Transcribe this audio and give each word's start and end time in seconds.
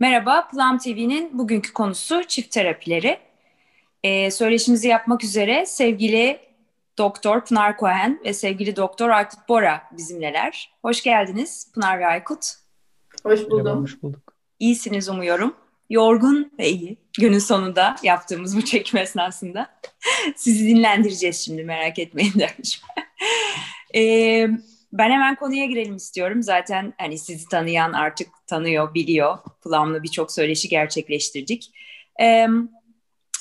Merhaba, 0.00 0.48
Plum 0.48 0.78
TV'nin 0.78 1.38
bugünkü 1.38 1.72
konusu 1.72 2.24
çift 2.24 2.52
terapileri. 2.52 3.18
Ee, 4.04 4.30
söyleşimizi 4.30 4.88
yapmak 4.88 5.24
üzere 5.24 5.66
sevgili 5.66 6.40
Doktor 6.98 7.44
Pınar 7.44 7.78
Cohen 7.78 8.20
ve 8.24 8.34
sevgili 8.34 8.76
Doktor 8.76 9.10
Aykut 9.10 9.48
Bora 9.48 9.82
bizimleler. 9.92 10.72
Hoş 10.82 11.02
geldiniz 11.02 11.72
Pınar 11.74 11.98
ve 11.98 12.06
Aykut. 12.06 12.44
Hoş 13.22 13.40
buldum. 13.40 13.64
Merhaba, 13.64 13.80
hoş 13.80 14.02
bulduk. 14.02 14.34
İyisiniz 14.58 15.08
umuyorum. 15.08 15.54
Yorgun 15.90 16.52
ve 16.58 16.68
iyi. 16.70 16.96
Günün 17.18 17.38
sonunda 17.38 17.96
yaptığımız 18.02 18.56
bu 18.56 18.64
çekim 18.64 18.98
esnasında. 19.00 19.80
Sizi 20.36 20.68
dinlendireceğiz 20.68 21.44
şimdi 21.44 21.64
merak 21.64 21.98
etmeyin 21.98 22.34
demiş. 22.34 22.82
ee, 23.94 24.48
ben 24.92 25.10
hemen 25.10 25.34
konuya 25.34 25.66
girelim 25.66 25.96
istiyorum. 25.96 26.42
Zaten 26.42 26.94
hani 26.98 27.18
sizi 27.18 27.48
tanıyan 27.48 27.92
artık 27.92 28.28
tanıyor, 28.50 28.94
biliyor. 28.94 29.38
Plum'la 29.64 30.02
birçok 30.02 30.32
söyleşi 30.32 30.68
gerçekleştirdik. 30.68 31.72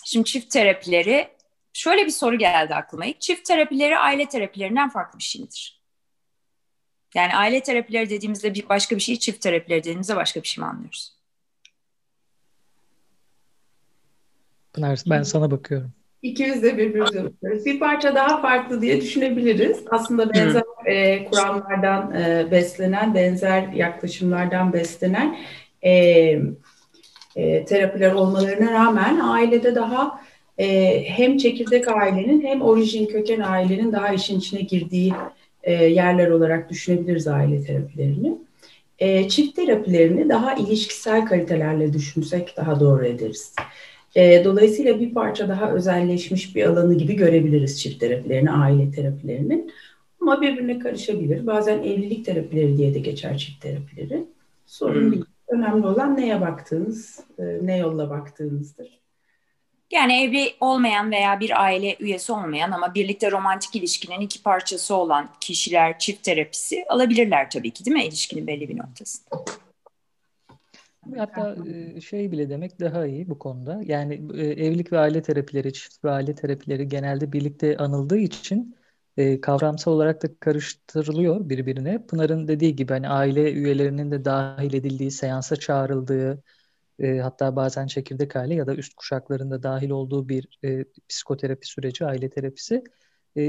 Şimdi 0.05 0.25
çift 0.25 0.51
terapileri, 0.51 1.27
şöyle 1.73 2.05
bir 2.05 2.11
soru 2.11 2.37
geldi 2.37 2.75
aklıma. 2.75 3.05
İlk 3.05 3.21
çift 3.21 3.45
terapileri 3.45 3.97
aile 3.97 4.25
terapilerinden 4.25 4.89
farklı 4.89 5.19
bir 5.19 5.23
şey 5.23 5.41
midir? 5.41 5.81
Yani 7.15 7.35
aile 7.35 7.63
terapileri 7.63 8.09
dediğimizde 8.09 8.53
bir 8.53 8.69
başka 8.69 8.95
bir 8.95 9.01
şey, 9.01 9.19
çift 9.19 9.41
terapileri 9.41 9.79
dediğimizde 9.79 10.15
başka 10.15 10.43
bir 10.43 10.47
şey 10.47 10.61
mi 10.61 10.67
anlıyoruz? 10.67 11.15
Pınar 14.73 14.99
ben 15.07 15.23
sana 15.23 15.51
bakıyorum. 15.51 15.93
İkimiz 16.21 16.63
de 16.63 16.77
birbirimize 16.77 17.23
bakıyoruz. 17.23 17.65
Bir 17.65 17.79
parça 17.79 18.15
daha 18.15 18.41
farklı 18.41 18.81
diye 18.81 19.01
düşünebiliriz. 19.01 19.79
Aslında 19.89 20.33
benzer 20.33 20.63
e, 20.85 21.25
kuramlardan 21.25 22.13
e, 22.13 22.51
beslenen, 22.51 23.13
benzer 23.13 23.67
yaklaşımlardan 23.67 24.73
beslenen 24.73 25.37
e, 25.81 25.91
e, 27.35 27.65
terapiler 27.65 28.11
olmalarına 28.11 28.71
rağmen 28.71 29.19
ailede 29.19 29.75
daha 29.75 30.21
e, 30.57 31.03
hem 31.03 31.37
çekirdek 31.37 31.87
ailenin 31.87 32.41
hem 32.41 32.61
orijin 32.61 33.05
köken 33.05 33.39
ailenin 33.39 33.91
daha 33.91 34.13
işin 34.13 34.39
içine 34.39 34.61
girdiği 34.61 35.13
e, 35.63 35.73
yerler 35.73 36.29
olarak 36.29 36.69
düşünebiliriz 36.69 37.27
aile 37.27 37.63
terapilerini. 37.63 38.37
E, 38.99 39.29
çift 39.29 39.55
terapilerini 39.55 40.29
daha 40.29 40.53
ilişkisel 40.53 41.25
kalitelerle 41.25 41.93
düşünsek 41.93 42.57
daha 42.57 42.79
doğru 42.79 43.05
ederiz. 43.05 43.55
E, 44.15 44.45
dolayısıyla 44.45 44.99
bir 44.99 45.13
parça 45.13 45.49
daha 45.49 45.71
özelleşmiş 45.71 46.55
bir 46.55 46.65
alanı 46.65 46.97
gibi 46.97 47.15
görebiliriz 47.15 47.81
çift 47.81 47.99
terapilerini, 47.99 48.51
aile 48.51 48.91
terapilerini. 48.91 49.67
Ama 50.21 50.41
birbirine 50.41 50.79
karışabilir. 50.79 51.47
Bazen 51.47 51.77
evlilik 51.83 52.25
terapileri 52.25 52.77
diye 52.77 52.93
de 52.93 52.99
geçer 52.99 53.37
çift 53.37 53.61
terapileri. 53.61 54.25
Sorun 54.65 55.01
hmm. 55.01 55.11
değil. 55.11 55.25
Önemli 55.47 55.87
olan 55.87 56.17
neye 56.17 56.41
baktığınız, 56.41 57.19
e, 57.39 57.43
ne 57.61 57.77
yolla 57.77 58.09
baktığınızdır. 58.09 58.99
Yani 59.91 60.23
evli 60.23 60.53
olmayan 60.59 61.11
veya 61.11 61.39
bir 61.39 61.63
aile 61.63 61.95
üyesi 61.99 62.31
olmayan 62.31 62.71
ama 62.71 62.95
birlikte 62.95 63.31
romantik 63.31 63.75
ilişkinin 63.75 64.21
iki 64.21 64.43
parçası 64.43 64.95
olan 64.95 65.29
kişiler 65.39 65.99
çift 65.99 66.23
terapisi 66.23 66.85
alabilirler 66.89 67.49
tabii 67.49 67.71
ki 67.71 67.85
değil 67.85 67.97
mi 67.97 68.05
ilişkinin 68.05 68.47
belli 68.47 68.69
bir 68.69 68.77
noktasında? 68.77 69.43
Hatta 71.17 71.55
şey 72.01 72.31
bile 72.31 72.49
demek 72.49 72.79
daha 72.79 73.05
iyi 73.05 73.29
bu 73.29 73.39
konuda. 73.39 73.81
Yani 73.85 74.13
evlilik 74.41 74.91
ve 74.91 74.99
aile 74.99 75.21
terapileri, 75.21 75.73
çift 75.73 76.05
ve 76.05 76.11
aile 76.11 76.35
terapileri 76.35 76.87
genelde 76.87 77.31
birlikte 77.31 77.77
anıldığı 77.77 78.17
için 78.17 78.75
kavramsal 79.41 79.91
olarak 79.91 80.23
da 80.23 80.27
karıştırılıyor 80.39 81.49
birbirine. 81.49 82.05
Pınar'ın 82.07 82.47
dediği 82.47 82.75
gibi 82.75 82.93
hani 82.93 83.09
aile 83.09 83.53
üyelerinin 83.53 84.11
de 84.11 84.25
dahil 84.25 84.73
edildiği, 84.73 85.11
seansa 85.11 85.55
çağrıldığı, 85.55 86.43
hatta 87.21 87.55
bazen 87.55 87.87
çekirdek 87.87 88.35
aile 88.35 88.55
ya 88.55 88.67
da 88.67 88.75
üst 88.75 88.93
kuşakların 88.93 89.51
da 89.51 89.63
dahil 89.63 89.89
olduğu 89.89 90.29
bir 90.29 90.59
psikoterapi 91.09 91.67
süreci, 91.67 92.05
aile 92.05 92.29
terapisi. 92.29 92.83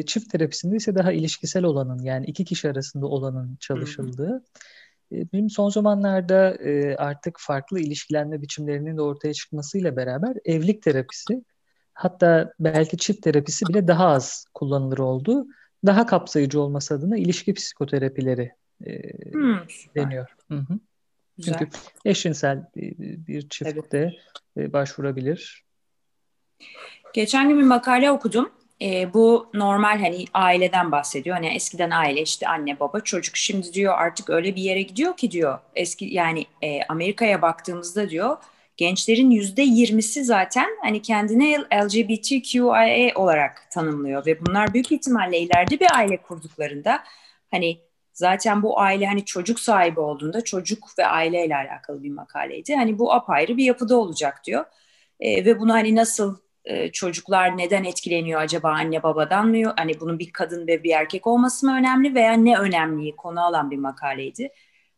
çift 0.07 0.33
terapisinde 0.33 0.77
ise 0.77 0.95
daha 0.95 1.13
ilişkisel 1.13 1.65
olanın 1.65 1.99
yani 1.99 2.27
iki 2.27 2.45
kişi 2.45 2.71
arasında 2.71 3.07
olanın 3.07 3.57
çalışıldığı. 3.61 4.29
Hı 4.29 4.35
hı 4.35 4.43
benim 5.13 5.51
son 5.51 5.69
zamanlarda 5.69 6.57
artık 6.99 7.37
farklı 7.41 7.81
ilişkilenme 7.81 8.43
biçimlerinin 8.43 8.97
de 8.97 9.03
ortaya 9.03 9.35
çıkmasıyla 9.35 9.97
beraber 9.97 10.37
evlilik 10.45 10.83
terapisi 10.83 11.45
hatta 11.95 12.53
belki 12.61 12.97
çift 12.97 13.23
terapisi 13.23 13.67
bile 13.67 13.89
daha 13.89 14.07
az 14.07 14.45
kullanılır 14.55 14.99
oldu. 14.99 15.47
Daha 15.87 16.07
kapsayıcı 16.07 16.61
olması 16.61 16.95
adına 16.95 17.17
ilişki 17.19 17.55
psikoterapileri 17.55 18.53
hmm, 19.33 19.59
deniyor. 19.95 20.37
Hı 20.49 20.55
hı. 20.55 20.79
Çünkü 21.45 21.69
eşcinsel 22.05 22.67
bir 22.77 23.49
çift 23.49 23.93
de 23.93 24.13
başvurabilir. 24.57 25.65
Geçen 27.15 27.49
gün 27.49 27.59
bir 27.59 27.65
makale 27.65 28.11
okudum 28.11 28.51
e, 28.83 29.15
bu 29.15 29.51
normal 29.55 29.99
hani 30.01 30.25
aileden 30.35 30.93
bahsediyor. 30.93 31.37
Hani 31.37 31.55
eskiden 31.55 31.91
aile 31.91 32.23
işte 32.23 32.49
anne 32.49 32.81
baba 32.81 33.01
çocuk. 33.01 33.37
Şimdi 33.37 33.73
diyor 33.73 33.95
artık 33.99 34.31
öyle 34.31 34.57
bir 34.57 34.63
yere 34.63 34.83
gidiyor 34.83 35.17
ki 35.17 35.31
diyor. 35.31 35.59
Eski 35.75 36.05
yani 36.05 36.47
e, 36.63 36.83
Amerika'ya 36.89 37.43
baktığımızda 37.43 38.11
diyor 38.11 38.37
gençlerin 38.81 39.31
yüzde 39.31 39.63
yirmisi 39.63 40.25
zaten 40.25 40.69
hani 40.83 41.03
kendine 41.03 41.59
LGBTQIA 41.59 43.15
olarak 43.15 43.71
tanımlıyor 43.71 44.27
ve 44.27 44.47
bunlar 44.47 44.75
büyük 44.75 44.93
ihtimalle 44.93 45.39
ileride 45.39 45.81
bir 45.81 45.97
aile 45.97 46.17
kurduklarında 46.17 47.05
hani 47.51 47.81
zaten 48.13 48.63
bu 48.63 48.81
aile 48.81 49.07
hani 49.07 49.25
çocuk 49.25 49.61
sahibi 49.61 50.01
olduğunda 50.01 50.45
çocuk 50.45 50.99
ve 50.99 51.07
aileyle 51.07 51.57
alakalı 51.57 52.03
bir 52.03 52.11
makaleydi. 52.11 52.75
Hani 52.75 52.99
bu 52.99 53.13
apayrı 53.13 53.57
bir 53.57 53.65
yapıda 53.65 53.97
olacak 53.97 54.41
diyor. 54.45 54.65
E, 55.21 55.45
ve 55.45 55.61
bunu 55.61 55.73
hani 55.73 55.97
nasıl 55.97 56.37
e, 56.65 56.93
çocuklar 56.93 57.59
neden 57.59 57.85
etkileniyor 57.85 58.41
acaba 58.41 58.71
anne 58.71 59.03
babadan 59.03 59.49
mı? 59.49 59.75
Hani 59.77 60.01
bunun 60.01 60.19
bir 60.19 60.33
kadın 60.33 60.67
ve 60.67 60.85
bir 60.85 60.91
erkek 60.91 61.27
olması 61.27 61.67
mı 61.67 61.77
önemli 61.77 62.15
veya 62.15 62.33
ne 62.33 62.59
önemliyi 62.59 63.17
konu 63.17 63.45
alan 63.45 63.71
bir 63.71 63.79
makaleydi. 63.79 64.51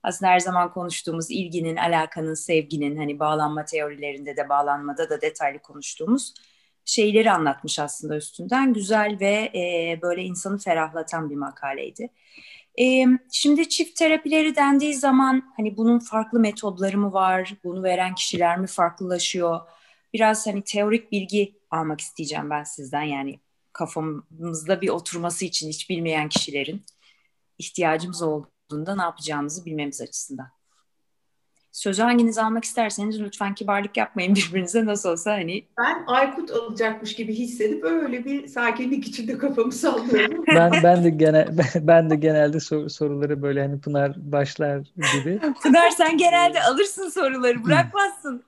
Aslında 0.02 0.30
her 0.32 0.40
zaman 0.40 0.72
konuştuğumuz 0.72 1.30
ilginin, 1.30 1.76
alakanın, 1.76 2.34
sevginin 2.34 2.96
hani 2.96 3.18
bağlanma 3.18 3.64
teorilerinde 3.64 4.36
de 4.36 4.48
bağlanmada 4.48 5.10
da 5.10 5.20
detaylı 5.20 5.58
konuştuğumuz 5.58 6.34
şeyleri 6.84 7.30
anlatmış 7.30 7.78
aslında 7.78 8.16
üstünden. 8.16 8.72
Güzel 8.72 9.16
ve 9.20 9.50
e, 9.54 9.98
böyle 10.02 10.22
insanı 10.22 10.58
ferahlatan 10.58 11.30
bir 11.30 11.36
makaleydi. 11.36 12.08
E, 12.80 13.06
şimdi 13.32 13.68
çift 13.68 13.98
terapileri 13.98 14.56
dendiği 14.56 14.94
zaman 14.94 15.52
hani 15.56 15.76
bunun 15.76 15.98
farklı 15.98 16.40
metodları 16.40 16.98
mı 16.98 17.12
var? 17.12 17.54
Bunu 17.64 17.82
veren 17.82 18.14
kişiler 18.14 18.58
mi 18.58 18.66
farklılaşıyor? 18.66 19.60
Biraz 20.14 20.46
hani 20.46 20.62
teorik 20.64 21.12
bilgi 21.12 21.54
almak 21.70 22.00
isteyeceğim 22.00 22.50
ben 22.50 22.64
sizden. 22.64 23.02
Yani 23.02 23.40
kafamızda 23.72 24.80
bir 24.80 24.88
oturması 24.88 25.44
için 25.44 25.68
hiç 25.68 25.90
bilmeyen 25.90 26.28
kişilerin 26.28 26.82
ihtiyacımız 27.58 28.22
olduğunda 28.22 28.96
ne 28.96 29.02
yapacağımızı 29.02 29.64
bilmemiz 29.64 30.00
açısından. 30.00 30.48
Sözü 31.72 32.02
hanginiz 32.02 32.38
almak 32.38 32.64
isterseniz 32.64 33.20
lütfen 33.20 33.54
kibarlık 33.54 33.96
yapmayın 33.96 34.34
birbirinize 34.34 34.86
nasıl 34.86 35.08
olsa 35.08 35.32
hani. 35.32 35.64
Ben 35.78 36.04
Aykut 36.06 36.50
alacakmış 36.50 37.14
gibi 37.14 37.34
hissedip 37.34 37.84
öyle 37.84 38.24
bir 38.24 38.46
sakinlik 38.46 39.06
içinde 39.06 39.38
kafamı 39.38 39.72
sallıyorum. 39.72 40.44
ben 40.56 40.72
ben 40.82 41.04
de 41.04 41.10
genel 41.10 41.58
ben 41.74 42.10
de 42.10 42.16
genelde 42.16 42.60
sor, 42.60 42.88
soruları 42.88 43.42
böyle 43.42 43.62
hani 43.62 43.80
Pınar 43.80 44.12
başlar 44.16 44.78
gibi. 45.14 45.40
Pınar 45.62 45.90
sen 45.90 46.16
genelde 46.16 46.62
alırsın 46.62 47.08
soruları 47.08 47.64
bırakmazsın. 47.64 48.44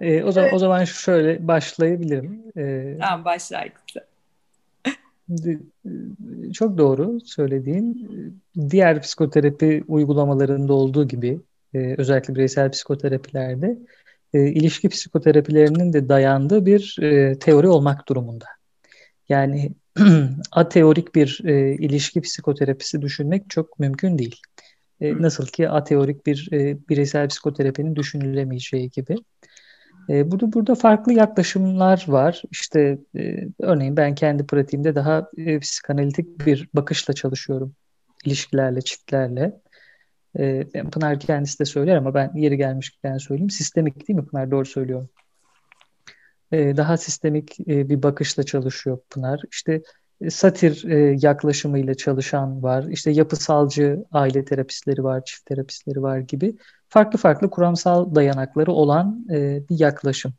E, 0.00 0.22
o 0.22 0.32
zaman 0.32 0.54
o 0.54 0.58
zaman 0.58 0.84
şöyle 0.84 1.48
başlayabilirim. 1.48 2.42
E, 2.56 2.96
tamam 3.00 3.24
başla 3.24 3.58
Aykut. 3.58 3.94
Çok 6.52 6.78
doğru 6.78 7.20
söylediğin. 7.20 8.08
Diğer 8.70 9.02
psikoterapi 9.02 9.84
uygulamalarında 9.88 10.72
olduğu 10.72 11.08
gibi 11.08 11.40
e, 11.74 11.94
özellikle 11.98 12.34
bireysel 12.34 12.70
psikoterapilerde 12.70 13.78
e, 14.34 14.46
ilişki 14.46 14.88
psikoterapilerinin 14.88 15.92
de 15.92 16.08
dayandığı 16.08 16.66
bir 16.66 16.98
e, 17.02 17.38
teori 17.38 17.68
olmak 17.68 18.08
durumunda. 18.08 18.46
Yani 19.28 19.72
ateorik 20.52 21.14
bir 21.14 21.40
e, 21.44 21.74
ilişki 21.74 22.20
psikoterapisi 22.20 23.02
düşünmek 23.02 23.50
çok 23.50 23.78
mümkün 23.78 24.18
değil. 24.18 24.40
E, 25.02 25.22
nasıl 25.22 25.46
ki 25.46 25.68
ateorik 25.68 26.26
bir 26.26 26.48
e, 26.52 26.88
bireysel 26.88 27.28
psikoterapinin 27.28 27.96
düşünülemeyeceği 27.96 28.90
gibi. 28.90 29.16
E, 30.08 30.30
burada 30.30 30.52
burada 30.52 30.74
farklı 30.74 31.12
yaklaşımlar 31.12 32.04
var. 32.08 32.42
İşte 32.50 32.98
e, 33.16 33.48
örneğin 33.58 33.96
ben 33.96 34.14
kendi 34.14 34.46
pratiğimde 34.46 34.94
daha 34.94 35.30
e, 35.36 35.58
psikanalitik 35.58 36.46
bir 36.46 36.68
bakışla 36.74 37.14
çalışıyorum 37.14 37.74
ilişkilerle, 38.24 38.80
çiftlerle. 38.80 39.60
E, 40.38 40.64
Pınar 40.92 41.20
kendisi 41.20 41.58
de 41.58 41.64
söyler 41.64 41.96
ama 41.96 42.14
ben 42.14 42.32
yeri 42.34 42.56
gelmişken 42.56 43.18
söyleyeyim. 43.18 43.50
Sistemik 43.50 44.08
değil 44.08 44.18
mi 44.18 44.26
Pınar? 44.26 44.50
Doğru 44.50 44.64
söylüyorum. 44.64 45.08
E, 46.52 46.76
daha 46.76 46.96
sistemik 46.96 47.60
e, 47.60 47.88
bir 47.88 48.02
bakışla 48.02 48.42
çalışıyor 48.42 48.98
Pınar. 49.10 49.40
İşte 49.52 49.82
satir 50.30 50.84
e, 50.90 51.16
yaklaşımıyla 51.20 51.94
çalışan 51.94 52.62
var. 52.62 52.84
İşte 52.84 53.10
yapısalcı 53.10 54.04
aile 54.12 54.44
terapistleri 54.44 55.04
var, 55.04 55.24
çift 55.24 55.46
terapistleri 55.46 56.02
var 56.02 56.18
gibi 56.18 56.56
farklı 56.88 57.18
farklı 57.18 57.50
kuramsal 57.50 58.14
dayanakları 58.14 58.72
olan 58.72 59.26
e, 59.30 59.62
bir 59.70 59.80
yaklaşım. 59.80 60.34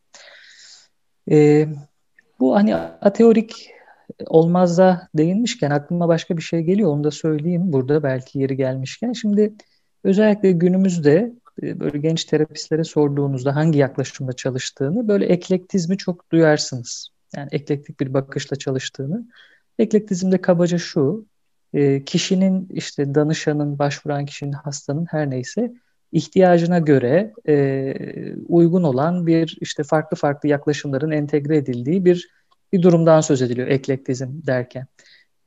E, 1.31 1.67
bu 2.39 2.55
hani 2.55 2.75
ateorik 2.75 3.69
olmazda 4.25 5.07
değinmişken 5.17 5.71
aklıma 5.71 6.07
başka 6.07 6.37
bir 6.37 6.41
şey 6.41 6.61
geliyor 6.61 6.91
onu 6.91 7.03
da 7.03 7.11
söyleyeyim 7.11 7.73
burada 7.73 8.03
belki 8.03 8.39
yeri 8.39 8.57
gelmişken. 8.57 9.13
Şimdi 9.13 9.53
özellikle 10.03 10.51
günümüzde 10.51 11.33
e, 11.63 11.79
böyle 11.79 11.97
genç 11.97 12.25
terapistlere 12.25 12.83
sorduğunuzda 12.83 13.55
hangi 13.55 13.79
yaklaşımda 13.79 14.33
çalıştığını 14.33 15.07
böyle 15.07 15.25
eklektizmi 15.25 15.97
çok 15.97 16.31
duyarsınız. 16.31 17.09
Yani 17.35 17.47
eklektik 17.51 17.99
bir 17.99 18.13
bakışla 18.13 18.55
çalıştığını. 18.55 19.25
Eklektizmde 19.79 20.41
kabaca 20.41 20.77
şu, 20.77 21.25
e, 21.73 22.03
kişinin 22.03 22.67
işte 22.73 23.15
danışanın, 23.15 23.79
başvuran 23.79 24.25
kişinin, 24.25 24.51
hastanın 24.51 25.05
her 25.05 25.29
neyse 25.29 25.73
ihtiyacına 26.11 26.79
göre 26.79 27.33
e, 27.47 27.93
uygun 28.47 28.83
olan 28.83 29.27
bir 29.27 29.57
işte 29.61 29.83
farklı 29.83 30.17
farklı 30.17 30.49
yaklaşımların 30.49 31.11
entegre 31.11 31.57
edildiği 31.57 32.05
bir 32.05 32.29
bir 32.73 32.81
durumdan 32.81 33.21
söz 33.21 33.41
ediliyor 33.41 33.67
eklektizm 33.67 34.27
derken. 34.47 34.87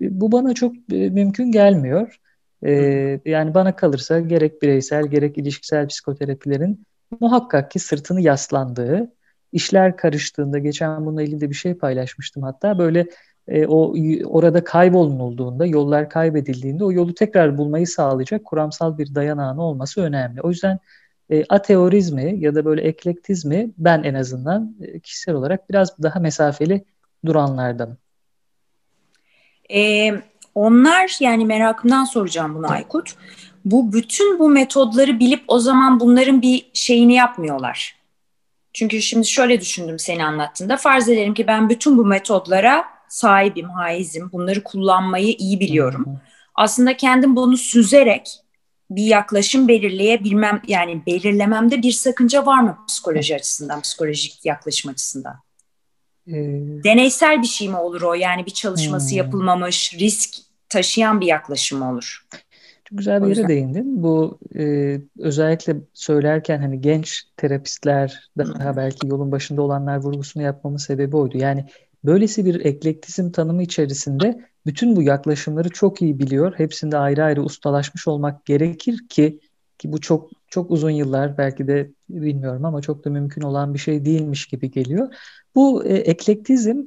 Bu 0.00 0.32
bana 0.32 0.55
çok 0.55 0.88
mümkün 0.88 1.52
gelmiyor. 1.52 2.20
Ee, 2.64 3.20
yani 3.25 3.55
bana 3.55 3.76
kalırsa 3.76 4.20
gerek 4.20 4.62
bireysel 4.62 5.06
gerek 5.06 5.38
ilişkisel 5.38 5.88
psikoterapilerin 5.88 6.87
muhakkak 7.20 7.70
ki 7.70 7.78
sırtını 7.78 8.20
yaslandığı, 8.20 9.12
işler 9.52 9.96
karıştığında 9.96 10.58
geçen 10.58 11.06
bununla 11.06 11.23
ilgili 11.23 11.40
de 11.40 11.50
bir 11.50 11.55
şey 11.55 11.75
paylaşmıştım 11.75 12.43
hatta 12.43 12.78
böyle 12.78 13.06
e, 13.49 13.67
o 13.67 13.95
orada 14.25 14.65
kaybolunulduğunda, 14.65 15.67
yollar 15.67 16.11
kaybedildiğinde 16.11 16.85
o 16.85 16.93
yolu 16.93 17.15
tekrar 17.15 17.59
bulmayı 17.59 17.87
sağlayacak 17.87 18.45
kuramsal 18.45 18.99
bir 18.99 19.15
dayanağın 19.15 19.59
olması 19.59 20.01
önemli. 20.01 20.41
O 20.41 20.51
yüzden 20.51 20.79
e, 21.31 21.45
ateorizmi 21.49 22.37
ya 22.39 22.55
da 22.55 22.65
böyle 22.65 22.83
eklektizmi 22.83 23.71
ben 23.79 24.03
en 24.03 24.15
azından 24.15 24.77
e, 24.81 25.01
kişisel 25.01 25.35
olarak 25.35 25.71
biraz 25.71 26.03
daha 26.03 26.21
mesafeli 26.21 26.85
duranlardan. 27.27 27.97
Ee, 29.75 30.15
onlar 30.55 31.17
yani 31.21 31.45
merakımdan 31.45 32.05
soracağım 32.05 32.55
bunu 32.55 32.71
Aykut. 32.71 33.15
Bu 33.65 33.93
bütün 33.93 34.39
bu 34.39 34.49
metodları 34.49 35.21
bilip 35.21 35.45
o 35.49 35.59
zaman 35.59 36.01
bunların 36.01 36.43
bir 36.43 36.71
şeyini 36.73 37.15
yapmıyorlar. 37.15 37.97
Çünkü 38.73 39.03
şimdi 39.03 39.27
şöyle 39.27 39.61
düşündüm 39.61 39.99
seni 39.99 40.25
anlattığında. 40.25 40.77
Farz 40.77 41.09
edelim 41.09 41.35
ki 41.35 41.47
ben 41.47 41.69
bütün 41.69 41.99
bu 41.99 42.05
metodlara 42.05 42.96
sahibim, 43.08 43.69
haizim. 43.69 44.31
Bunları 44.32 44.62
kullanmayı 44.62 45.35
iyi 45.38 45.61
biliyorum. 45.61 46.20
Aslında 46.55 46.97
kendim 46.97 47.37
bunu 47.37 47.56
süzerek 47.56 48.41
bir 48.91 49.05
yaklaşım 49.05 49.69
belirleyebilmem 49.69 50.62
yani 50.69 51.03
belirlememde 51.06 51.82
bir 51.82 51.93
sakınca 51.93 52.47
var 52.47 52.61
mı 52.61 52.79
psikoloji 52.88 53.35
açısından, 53.35 53.81
psikolojik 53.81 54.44
yaklaşım 54.44 54.91
açısından? 54.91 55.35
Ee, 56.29 56.32
Deneysel 56.85 57.43
bir 57.43 57.47
şey 57.47 57.69
mi 57.69 57.76
olur 57.76 58.03
o? 58.03 58.14
Yani 58.14 58.47
bir 58.47 58.50
çalışması 58.50 59.11
hmm. 59.11 59.19
yapılmamış, 59.19 59.94
risk 59.94 60.37
taşıyan 60.69 61.20
bir 61.20 61.26
yaklaşım 61.26 61.82
olur? 61.82 62.26
Çok 62.85 62.99
güzel 62.99 63.23
bir 63.23 63.37
yere 63.37 63.49
değindin. 63.49 64.02
Bu 64.02 64.38
e, 64.59 64.97
özellikle 65.19 65.76
söylerken 65.94 66.59
hani 66.59 66.81
genç 66.81 67.25
terapistler 67.37 68.31
daha 68.38 68.76
belki 68.76 69.06
yolun 69.06 69.32
başında 69.32 69.62
olanlar 69.62 69.97
vurgusunu 69.97 70.43
yapmamın 70.43 70.76
sebebi 70.76 71.17
oydu. 71.17 71.38
Yani 71.38 71.67
böylesi 72.06 72.44
bir 72.44 72.64
eklektizm 72.64 73.31
tanımı 73.31 73.62
içerisinde 73.62 74.41
bütün 74.67 74.97
bu 74.97 75.03
yaklaşımları 75.03 75.69
çok 75.69 76.03
iyi 76.03 76.19
biliyor. 76.19 76.55
Hepsinde 76.56 76.99
ayrı 76.99 77.25
ayrı 77.25 77.43
ustalaşmış 77.43 78.08
olmak 78.08 78.44
gerekir 78.47 79.08
ki 79.08 79.41
ki 79.79 79.93
bu 79.93 80.00
çok 80.00 80.31
çok 80.49 80.70
uzun 80.70 80.91
yıllar 80.91 81.38
belki 81.38 81.67
de 81.67 81.91
bilmiyorum 82.08 82.64
ama 82.64 82.82
çok 82.82 83.05
da 83.05 83.11
mümkün 83.11 83.43
olan 83.43 83.75
bir 83.75 83.79
şey 83.79 84.05
değilmiş 84.05 84.47
gibi 84.47 84.70
geliyor. 84.70 85.14
Bu 85.55 85.85
e, 85.85 85.94
eklektizm 85.94 86.82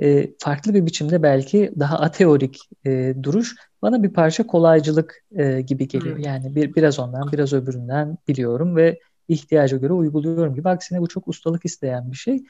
e, 0.00 0.30
farklı 0.38 0.74
bir 0.74 0.86
biçimde 0.86 1.22
belki 1.22 1.72
daha 1.78 1.98
ateorik 1.98 2.58
e, 2.86 3.14
duruş 3.22 3.56
bana 3.82 4.02
bir 4.02 4.12
parça 4.12 4.46
kolaycılık 4.46 5.24
e, 5.36 5.60
gibi 5.60 5.88
geliyor. 5.88 6.18
Yani 6.18 6.54
bir 6.54 6.74
biraz 6.74 6.98
ondan 6.98 7.32
biraz 7.32 7.52
öbüründen 7.52 8.18
biliyorum 8.28 8.76
ve 8.76 9.00
ihtiyaca 9.28 9.76
göre 9.76 9.92
uyguluyorum 9.92 10.54
gibi. 10.54 10.68
Aksine 10.68 11.00
bu 11.00 11.08
çok 11.08 11.28
ustalık 11.28 11.64
isteyen 11.64 12.12
bir 12.12 12.16
şey. 12.16 12.44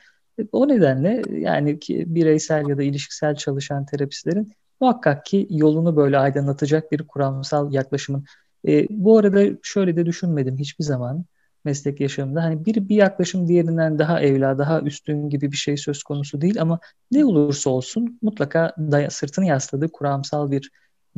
O 0.52 0.68
nedenle 0.68 1.22
yani 1.30 1.78
ki 1.78 2.04
bireysel 2.06 2.68
ya 2.68 2.78
da 2.78 2.82
ilişkisel 2.82 3.34
çalışan 3.34 3.86
terapistlerin 3.86 4.52
muhakkak 4.80 5.26
ki 5.26 5.46
yolunu 5.50 5.96
böyle 5.96 6.18
aydınlatacak 6.18 6.92
bir 6.92 7.06
kuramsal 7.06 7.72
yaklaşımın. 7.72 8.24
E, 8.68 8.86
bu 8.90 9.18
arada 9.18 9.58
şöyle 9.62 9.96
de 9.96 10.06
düşünmedim 10.06 10.58
hiçbir 10.58 10.84
zaman 10.84 11.24
meslek 11.64 12.00
yaşamında. 12.00 12.42
Hani 12.42 12.64
bir, 12.64 12.88
bir 12.88 12.96
yaklaşım 12.96 13.48
diğerinden 13.48 13.98
daha 13.98 14.20
evla, 14.20 14.58
daha 14.58 14.80
üstün 14.80 15.28
gibi 15.30 15.52
bir 15.52 15.56
şey 15.56 15.76
söz 15.76 16.02
konusu 16.02 16.40
değil 16.40 16.60
ama 16.60 16.78
ne 17.10 17.24
olursa 17.24 17.70
olsun 17.70 18.18
mutlaka 18.22 18.74
daya, 18.78 19.10
sırtını 19.10 19.46
yasladığı 19.46 19.92
kuramsal 19.92 20.50
bir 20.50 20.70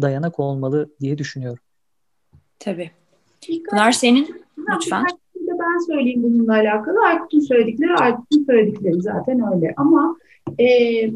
dayanak 0.03 0.41
olmalı 0.41 0.91
diye 1.01 1.19
düşünüyorum. 1.19 1.63
Tabii. 2.59 2.91
Pınar 3.71 3.93
senin 3.93 4.45
lütfen. 4.59 5.07
Ben 5.67 5.79
söyleyeyim 5.79 6.23
bununla 6.23 6.53
alakalı. 6.53 6.97
Aykut'un 7.07 7.41
söyledikleri, 7.41 7.95
Aykut'un 7.95 8.45
söyledikleri 8.45 9.03
zaten 9.03 9.55
öyle. 9.55 9.75
Ama 9.77 10.17
e, 10.59 10.67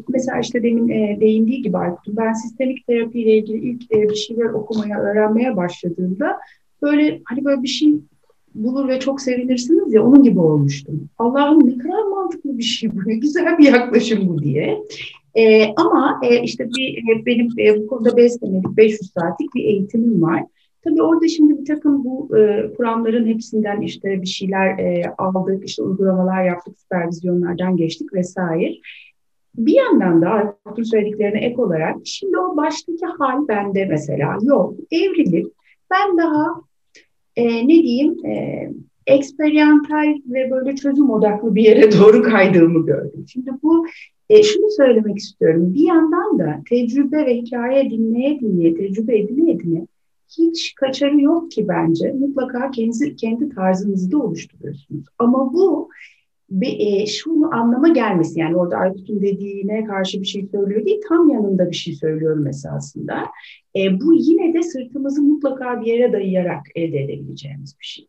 mesela 0.09 0.39
işte 0.39 0.63
demin 0.63 0.89
e, 0.89 1.17
değindiği 1.21 1.61
gibi 1.61 1.77
Aykut'un 1.77 2.17
ben 2.17 2.33
sistemik 2.33 2.87
terapiyle 2.87 3.37
ilgili 3.37 3.57
ilk 3.57 3.91
e, 3.91 4.09
bir 4.09 4.15
şeyler 4.15 4.45
okumaya, 4.45 4.99
öğrenmeye 4.99 5.57
başladığımda 5.57 6.37
böyle 6.81 7.21
hani 7.25 7.45
böyle 7.45 7.63
bir 7.63 7.67
şey 7.67 7.93
bulur 8.55 8.87
ve 8.87 8.99
çok 8.99 9.21
sevinirsiniz 9.21 9.93
ya 9.93 10.03
onun 10.03 10.23
gibi 10.23 10.39
olmuştum. 10.39 11.09
Allah'ım 11.17 11.67
ne 11.67 11.77
kadar 11.77 12.03
mantıklı 12.03 12.57
bir 12.57 12.63
şey 12.63 12.91
bu, 12.91 12.99
güzel 13.05 13.57
bir 13.57 13.63
yaklaşım 13.63 14.27
bu 14.27 14.43
diye. 14.43 14.77
E, 15.35 15.73
ama 15.75 16.21
e, 16.23 16.43
işte 16.43 16.69
bir, 16.69 16.97
e, 16.97 17.25
benim 17.25 17.49
e, 17.59 17.81
bu 17.81 17.87
konuda 17.87 18.17
5 18.17 18.33
senelik, 18.33 18.77
500 18.77 19.11
saatlik 19.11 19.55
bir 19.55 19.63
eğitimim 19.63 20.21
var. 20.21 20.43
Tabii 20.83 21.01
orada 21.01 21.27
şimdi 21.27 21.59
bir 21.59 21.65
takım 21.65 22.03
bu 22.03 22.37
e, 22.37 22.73
kuramların 22.77 23.27
hepsinden 23.27 23.81
işte 23.81 24.21
bir 24.21 24.27
şeyler 24.27 24.79
e, 24.79 25.13
aldık, 25.17 25.65
işte 25.65 25.83
uygulamalar 25.83 26.43
yaptık, 26.45 26.79
süpervizyonlardan 26.79 27.77
geçtik 27.77 28.13
vesaire. 28.13 28.73
Bir 29.55 29.73
yandan 29.73 30.21
da 30.21 30.29
Aykut'un 30.29 30.83
söylediklerine 30.83 31.39
ek 31.39 31.61
olarak 31.61 31.95
şimdi 32.05 32.37
o 32.37 32.57
baştaki 32.57 33.05
hal 33.05 33.47
bende 33.47 33.85
mesela 33.85 34.37
yok. 34.41 34.75
Evrilip 34.91 35.53
ben 35.91 36.17
daha 36.17 36.47
e, 37.35 37.67
ne 37.67 37.83
diyeyim 37.83 38.25
e, 38.25 38.69
eksperyantal 39.07 40.15
ve 40.25 40.51
böyle 40.51 40.75
çözüm 40.75 41.09
odaklı 41.09 41.55
bir 41.55 41.63
yere 41.63 41.91
doğru 41.99 42.23
kaydığımı 42.23 42.85
gördüm. 42.85 43.25
Şimdi 43.27 43.51
bu 43.63 43.85
e, 44.29 44.43
şunu 44.43 44.71
söylemek 44.77 45.17
istiyorum. 45.17 45.73
Bir 45.73 45.87
yandan 45.87 46.39
da 46.39 46.61
tecrübe 46.69 47.25
ve 47.25 47.35
hikaye 47.35 47.89
dinleye 47.89 48.39
dinleye, 48.39 48.75
tecrübe 48.75 49.19
edine 49.19 49.51
edine 49.51 49.87
hiç 50.37 50.75
kaçarı 50.75 51.21
yok 51.21 51.51
ki 51.51 51.67
bence. 51.67 52.11
Mutlaka 52.11 52.71
kendi, 52.71 53.15
kendi 53.15 53.49
tarzınızı 53.49 54.11
da 54.11 54.17
oluşturuyorsunuz. 54.17 55.05
Ama 55.19 55.53
bu 55.53 55.89
bir, 56.49 56.79
e, 56.79 57.05
şunu 57.05 57.55
anlama 57.55 57.87
gelmesi 57.87 58.39
yani 58.39 58.55
orada 58.55 58.77
Aykut'un 58.77 59.21
dediğine 59.21 59.83
karşı 59.83 60.21
bir 60.21 60.25
şey 60.25 60.47
söylüyor 60.51 60.85
değil 60.85 61.01
tam 61.09 61.29
yanında 61.29 61.69
bir 61.69 61.75
şey 61.75 61.93
söylüyorum 61.93 62.47
esasında. 62.47 63.25
E, 63.75 64.01
bu 64.01 64.13
yine 64.13 64.53
de 64.53 64.63
sırtımızı 64.63 65.21
mutlaka 65.21 65.81
bir 65.81 65.85
yere 65.85 66.13
dayayarak 66.13 66.61
elde 66.75 66.99
edebileceğimiz 66.99 67.75
bir 67.79 67.85
şey. 67.85 68.07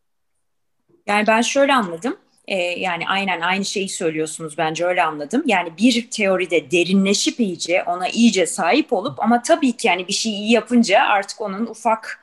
Yani 1.07 1.27
ben 1.27 1.41
şöyle 1.41 1.73
anladım. 1.73 2.15
Ee, 2.47 2.55
yani 2.55 3.07
aynen 3.07 3.41
aynı 3.41 3.65
şeyi 3.65 3.89
söylüyorsunuz 3.89 4.57
bence 4.57 4.85
öyle 4.85 5.03
anladım. 5.03 5.43
Yani 5.45 5.77
bir 5.77 6.09
teoride 6.11 6.71
derinleşip 6.71 7.39
iyice 7.39 7.83
ona 7.83 8.07
iyice 8.07 8.45
sahip 8.45 8.93
olup 8.93 9.19
ama 9.19 9.41
tabii 9.41 9.71
ki 9.71 9.87
yani 9.87 10.07
bir 10.07 10.13
şey 10.13 10.31
iyi 10.33 10.51
yapınca 10.51 11.01
artık 11.01 11.41
onun 11.41 11.65
ufak 11.65 12.19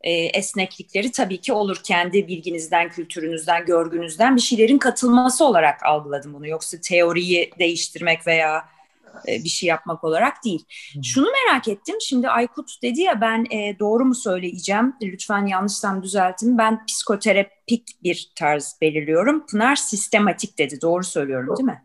e, 0.00 0.12
esneklikleri 0.12 1.12
tabii 1.12 1.40
ki 1.40 1.52
olur. 1.52 1.76
Kendi 1.84 2.28
bilginizden, 2.28 2.88
kültürünüzden, 2.90 3.64
görgünüzden 3.66 4.36
bir 4.36 4.40
şeylerin 4.40 4.78
katılması 4.78 5.44
olarak 5.44 5.82
algıladım 5.86 6.34
bunu. 6.34 6.46
Yoksa 6.48 6.76
teoriyi 6.80 7.50
değiştirmek 7.58 8.26
veya 8.26 8.58
e, 8.58 8.79
bir 9.26 9.48
şey 9.48 9.68
yapmak 9.68 10.04
olarak 10.04 10.44
değil. 10.44 10.64
Hmm. 10.94 11.04
Şunu 11.04 11.26
merak 11.30 11.68
ettim. 11.68 11.96
Şimdi 12.00 12.28
Aykut 12.28 12.82
dedi 12.82 13.00
ya 13.00 13.20
ben 13.20 13.46
e, 13.50 13.78
doğru 13.78 14.04
mu 14.04 14.14
söyleyeceğim? 14.14 14.94
Lütfen 15.02 15.46
yanlışsam 15.46 16.02
düzeltin. 16.02 16.58
Ben 16.58 16.86
psikoterapik 16.86 17.88
bir 18.02 18.32
tarz 18.36 18.76
belirliyorum. 18.80 19.46
Pınar 19.46 19.76
sistematik 19.76 20.58
dedi. 20.58 20.78
Doğru 20.82 21.04
söylüyorum 21.04 21.56
değil 21.56 21.66
mi? 21.66 21.84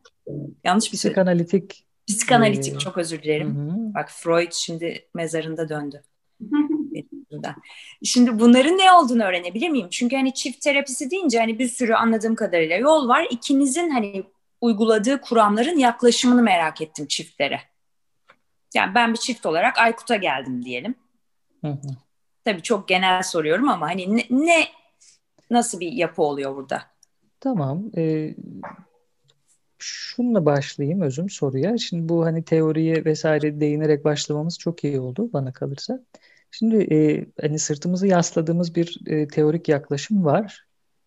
Yanlış 0.64 0.94
bir 0.94 0.98
şey. 0.98 1.12
Psikanalitik. 1.12 1.86
Psikanalitik 2.08 2.80
çok 2.80 2.98
özür 2.98 3.24
dilerim. 3.24 3.56
Bak 3.96 4.12
Freud 4.12 4.52
şimdi 4.52 5.08
mezarında 5.14 5.70
döndü. 5.70 6.04
Şimdi 8.04 8.40
bunların 8.40 8.78
ne 8.78 8.92
olduğunu 8.92 9.24
öğrenebilir 9.24 9.70
miyim? 9.70 9.88
Çünkü 9.92 10.16
hani 10.16 10.34
çift 10.34 10.62
terapisi 10.62 11.12
deyince 11.12 11.40
hani 11.40 11.60
bir 11.60 11.68
sürü 11.68 11.94
anladığım 11.94 12.36
kadarıyla 12.36 12.76
yol 12.76 13.08
var. 13.08 13.28
İkinizin 13.32 13.90
hani 13.90 14.24
uyguladığı 14.62 15.22
kuramların 15.22 15.78
yaklaşımını 15.78 16.42
merak 16.42 16.82
ettim 16.82 17.06
çiftlere. 17.08 17.62
Yani 18.76 18.96
ben 18.96 19.14
bir 19.14 19.18
çift 19.18 19.46
olarak 19.46 19.78
Aykut'a 19.78 20.16
geldim 20.16 20.66
diyelim. 20.66 20.96
Hı 21.62 21.68
hı. 21.68 21.88
Tabii 22.46 22.62
çok 22.62 22.88
genel 22.88 23.24
soruyorum 23.24 23.70
ama 23.70 23.90
hani 23.90 24.18
ne, 24.18 24.26
ne 24.30 24.68
nasıl 25.50 25.80
bir 25.80 25.92
yapı 25.92 26.22
oluyor 26.22 26.56
burada? 26.56 26.82
Tamam. 27.40 27.84
E, 27.98 28.36
şununla 29.78 30.46
başlayayım 30.46 31.02
özüm 31.02 31.30
soruya. 31.30 31.78
Şimdi 31.78 32.10
bu 32.10 32.26
hani 32.26 32.44
teoriye 32.44 33.06
vesaire 33.06 33.60
değinerek 33.60 34.06
başlamamız 34.06 34.60
çok 34.60 34.84
iyi 34.84 35.00
oldu 35.00 35.30
bana 35.34 35.54
kalırsa. 35.54 36.00
Şimdi 36.52 36.94
e, 36.94 37.26
hani 37.42 37.60
sırtımızı 37.60 38.08
yasladığımız 38.08 38.76
bir 38.76 39.00
e, 39.08 39.28
teorik 39.28 39.70
yaklaşım 39.70 40.26
var. 40.26 40.65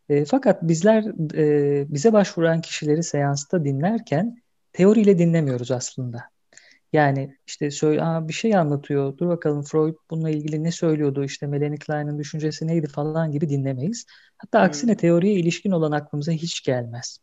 E, 0.09 0.25
fakat 0.25 0.63
bizler 0.63 1.05
e, 1.35 1.87
bize 1.95 2.13
başvuran 2.13 2.61
kişileri 2.61 3.03
seansta 3.03 3.65
dinlerken 3.65 4.43
teoriyle 4.73 5.19
dinlemiyoruz 5.19 5.71
aslında. 5.71 6.25
Yani 6.93 7.37
işte 7.47 7.71
söyle, 7.71 8.03
Aa, 8.03 8.29
bir 8.29 8.33
şey 8.33 8.57
anlatıyor. 8.57 9.19
Dur 9.19 9.29
bakalım 9.29 9.63
Freud 9.63 9.95
bununla 10.11 10.31
ilgili 10.31 10.65
ne 10.65 10.73
söylüyordu? 10.73 11.25
İşte 11.25 11.47
Melanie 11.47 11.79
Klein'in 11.79 12.19
düşüncesi 12.19 12.67
neydi 12.67 12.87
falan 12.87 13.33
gibi 13.33 13.49
dinlemeyiz. 13.49 14.07
Hatta 14.39 14.59
hmm. 14.59 14.67
aksine 14.67 14.97
teoriye 14.97 15.35
ilişkin 15.35 15.71
olan 15.71 15.93
aklımıza 15.93 16.33
hiç 16.33 16.63
gelmez. 16.63 17.19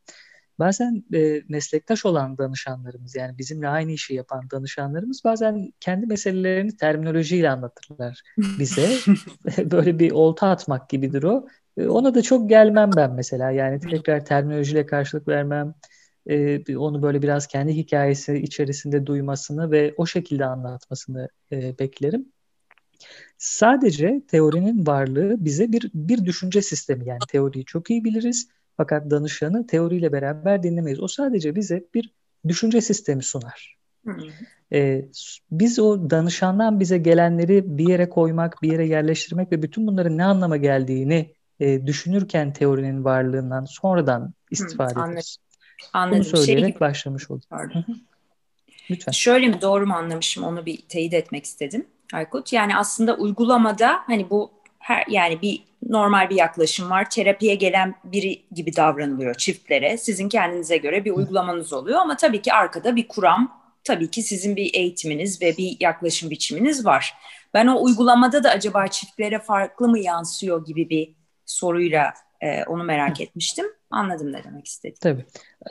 Bazen 0.60 1.04
e, 1.14 1.42
meslektaş 1.50 2.06
olan 2.06 2.38
danışanlarımız 2.38 3.16
yani 3.16 3.38
bizimle 3.38 3.68
aynı 3.68 3.92
işi 3.92 4.14
yapan 4.14 4.50
danışanlarımız 4.52 5.22
bazen 5.24 5.74
kendi 5.80 6.06
meselelerini 6.06 6.78
terminolojiyle 6.78 7.50
anlatırlar 7.50 8.22
bize. 8.38 8.90
Böyle 9.72 10.00
bir 10.00 10.12
olta 10.12 10.50
atmak 10.50 10.90
gibidir 10.90 11.24
o. 11.24 11.48
E, 11.78 11.88
ona 11.88 12.16
da 12.16 12.22
çok 12.22 12.50
gelmem 12.50 12.90
ben 12.96 13.14
mesela 13.14 13.52
yani 13.52 13.80
tekrar 13.80 14.26
terminolojiyle 14.26 14.86
karşılık 14.86 15.28
vermem. 15.28 15.74
E, 16.28 16.78
onu 16.78 17.02
böyle 17.02 17.22
biraz 17.22 17.48
kendi 17.48 17.74
hikayesi 17.74 18.38
içerisinde 18.38 19.06
duymasını 19.06 19.72
ve 19.72 19.94
o 19.98 20.06
şekilde 20.06 20.46
anlatmasını 20.46 21.30
e, 21.52 21.80
beklerim. 21.80 22.26
Sadece 23.38 24.22
teorinin 24.28 24.86
varlığı 24.88 25.46
bize 25.46 25.72
bir 25.72 25.92
bir 25.94 26.26
düşünce 26.26 26.62
sistemi 26.62 27.08
yani 27.08 27.20
teoriyi 27.28 27.66
çok 27.66 27.90
iyi 27.90 28.04
biliriz 28.04 28.48
fakat 28.78 29.12
danışanı 29.12 29.68
teoriyle 29.68 30.12
beraber 30.12 30.64
dinlemeyiz. 30.64 31.00
O 31.00 31.08
sadece 31.08 31.56
bize 31.56 31.86
bir 31.94 32.14
düşünce 32.48 32.82
sistemi 32.82 33.24
sunar. 33.24 33.78
Ee, 34.74 35.06
biz 35.52 35.80
o 35.80 36.10
danışandan 36.10 36.80
bize 36.80 36.98
gelenleri 36.98 37.78
bir 37.78 37.90
yere 37.90 38.10
koymak, 38.10 38.62
bir 38.62 38.72
yere 38.72 38.88
yerleştirmek 38.88 39.52
ve 39.52 39.64
bütün 39.64 39.88
bunların 39.88 40.18
ne 40.18 40.26
anlama 40.26 40.58
geldiğini 40.58 41.34
e, 41.60 41.88
düşünürken 41.88 42.54
teorinin 42.54 43.04
varlığından 43.04 43.66
sonradan 43.66 44.34
istifade 44.52 45.00
Hı, 45.00 45.12
ederiz. 45.12 45.38
Anladım. 45.94 46.18
Bunu 46.18 46.26
şey 46.26 46.40
söyleyerek 46.40 46.74
şey 46.74 46.80
başlamış 46.80 47.32
olduk. 47.32 47.50
Lütfen. 48.90 49.12
Şöyle 49.12 49.48
mi 49.48 49.62
doğru 49.62 49.88
mu 49.88 49.94
anlamışım 49.94 50.44
onu 50.44 50.66
bir 50.66 50.82
teyit 50.82 51.14
etmek 51.14 51.46
istedim 51.46 51.86
Aykut. 52.14 52.54
Yani 52.54 52.78
aslında 52.78 53.16
uygulamada 53.16 54.00
hani 54.08 54.30
bu 54.30 54.52
her 54.80 55.04
yani 55.08 55.42
bir 55.42 55.64
normal 55.90 56.30
bir 56.30 56.36
yaklaşım 56.36 56.90
var. 56.90 57.10
Terapiye 57.10 57.56
gelen 57.56 57.96
biri 58.04 58.42
gibi 58.52 58.76
davranılıyor 58.76 59.34
çiftlere. 59.34 59.98
Sizin 59.98 60.30
kendinize 60.30 60.78
göre 60.78 61.06
bir 61.06 61.12
uygulamanız 61.12 61.74
oluyor 61.74 62.00
ama 62.00 62.18
tabii 62.18 62.42
ki 62.42 62.54
arkada 62.54 62.96
bir 62.96 63.08
kuram, 63.08 63.62
tabii 63.84 64.12
ki 64.12 64.22
sizin 64.22 64.56
bir 64.56 64.74
eğitiminiz 64.74 65.42
ve 65.42 65.58
bir 65.58 65.78
yaklaşım 65.80 66.30
biçiminiz 66.30 66.86
var. 66.86 67.14
Ben 67.54 67.68
o 67.68 67.84
uygulamada 67.84 68.44
da 68.44 68.50
acaba 68.50 68.88
çiftlere 68.88 69.40
farklı 69.40 69.88
mı 69.88 70.00
yansıyor 70.00 70.66
gibi 70.66 70.90
bir 70.90 71.15
soruyla 71.46 72.14
e, 72.42 72.64
onu 72.64 72.84
merak 72.84 73.22
etmiştim. 73.22 73.66
Anladım 73.90 74.34
ne 74.34 74.44
demek 74.44 74.68
istediğini. 74.68 75.00
Tabii. 75.00 75.26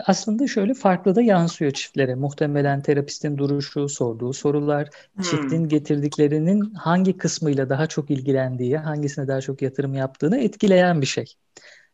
Aslında 0.06 0.46
şöyle 0.46 0.74
farklı 0.74 1.14
da 1.14 1.22
yansıyor 1.22 1.70
çiftlere. 1.70 2.14
Muhtemelen 2.14 2.82
terapistin 2.82 3.38
duruşu, 3.38 3.88
sorduğu 3.88 4.32
sorular, 4.32 4.88
hmm. 5.14 5.22
çiftin 5.22 5.68
getirdiklerinin 5.68 6.74
hangi 6.74 7.16
kısmıyla 7.16 7.68
daha 7.68 7.86
çok 7.86 8.10
ilgilendiği, 8.10 8.76
hangisine 8.76 9.28
daha 9.28 9.40
çok 9.40 9.62
yatırım 9.62 9.94
yaptığını 9.94 10.38
etkileyen 10.38 11.00
bir 11.00 11.06
şey. 11.06 11.24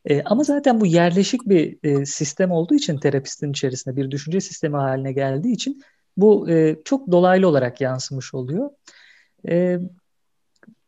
E, 0.04 0.22
ama 0.22 0.44
zaten 0.44 0.80
bu 0.80 0.86
yerleşik 0.86 1.48
bir 1.48 1.78
e, 1.82 2.06
sistem 2.06 2.50
olduğu 2.50 2.74
için 2.74 2.98
terapistin 2.98 3.50
içerisinde 3.50 3.96
bir 3.96 4.10
düşünce 4.10 4.40
sistemi 4.40 4.76
haline 4.76 5.12
geldiği 5.12 5.52
için 5.52 5.82
bu 6.16 6.50
e, 6.50 6.76
çok 6.84 7.12
dolaylı 7.12 7.48
olarak 7.48 7.80
yansımış 7.80 8.34
oluyor. 8.34 8.70
E, 9.48 9.78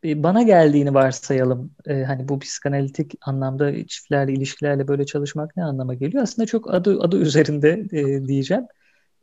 bana 0.05 0.43
geldiğini 0.43 0.95
varsayalım. 0.95 1.71
E, 1.87 2.03
hani 2.03 2.29
bu 2.29 2.39
psikanalitik 2.39 3.15
anlamda 3.21 3.87
çiftlerle 3.87 4.33
ilişkilerle 4.33 4.89
böyle 4.89 5.07
çalışmak 5.07 5.57
ne 5.57 5.65
anlama 5.65 5.95
geliyor? 5.95 6.23
Aslında 6.23 6.47
çok 6.47 6.75
adı 6.75 7.01
adı 7.01 7.19
üzerinde 7.19 7.87
e, 7.93 8.27
diyeceğim. 8.27 8.65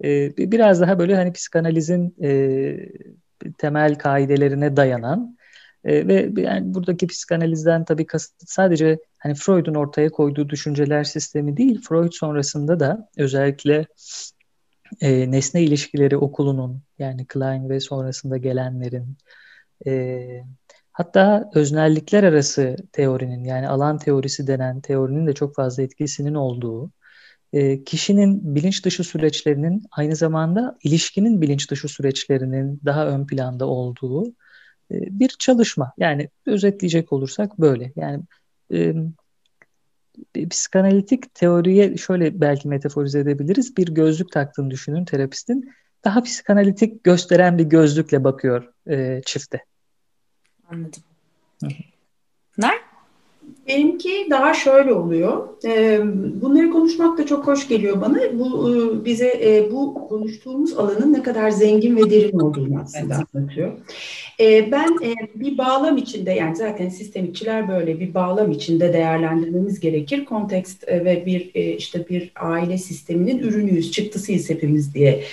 E, 0.03 0.37
biraz 0.37 0.81
daha 0.81 0.99
böyle 0.99 1.15
hani 1.15 1.33
psikanalizin 1.33 2.15
e, 2.23 2.29
temel 3.57 3.95
kaidelerine 3.95 4.77
dayanan 4.77 5.37
e, 5.83 6.07
ve 6.07 6.41
yani 6.41 6.73
buradaki 6.73 7.07
psikanalizden 7.07 7.85
tabii 7.85 8.05
kasıt 8.05 8.49
sadece 8.49 8.99
hani 9.17 9.35
Freud'un 9.35 9.75
ortaya 9.75 10.09
koyduğu 10.09 10.49
düşünceler 10.49 11.03
sistemi 11.03 11.57
değil, 11.57 11.81
Freud 11.81 12.11
sonrasında 12.11 12.79
da 12.79 13.09
özellikle 13.17 13.85
e, 15.01 15.31
nesne 15.31 15.61
ilişkileri 15.61 16.17
okulunun 16.17 16.81
yani 16.99 17.25
Klein 17.27 17.69
ve 17.69 17.79
sonrasında 17.79 18.37
gelenlerin 18.37 19.17
e, 19.87 20.43
Hatta 20.99 21.49
öznellikler 21.55 22.23
arası 22.23 22.75
teorinin 22.91 23.43
yani 23.43 23.67
alan 23.69 23.97
teorisi 23.97 24.47
denen 24.47 24.81
teorinin 24.81 25.27
de 25.27 25.33
çok 25.33 25.55
fazla 25.55 25.83
etkisinin 25.83 26.33
olduğu, 26.33 26.91
e, 27.53 27.83
kişinin 27.83 28.55
bilinç 28.55 28.85
dışı 28.85 29.03
süreçlerinin 29.03 29.83
aynı 29.91 30.15
zamanda 30.15 30.77
ilişkinin 30.83 31.41
bilinç 31.41 31.71
dışı 31.71 31.87
süreçlerinin 31.87 32.81
daha 32.85 33.07
ön 33.07 33.27
planda 33.27 33.65
olduğu 33.65 34.27
e, 34.91 34.95
bir 35.19 35.29
çalışma. 35.39 35.93
Yani 35.97 36.29
özetleyecek 36.45 37.13
olursak 37.13 37.59
böyle. 37.59 37.93
Yani 37.95 38.23
e, 38.73 38.93
psikanalitik 40.49 41.33
teoriye 41.33 41.97
şöyle 41.97 42.41
belki 42.41 42.67
metaforize 42.67 43.19
edebiliriz. 43.19 43.77
Bir 43.77 43.87
gözlük 43.87 44.31
taktığını 44.31 44.71
düşünün 44.71 45.05
terapistin. 45.05 45.71
Daha 46.03 46.23
psikanalitik 46.23 47.03
gösteren 47.03 47.57
bir 47.57 47.65
gözlükle 47.65 48.23
bakıyor 48.23 48.73
e, 48.89 49.21
çifte. 49.25 49.63
Anladım. 50.71 51.03
Pınar? 52.55 52.75
Benimki 53.67 54.27
daha 54.29 54.53
şöyle 54.53 54.93
oluyor. 54.93 55.47
Ee, 55.65 56.01
bunları 56.41 56.69
konuşmak 56.69 57.17
da 57.17 57.25
çok 57.25 57.47
hoş 57.47 57.67
geliyor 57.67 58.01
bana. 58.01 58.19
Bu 58.33 58.73
e, 58.73 59.05
bize 59.05 59.27
e, 59.27 59.71
bu 59.71 60.07
konuştuğumuz 60.09 60.77
alanın 60.77 61.13
ne 61.13 61.23
kadar 61.23 61.49
zengin 61.49 61.95
ve 61.95 62.09
derin 62.09 62.39
olduğunu 62.39 62.81
aslında 62.81 63.15
evet. 63.15 63.35
anlatıyor. 63.35 63.71
Ee, 64.39 64.71
ben 64.71 64.87
e, 65.03 65.15
bir 65.35 65.57
bağlam 65.57 65.97
içinde 65.97 66.31
yani 66.31 66.55
zaten 66.55 66.89
sistemikçiler 66.89 67.67
böyle 67.67 67.99
bir 67.99 68.13
bağlam 68.13 68.51
içinde 68.51 68.93
değerlendirmemiz 68.93 69.79
gerekir. 69.79 70.25
Kontekst 70.25 70.87
ve 70.87 71.25
bir 71.25 71.53
işte 71.75 72.09
bir 72.09 72.31
aile 72.35 72.77
sisteminin 72.77 73.39
ürünüyüz, 73.39 73.91
çıktısıyız 73.91 74.49
hepimiz 74.49 74.93
diye 74.93 75.23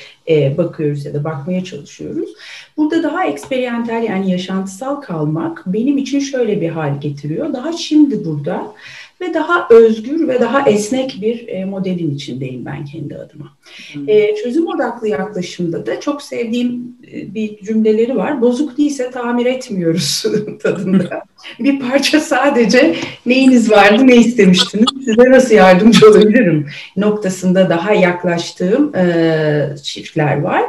bakıyoruz 0.58 1.04
ya 1.04 1.14
da 1.14 1.24
bakmaya 1.24 1.64
çalışıyoruz. 1.64 2.30
Burada 2.76 3.02
daha 3.02 3.26
eksperyantel 3.26 4.02
yani 4.02 4.30
yaşantısal 4.30 5.00
kalmak 5.00 5.62
benim 5.66 5.98
için 5.98 6.20
şöyle 6.20 6.60
bir 6.60 6.68
hal 6.68 7.00
getiriyor. 7.00 7.52
Daha 7.52 7.72
şimdi 7.72 8.24
burada 8.24 8.72
ve 9.20 9.34
daha 9.34 9.68
özgür 9.70 10.28
ve 10.28 10.40
daha 10.40 10.68
esnek 10.68 11.18
bir 11.20 11.48
e, 11.48 11.64
modelin 11.64 12.14
içindeyim 12.14 12.64
ben 12.64 12.84
kendi 12.84 13.16
adıma. 13.16 13.52
Hmm. 13.92 14.08
E, 14.08 14.34
çözüm 14.34 14.66
odaklı 14.66 15.08
yaklaşımda 15.08 15.86
da 15.86 16.00
çok 16.00 16.22
sevdiğim 16.22 16.96
e, 17.12 17.34
bir 17.34 17.58
cümleleri 17.58 18.16
var. 18.16 18.40
Bozuk 18.40 18.78
değilse 18.78 19.10
tamir 19.10 19.46
etmiyoruz 19.46 20.24
tadında. 20.62 21.22
bir 21.58 21.80
parça 21.80 22.20
sadece 22.20 22.96
neyiniz 23.26 23.70
vardı, 23.70 24.06
ne 24.06 24.16
istemiştiniz, 24.16 25.04
size 25.04 25.30
nasıl 25.30 25.54
yardımcı 25.54 26.10
olabilirim 26.10 26.66
noktasında 26.96 27.70
daha 27.70 27.92
yaklaştığım 27.92 28.94
e, 28.96 29.76
çiftler 29.82 30.40
var. 30.40 30.62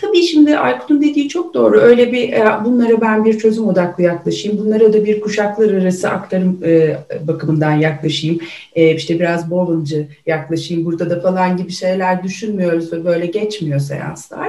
Tabii 0.00 0.22
şimdi 0.22 0.58
Aykut'un 0.58 1.02
dediği 1.02 1.28
çok 1.28 1.54
doğru. 1.54 1.80
Öyle 1.80 2.12
bir 2.12 2.32
e, 2.32 2.64
bunlara 2.64 3.00
ben 3.00 3.24
bir 3.24 3.38
çözüm 3.38 3.68
odaklı 3.68 4.02
yaklaşayım. 4.02 4.58
Bunlara 4.58 4.92
da 4.92 5.04
bir 5.04 5.20
kuşaklar 5.20 5.74
arası 5.74 6.08
aktarım 6.08 6.60
e, 6.64 6.96
bakımından 7.28 7.72
yaklaşayım. 7.72 8.38
E, 8.74 8.94
işte 8.94 9.20
biraz 9.20 9.50
Boland'cı 9.50 10.08
yaklaşayım. 10.26 10.84
Burada 10.84 11.10
da 11.10 11.20
falan 11.20 11.56
gibi 11.56 11.72
şeyler 11.72 12.22
düşünmüyoruz 12.22 12.92
ve 12.92 13.04
böyle 13.04 13.26
geçmiyor 13.26 13.80
seanslar. 13.80 14.48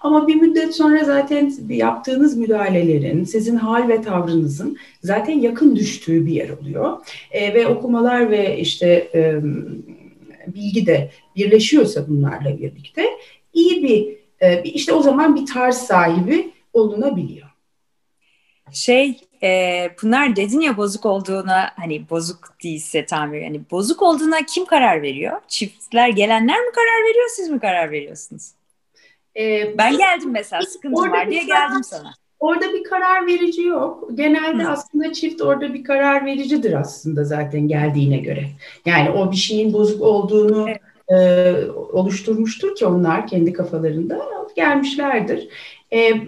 Ama 0.00 0.28
bir 0.28 0.34
müddet 0.34 0.74
sonra 0.74 1.04
zaten 1.04 1.52
yaptığınız 1.68 2.36
müdahalelerin, 2.36 3.24
sizin 3.24 3.56
hal 3.56 3.88
ve 3.88 4.02
tavrınızın 4.02 4.76
zaten 5.02 5.38
yakın 5.38 5.76
düştüğü 5.76 6.26
bir 6.26 6.32
yer 6.32 6.48
oluyor. 6.50 6.98
Ve 7.54 7.66
okumalar 7.66 8.30
ve 8.30 8.58
işte 8.58 9.08
bilgi 10.46 10.86
de 10.86 11.10
birleşiyorsa 11.36 12.08
bunlarla 12.08 12.58
birlikte 12.58 13.02
iyi 13.54 13.82
bir 13.82 14.21
e, 14.42 14.62
işte 14.62 14.92
o 14.92 15.02
zaman 15.02 15.36
bir 15.36 15.46
tarz 15.46 15.76
sahibi 15.76 16.52
olunabiliyor. 16.72 17.48
Şey 18.72 19.20
e, 19.42 19.88
Pınar 19.96 20.36
dedin 20.36 20.60
ya 20.60 20.76
bozuk 20.76 21.06
olduğuna 21.06 21.70
hani 21.76 22.10
bozuk 22.10 22.54
değilse 22.64 23.06
tamir 23.06 23.42
hani 23.42 23.60
bozuk 23.70 24.02
olduğuna 24.02 24.46
kim 24.46 24.64
karar 24.64 25.02
veriyor? 25.02 25.40
Çiftler 25.48 26.08
gelenler 26.08 26.60
mi 26.60 26.72
karar 26.74 27.08
veriyor 27.08 27.28
siz 27.36 27.48
mi 27.48 27.60
karar 27.60 27.90
veriyorsunuz? 27.90 28.50
Ee, 29.36 29.78
ben 29.78 29.96
geldim 29.98 30.30
mesela 30.30 30.62
sıkıntı 30.62 31.02
var 31.02 31.30
diye 31.30 31.44
geldim 31.44 31.84
sana. 31.84 32.14
Orada 32.40 32.72
bir 32.72 32.84
karar 32.84 33.26
verici 33.26 33.62
yok. 33.62 34.08
Genelde 34.14 34.68
aslında 34.68 35.12
çift 35.12 35.42
orada 35.42 35.74
bir 35.74 35.84
karar 35.84 36.26
vericidir 36.26 36.72
aslında 36.72 37.24
zaten 37.24 37.68
geldiğine 37.68 38.18
göre. 38.18 38.48
Yani 38.86 39.10
o 39.10 39.30
bir 39.30 39.36
şeyin 39.36 39.72
bozuk 39.72 40.02
olduğunu 40.02 40.70
evet. 40.70 40.80
E, 41.12 41.54
oluşturmuştur 41.92 42.74
ki 42.74 42.86
onlar 42.86 43.26
kendi 43.26 43.52
kafalarında 43.52 44.20
gelmişlerdir. 44.56 45.48
E, 45.90 45.98
e, 45.98 46.20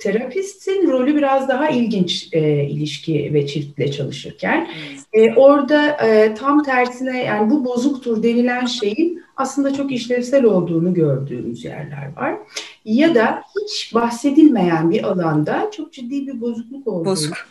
terapistin 0.00 0.90
rolü 0.90 1.16
biraz 1.16 1.48
daha 1.48 1.68
ilginç 1.68 2.28
e, 2.32 2.64
ilişki 2.64 3.30
ve 3.34 3.46
çiftle 3.46 3.90
çalışırken. 3.90 4.68
E, 5.12 5.34
orada 5.34 5.90
e, 5.90 6.34
tam 6.34 6.62
tersine 6.62 7.24
yani 7.24 7.50
bu 7.50 7.64
bozuktur 7.64 8.22
denilen 8.22 8.66
şeyin 8.66 9.22
aslında 9.36 9.74
çok 9.74 9.92
işlevsel 9.92 10.44
olduğunu 10.44 10.94
gördüğümüz 10.94 11.64
yerler 11.64 12.12
var. 12.16 12.34
Ya 12.84 13.14
da 13.14 13.42
hiç 13.62 13.94
bahsedilmeyen 13.94 14.90
bir 14.90 15.02
alanda 15.02 15.70
çok 15.76 15.92
ciddi 15.92 16.26
bir 16.26 16.40
bozukluk 16.40 16.86
olduğunu 16.86 17.04
Bozuk. 17.04 17.46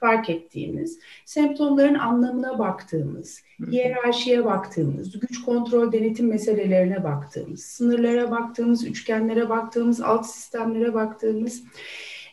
Fark 0.00 0.30
ettiğimiz, 0.30 0.98
semptomların 1.24 1.94
anlamına 1.94 2.58
baktığımız, 2.58 3.42
hiyerarşiye 3.70 4.44
baktığımız, 4.44 5.20
güç 5.20 5.42
kontrol 5.42 5.92
denetim 5.92 6.28
meselelerine 6.28 7.04
baktığımız, 7.04 7.62
sınırlara 7.62 8.30
baktığımız, 8.30 8.86
üçgenlere 8.86 9.48
baktığımız, 9.48 10.00
alt 10.00 10.26
sistemlere 10.26 10.94
baktığımız, 10.94 11.62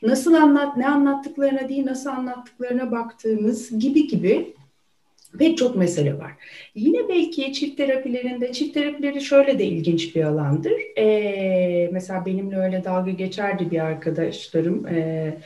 nasıl 0.02 0.34
anlat, 0.34 0.78
ne 0.78 0.88
anlattıklarına 0.88 1.70
değil, 1.70 1.86
nasıl 1.86 2.10
anlattıklarına 2.10 2.92
baktığımız 2.92 3.80
gibi 3.80 4.08
gibi 4.08 4.54
pek 5.40 5.58
çok 5.58 5.76
mesele 5.76 6.18
var. 6.18 6.32
Yine 6.76 7.10
belki 7.10 7.54
çift 7.54 7.78
terapilerinde, 7.78 8.52
çift 8.52 8.74
terapileri 8.74 9.22
şöyle 9.22 9.60
de 9.60 9.66
ilginç 9.66 10.16
bir 10.16 10.24
alandır. 10.24 10.74
Ee, 10.98 11.90
mesela 11.94 12.26
benimle 12.26 12.58
öyle 12.58 12.84
dalga 12.84 13.12
geçerdi 13.12 13.72
bir 13.72 13.80
arkadaşlarım. 13.80 14.88
Ee, 14.88 15.38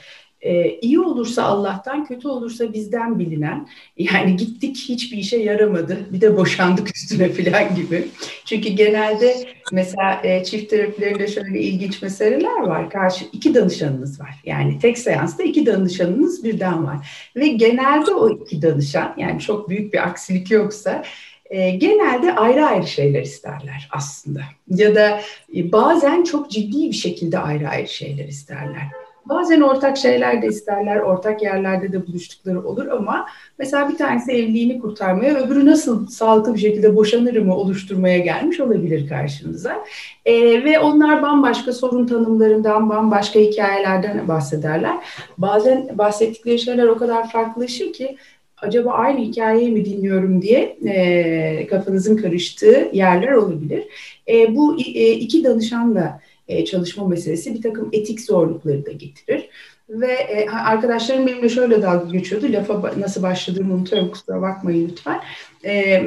e, 0.42 0.80
iyi 0.80 1.00
olursa 1.00 1.44
Allah'tan, 1.44 2.06
kötü 2.06 2.28
olursa 2.28 2.74
bizden 2.74 3.20
bilinen. 3.20 3.68
Yani 3.98 4.36
gittik 4.36 4.78
hiçbir 4.90 5.18
işe 5.18 5.38
yaramadı. 5.38 5.98
Bir 6.12 6.22
de 6.22 6.38
boşandık 6.38 6.96
üstüne 6.96 7.30
falan 7.30 7.76
gibi. 7.76 8.08
Çünkü 8.46 8.70
genelde 8.70 9.36
mesela 9.72 10.22
e, 10.24 10.44
çift 10.44 10.70
terapilerinde 10.70 11.28
şöyle 11.28 11.62
ilginç 11.62 12.02
meseleler 12.02 12.62
var. 12.62 12.90
Karşı 12.90 13.26
iki 13.32 13.56
danışanınız 13.56 14.22
var. 14.22 14.36
Yani 14.46 14.80
tek 14.80 14.98
seansta 14.98 15.44
iki 15.44 15.66
danışanınız 15.66 16.44
birden 16.44 16.86
var. 16.86 17.30
Ve 17.36 17.48
genelde 17.48 18.12
o 18.12 18.30
iki 18.30 18.62
danışan 18.62 19.14
yani 19.18 19.40
çok 19.40 19.70
büyük 19.70 19.94
bir 19.94 20.08
aksilik 20.08 20.52
yoksa 20.52 21.04
e, 21.52 21.70
genelde 21.70 22.36
ayrı 22.36 22.66
ayrı 22.66 22.88
şeyler 22.88 23.22
isterler 23.22 23.90
aslında. 23.92 24.42
Ya 24.68 24.96
da 24.96 25.22
e, 25.56 25.72
bazen 25.72 26.24
çok 26.24 26.52
ciddi 26.52 26.88
bir 26.88 26.96
şekilde 26.96 27.40
ayrı 27.40 27.70
ayrı 27.70 27.88
şeyler 27.88 28.28
isterler. 28.28 29.01
Bazen 29.26 29.62
ortak 29.62 29.98
şeyler 29.98 30.42
de 30.42 30.48
isterler, 30.48 30.98
ortak 30.98 31.44
yerlerde 31.44 31.92
de 31.92 32.08
buluştukları 32.08 32.68
olur 32.68 32.88
ama 32.88 33.26
mesela 33.60 33.90
bir 33.90 33.98
tanesi 33.98 34.32
evliliğini 34.32 34.80
kurtarmaya, 34.80 35.36
öbürü 35.36 35.66
nasıl 35.66 36.08
sağlıklı 36.08 36.54
bir 36.54 36.60
şekilde 36.60 36.96
boşanır 36.96 37.38
mı 37.38 37.56
oluşturmaya 37.56 38.18
gelmiş 38.18 38.60
olabilir 38.60 39.10
karşınıza. 39.10 39.84
ee, 40.26 40.64
ve 40.64 40.80
onlar 40.80 41.22
bambaşka 41.22 41.74
sorun 41.74 42.08
tanımlarından, 42.08 42.90
bambaşka 42.90 43.40
hikayelerden 43.40 44.28
bahsederler. 44.28 44.96
Bazen 45.38 45.98
bahsettikleri 45.98 46.60
şeyler 46.60 46.88
o 46.88 46.98
kadar 46.98 47.32
farklılaşır 47.32 47.94
ki 47.94 48.18
acaba 48.62 48.92
aynı 48.92 49.20
hikayeyi 49.20 49.72
mi 49.72 49.86
dinliyorum 49.86 50.42
diye 50.42 50.78
e, 50.86 51.68
kafanızın 51.68 52.18
karıştığı 52.18 52.90
yerler 52.94 53.32
olabilir. 53.32 53.84
E, 54.28 54.56
bu 54.56 54.78
e, 54.80 55.12
iki 55.12 55.44
danışanla 55.44 56.20
e, 56.52 56.66
çalışma 56.66 57.08
meselesi 57.08 57.54
bir 57.56 57.62
takım 57.62 57.90
etik 57.92 58.22
zorlukları 58.22 58.86
da 58.86 58.92
getirir. 58.92 59.50
Ve 59.90 60.12
e, 60.12 60.50
arkadaşlarım 60.50 61.28
benimle 61.28 61.50
şöyle 61.50 61.82
dalga 61.82 62.12
geçiyordu. 62.12 62.46
Lafa 62.50 62.94
nasıl 63.00 63.24
başladığımı 63.24 63.74
unutuyorum 63.74 64.12
kusura 64.12 64.42
bakmayın 64.42 64.90
lütfen. 64.90 65.20
E, 65.66 66.04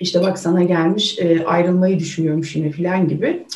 işte 0.00 0.22
bak 0.22 0.38
sana 0.38 0.62
gelmiş 0.62 1.18
e, 1.18 1.44
ayrılmayı 1.44 1.98
düşünüyormuş 1.98 2.56
yine 2.56 2.70
filan 2.70 3.08
gibi. 3.08 3.46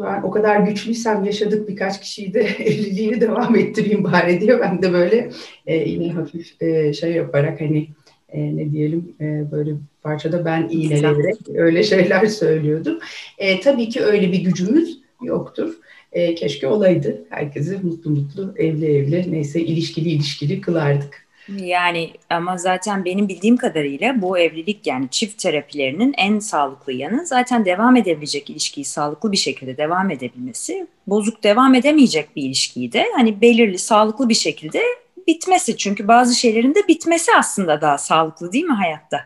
Ben 0.00 0.22
o 0.22 0.30
kadar 0.30 0.60
güçlüysem 0.60 1.24
yaşadık 1.24 1.68
birkaç 1.68 2.00
kişiyi 2.00 2.34
de 2.34 2.40
evliliğini 2.58 3.20
devam 3.20 3.56
ettireyim 3.56 4.04
bari 4.04 4.40
diye 4.40 4.60
ben 4.60 4.82
de 4.82 4.92
böyle 4.92 5.30
e, 5.66 5.76
yine 5.76 6.12
hafif 6.12 6.62
e, 6.62 6.92
şey 6.92 7.12
yaparak 7.12 7.60
hani 7.60 7.88
e, 8.28 8.56
ne 8.56 8.72
diyelim 8.72 9.14
e, 9.20 9.44
böyle 9.52 9.70
parçada 10.02 10.44
ben 10.44 10.68
iğneleyerek 10.70 11.36
öyle 11.54 11.82
şeyler 11.82 12.26
söylüyordum. 12.26 12.98
E, 13.38 13.60
tabii 13.60 13.88
ki 13.88 14.00
öyle 14.00 14.32
bir 14.32 14.40
gücümüz 14.40 14.99
yoktur. 15.22 15.74
E, 16.12 16.34
keşke 16.34 16.66
olaydı. 16.66 17.24
Herkesi 17.30 17.78
mutlu 17.82 18.10
mutlu, 18.10 18.54
evli 18.56 18.96
evli, 18.96 19.32
neyse 19.32 19.60
ilişkili 19.60 20.08
ilişkili 20.08 20.60
kılardık. 20.60 21.30
Yani 21.56 22.10
ama 22.30 22.56
zaten 22.58 23.04
benim 23.04 23.28
bildiğim 23.28 23.56
kadarıyla 23.56 24.22
bu 24.22 24.38
evlilik 24.38 24.86
yani 24.86 25.08
çift 25.10 25.38
terapilerinin 25.38 26.14
en 26.18 26.38
sağlıklı 26.38 26.92
yanı 26.92 27.26
zaten 27.26 27.64
devam 27.64 27.96
edebilecek 27.96 28.50
ilişkiyi 28.50 28.84
sağlıklı 28.84 29.32
bir 29.32 29.36
şekilde 29.36 29.76
devam 29.76 30.10
edebilmesi. 30.10 30.86
Bozuk 31.06 31.42
devam 31.42 31.74
edemeyecek 31.74 32.36
bir 32.36 32.42
ilişkiyi 32.42 32.92
de 32.92 33.06
hani 33.16 33.40
belirli 33.40 33.78
sağlıklı 33.78 34.28
bir 34.28 34.34
şekilde 34.34 34.82
bitmesi. 35.26 35.76
Çünkü 35.76 36.08
bazı 36.08 36.34
şeylerin 36.34 36.74
de 36.74 36.88
bitmesi 36.88 37.30
aslında 37.38 37.80
daha 37.80 37.98
sağlıklı 37.98 38.52
değil 38.52 38.64
mi 38.64 38.74
hayatta? 38.74 39.20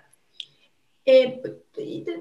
E, 1.09 1.43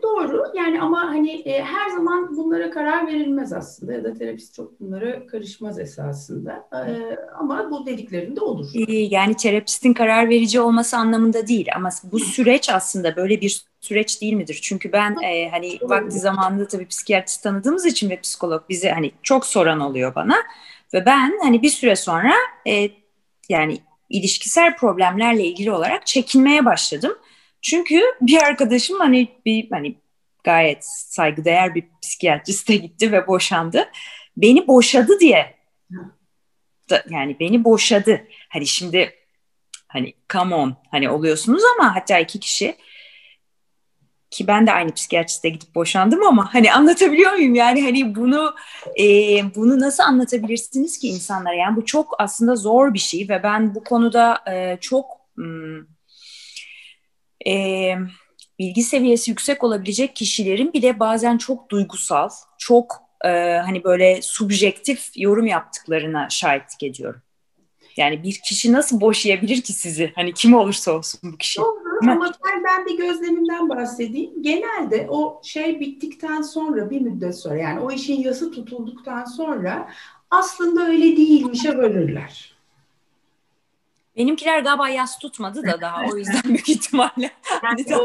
doğru 0.01 0.43
yani 0.55 0.81
ama 0.81 1.01
hani 1.01 1.31
e, 1.31 1.63
her 1.63 1.89
zaman 1.89 2.37
bunlara 2.37 2.69
karar 2.71 3.07
verilmez 3.07 3.53
aslında 3.53 3.93
ya 3.93 4.03
da 4.03 4.13
terapist 4.13 4.53
çok 4.53 4.79
bunlara 4.79 5.27
karışmaz 5.27 5.79
esasında 5.79 6.67
e, 6.73 7.17
ama 7.39 7.71
bu 7.71 7.85
dediklerinde 7.85 8.41
olur. 8.41 8.67
Yani 8.87 9.35
terapistin 9.35 9.93
karar 9.93 10.29
verici 10.29 10.59
olması 10.59 10.97
anlamında 10.97 11.47
değil 11.47 11.67
ama 11.75 11.89
bu 12.03 12.19
süreç 12.19 12.69
aslında 12.69 13.15
böyle 13.15 13.41
bir 13.41 13.65
süreç 13.81 14.21
değil 14.21 14.33
midir? 14.33 14.59
Çünkü 14.61 14.91
ben 14.91 15.15
e, 15.23 15.49
hani 15.49 15.79
vakti 15.81 16.19
zamanında 16.19 16.67
tabii 16.67 16.87
psikiyatrist 16.87 17.43
tanıdığımız 17.43 17.85
için 17.85 18.09
ve 18.09 18.19
psikolog 18.19 18.69
bize 18.69 18.91
hani 18.91 19.11
çok 19.23 19.45
soran 19.45 19.79
oluyor 19.79 20.15
bana 20.15 20.35
ve 20.93 21.05
ben 21.05 21.39
hani 21.43 21.61
bir 21.61 21.69
süre 21.69 21.95
sonra 21.95 22.33
e, 22.67 22.89
yani 23.49 23.77
ilişkisel 24.09 24.77
problemlerle 24.77 25.43
ilgili 25.43 25.71
olarak 25.71 26.07
çekinmeye 26.07 26.65
başladım. 26.65 27.13
Çünkü 27.63 28.01
bir 28.21 28.43
arkadaşım 28.43 28.99
hani 28.99 29.27
bir 29.45 29.71
hani 29.71 29.95
gayet 30.43 30.85
saygıdeğer 30.85 31.75
bir 31.75 31.83
psikiyatriste 32.01 32.75
gitti 32.75 33.11
ve 33.11 33.27
boşandı. 33.27 33.89
Beni 34.37 34.67
boşadı 34.67 35.19
diye. 35.19 35.55
Da, 36.89 37.03
yani 37.09 37.37
beni 37.39 37.63
boşadı. 37.63 38.27
Hani 38.49 38.67
şimdi 38.67 39.13
hani 39.87 40.13
come 40.33 40.55
on 40.55 40.75
hani 40.91 41.09
oluyorsunuz 41.09 41.63
ama 41.77 41.95
hatta 41.95 42.19
iki 42.19 42.39
kişi 42.39 42.75
ki 44.31 44.47
ben 44.47 44.67
de 44.67 44.71
aynı 44.71 44.91
psikiyatriste 44.91 45.49
gidip 45.49 45.75
boşandım 45.75 46.23
ama 46.23 46.53
hani 46.53 46.73
anlatabiliyor 46.73 47.31
muyum 47.33 47.55
yani 47.55 47.83
hani 47.83 48.15
bunu 48.15 48.55
e, 48.99 49.05
bunu 49.55 49.79
nasıl 49.79 50.03
anlatabilirsiniz 50.03 50.99
ki 50.99 51.07
insanlara 51.07 51.55
yani 51.55 51.75
bu 51.75 51.85
çok 51.85 52.15
aslında 52.19 52.55
zor 52.55 52.93
bir 52.93 52.99
şey 52.99 53.29
ve 53.29 53.43
ben 53.43 53.75
bu 53.75 53.83
konuda 53.83 54.43
e, 54.51 54.77
çok 54.81 55.05
hmm, 55.35 55.92
e, 57.47 57.95
bilgi 58.59 58.83
seviyesi 58.83 59.31
yüksek 59.31 59.63
olabilecek 59.63 60.15
kişilerin 60.15 60.73
bile 60.73 60.99
bazen 60.99 61.37
çok 61.37 61.69
duygusal, 61.69 62.29
çok 62.57 62.95
e, 63.25 63.29
hani 63.65 63.83
böyle 63.83 64.21
subjektif 64.21 65.09
yorum 65.15 65.47
yaptıklarına 65.47 66.29
şahitlik 66.29 66.83
ediyorum. 66.83 67.21
Yani 67.97 68.23
bir 68.23 68.39
kişi 68.45 68.73
nasıl 68.73 69.01
boşayabilir 69.01 69.61
ki 69.61 69.73
sizi? 69.73 70.11
Hani 70.15 70.33
kim 70.33 70.53
olursa 70.53 70.91
olsun 70.91 71.19
bu 71.33 71.37
kişi. 71.37 71.61
Doğru 71.61 72.11
ama 72.11 72.33
ben, 72.45 72.63
ben 72.63 72.85
bir 72.85 72.97
gözlemimden 72.97 73.69
bahsedeyim. 73.69 74.43
Genelde 74.43 75.07
o 75.09 75.41
şey 75.43 75.79
bittikten 75.79 76.41
sonra 76.41 76.89
bir 76.89 77.01
müddet 77.01 77.35
sonra 77.35 77.57
yani 77.57 77.79
o 77.79 77.91
işin 77.91 78.21
yası 78.21 78.51
tutulduktan 78.51 79.25
sonra 79.25 79.89
aslında 80.29 80.87
öyle 80.87 81.17
değilmişe 81.17 81.77
varırlar. 81.77 82.52
Benimkiler 84.17 84.59
galiba 84.59 84.89
yas 84.89 85.19
tutmadı 85.19 85.63
da 85.63 85.81
daha 85.81 86.05
o 86.11 86.17
yüzden 86.17 86.43
büyük 86.45 86.69
ihtimalle. 86.69 87.31
Hani 87.43 87.85
daha, 87.89 88.03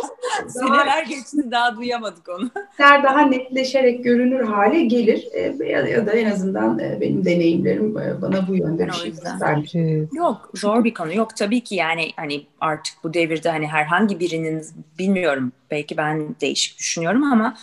seneler 0.48 1.02
geçti 1.02 1.50
daha 1.50 1.76
duyamadık 1.76 2.28
onu. 2.28 2.50
Daha 2.78 3.20
netleşerek 3.20 4.04
görünür 4.04 4.44
hale 4.44 4.84
gelir. 4.84 5.28
E, 5.32 5.40
ya, 5.64 5.80
ya 5.80 6.06
da 6.06 6.12
en 6.12 6.30
azından 6.30 6.78
e, 6.78 7.00
benim 7.00 7.24
deneyimlerim 7.24 7.98
e, 7.98 8.22
bana 8.22 8.48
bu 8.48 8.56
yönde 8.56 8.86
bir 8.86 8.92
şey 8.92 9.10
göstermiş. 9.10 9.74
Yok 10.12 10.50
zor 10.54 10.84
bir 10.84 10.94
konu. 10.94 11.14
Yok 11.14 11.36
tabii 11.36 11.60
ki 11.60 11.74
yani 11.74 12.10
hani 12.16 12.46
artık 12.60 12.94
bu 13.04 13.14
devirde 13.14 13.50
hani 13.50 13.66
herhangi 13.66 14.20
birinin 14.20 14.62
bilmiyorum 14.98 15.52
belki 15.70 15.96
ben 15.96 16.36
değişik 16.40 16.78
düşünüyorum 16.78 17.22
ama 17.22 17.56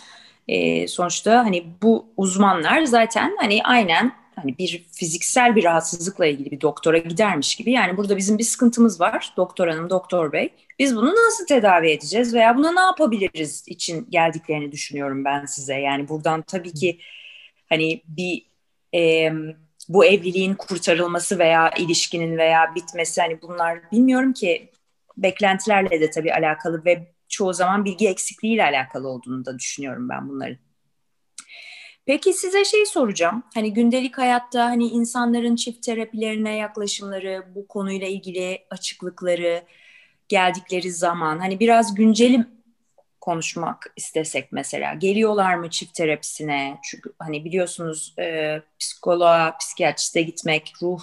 e, 0.48 0.88
sonuçta 0.88 1.44
hani 1.44 1.66
bu 1.82 2.06
uzmanlar 2.16 2.84
zaten 2.84 3.36
hani 3.40 3.60
aynen 3.64 4.12
hani 4.36 4.58
bir 4.58 4.86
fiziksel 4.92 5.56
bir 5.56 5.64
rahatsızlıkla 5.64 6.26
ilgili 6.26 6.50
bir 6.50 6.60
doktora 6.60 6.98
gidermiş 6.98 7.56
gibi. 7.56 7.72
Yani 7.72 7.96
burada 7.96 8.16
bizim 8.16 8.38
bir 8.38 8.44
sıkıntımız 8.44 9.00
var 9.00 9.32
doktor 9.36 9.68
hanım, 9.68 9.90
doktor 9.90 10.32
bey. 10.32 10.52
Biz 10.78 10.96
bunu 10.96 11.14
nasıl 11.26 11.46
tedavi 11.46 11.90
edeceğiz 11.90 12.34
veya 12.34 12.56
buna 12.56 12.72
ne 12.72 12.80
yapabiliriz 12.80 13.64
için 13.68 14.06
geldiklerini 14.10 14.72
düşünüyorum 14.72 15.24
ben 15.24 15.46
size. 15.46 15.74
Yani 15.74 16.08
buradan 16.08 16.42
tabii 16.42 16.72
ki 16.74 16.98
hani 17.68 18.02
bir 18.08 18.46
e, 18.94 19.32
bu 19.88 20.04
evliliğin 20.04 20.54
kurtarılması 20.54 21.38
veya 21.38 21.70
ilişkinin 21.70 22.38
veya 22.38 22.74
bitmesi 22.74 23.20
hani 23.20 23.42
bunlar 23.42 23.90
bilmiyorum 23.92 24.32
ki 24.32 24.70
beklentilerle 25.16 26.00
de 26.00 26.10
tabii 26.10 26.32
alakalı 26.32 26.84
ve 26.84 27.06
çoğu 27.28 27.52
zaman 27.52 27.84
bilgi 27.84 28.08
eksikliğiyle 28.08 28.64
alakalı 28.64 29.08
olduğunu 29.08 29.44
da 29.44 29.58
düşünüyorum 29.58 30.08
ben 30.08 30.28
bunların. 30.28 30.65
Peki 32.06 32.32
size 32.32 32.64
şey 32.64 32.86
soracağım. 32.86 33.42
Hani 33.54 33.72
gündelik 33.72 34.18
hayatta 34.18 34.64
hani 34.64 34.88
insanların 34.88 35.56
çift 35.56 35.82
terapilerine 35.82 36.56
yaklaşımları, 36.56 37.46
bu 37.54 37.68
konuyla 37.68 38.06
ilgili 38.06 38.66
açıklıkları, 38.70 39.64
geldikleri 40.28 40.92
zaman 40.92 41.38
hani 41.38 41.60
biraz 41.60 41.94
güncelim 41.94 42.48
konuşmak 43.20 43.92
istesek 43.96 44.52
mesela 44.52 44.94
geliyorlar 44.94 45.54
mı 45.54 45.70
çift 45.70 45.94
terapisine? 45.94 46.78
Çünkü 46.84 47.12
hani 47.18 47.44
biliyorsunuz 47.44 48.14
e, 48.18 48.60
psikoloğa, 48.78 49.56
psikiyatriste 49.58 50.22
gitmek, 50.22 50.72
ruh 50.82 51.02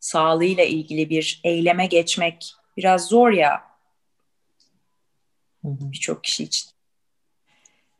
sağlığıyla 0.00 0.64
ilgili 0.64 1.10
bir 1.10 1.40
eyleme 1.44 1.86
geçmek 1.86 2.52
biraz 2.76 3.08
zor 3.08 3.30
ya 3.30 3.62
birçok 5.64 6.24
kişi 6.24 6.44
için. 6.44 6.70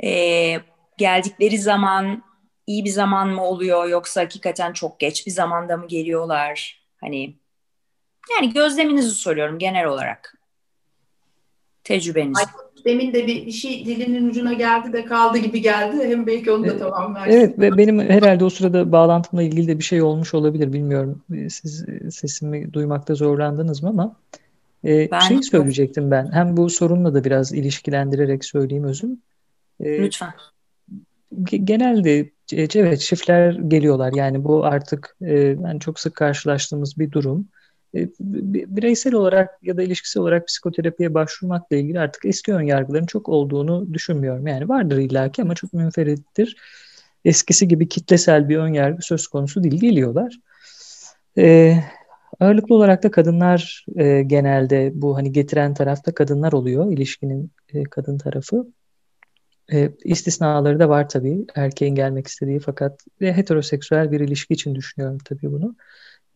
E, 0.05 0.61
geldikleri 0.99 1.59
zaman 1.59 2.26
iyi 2.67 2.85
bir 2.85 2.91
zaman 2.91 3.29
mı 3.29 3.45
oluyor 3.45 3.89
yoksa 3.89 4.21
hakikaten 4.21 4.73
çok 4.73 5.01
geç 5.01 5.27
bir 5.27 5.33
zamanda 5.33 5.77
mı 5.77 5.87
geliyorlar? 5.89 6.83
Hani 7.01 7.35
yani 8.37 8.53
gözleminizi 8.53 9.11
soruyorum 9.11 9.59
genel 9.59 9.87
olarak. 9.87 10.39
Tecrübeniz. 11.85 12.39
Ay, 12.39 12.45
demin 12.85 13.15
de 13.15 13.27
bir, 13.27 13.47
bir 13.47 13.53
şey 13.53 13.87
dilinin 13.87 14.29
ucuna 14.29 14.53
geldi 14.53 14.93
de 14.93 15.05
kaldı 15.05 15.39
gibi 15.39 15.63
geldi. 15.63 16.09
Hem 16.09 16.27
belki 16.27 16.53
onu 16.53 16.67
da 16.67 16.79
tamamlarsın. 16.79 17.31
Evet 17.31 17.59
ve 17.59 17.77
benim 17.77 18.01
herhalde 18.01 18.45
o 18.45 18.51
sırada 18.51 18.93
bağlantımla 18.93 19.43
ilgili 19.43 19.69
de 19.69 19.79
bir 19.79 19.85
şey 19.85 20.03
olmuş 20.03 20.35
olabilir 20.35 20.73
bilmiyorum. 20.73 21.23
Siz 21.31 21.85
sesimi 22.11 22.73
duymakta 22.73 23.15
zorlandınız 23.15 23.83
mı 23.83 23.89
ama 23.89 24.17
e, 24.85 25.11
ben 25.11 25.21
şey 25.21 25.43
söyleyecektim 25.43 26.11
ben. 26.11 26.33
Hem 26.33 26.57
bu 26.57 26.71
sorunla 26.71 27.15
da 27.15 27.25
biraz 27.25 27.53
ilişkilendirerek 27.53 28.45
söyleyeyim 28.45 28.85
özüm. 28.85 29.19
E, 29.81 30.03
Lütfen. 30.03 30.33
Genelde 31.45 32.31
evet 32.53 33.01
çiftler 33.01 33.53
geliyorlar. 33.53 34.13
Yani 34.13 34.45
bu 34.45 34.65
artık 34.65 35.17
e, 35.21 35.39
yani 35.39 35.81
çok 35.81 36.01
sık 36.01 36.15
karşılaştığımız 36.15 36.99
bir 36.99 37.13
durum. 37.13 37.49
E, 37.95 38.09
bireysel 38.77 39.15
olarak 39.15 39.51
ya 39.63 39.77
da 39.77 39.83
ilişkisel 39.83 40.21
olarak 40.23 40.47
psikoterapiye 40.47 41.15
başvurmakla 41.15 41.77
ilgili 41.77 42.01
artık 42.01 42.25
eski 42.25 42.55
ön 42.55 42.63
yargıların 42.63 43.07
çok 43.07 43.29
olduğunu 43.29 43.95
düşünmüyorum. 43.95 44.47
Yani 44.47 44.69
vardır 44.69 44.99
illaki 44.99 45.43
ama 45.43 45.55
çok 45.55 45.73
münferittir. 45.73 46.57
Eskisi 47.25 47.69
gibi 47.69 47.89
kitlesel 47.89 48.49
bir 48.49 48.57
ön 48.57 48.73
yargı 48.73 49.03
söz 49.03 49.27
konusu 49.27 49.63
değil. 49.63 49.81
Geliyorlar. 49.81 50.39
Ee, 51.39 51.77
ağırlıklı 52.41 52.75
olarak 52.75 53.03
da 53.03 53.11
kadınlar 53.11 53.87
e, 53.97 54.23
genelde 54.23 54.93
bu 54.95 55.17
hani 55.17 55.33
getiren 55.33 55.75
tarafta 55.75 56.15
kadınlar 56.15 56.53
oluyor. 56.53 56.93
ilişkinin 56.93 57.51
e, 57.75 57.83
kadın 57.85 58.19
tarafı. 58.19 58.67
E, 59.73 59.91
istisnaları 60.05 60.81
da 60.81 60.89
var 60.89 61.09
tabii. 61.09 61.47
Erkeğin 61.55 61.95
gelmek 61.95 62.27
istediği 62.27 62.61
fakat 62.61 63.01
ve 63.21 63.33
heteroseksüel 63.33 64.13
bir 64.13 64.21
ilişki 64.21 64.55
için 64.55 64.75
düşünüyorum 64.75 65.19
tabii 65.25 65.53
bunu 65.53 65.77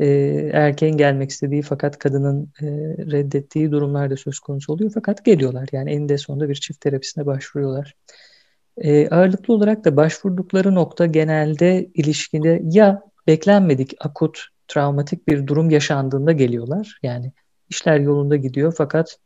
e, 0.00 0.06
erkeğin 0.52 0.96
gelmek 0.96 1.30
istediği 1.30 1.62
fakat 1.62 1.98
kadının 1.98 2.52
e, 2.62 2.66
reddettiği 3.12 3.70
durumlar 3.70 4.10
da 4.10 4.16
söz 4.16 4.38
konusu 4.38 4.72
oluyor. 4.72 4.90
Fakat 4.94 5.24
geliyorlar 5.24 5.68
yani 5.72 5.90
eninde 5.90 6.18
sonunda 6.18 6.48
bir 6.48 6.54
çift 6.54 6.80
terapisine 6.80 7.26
başvuruyorlar. 7.26 7.94
E, 8.76 9.08
ağırlıklı 9.08 9.54
olarak 9.54 9.84
da 9.84 9.96
başvurdukları 9.96 10.74
nokta 10.74 11.06
genelde 11.06 11.90
ilişkide 11.94 12.62
ya 12.64 13.02
beklenmedik 13.26 13.94
akut 14.00 14.40
travmatik 14.68 15.28
bir 15.28 15.46
durum 15.46 15.70
yaşandığında 15.70 16.32
geliyorlar. 16.32 16.98
Yani 17.02 17.32
işler 17.68 18.00
yolunda 18.00 18.36
gidiyor 18.36 18.74
fakat 18.78 19.16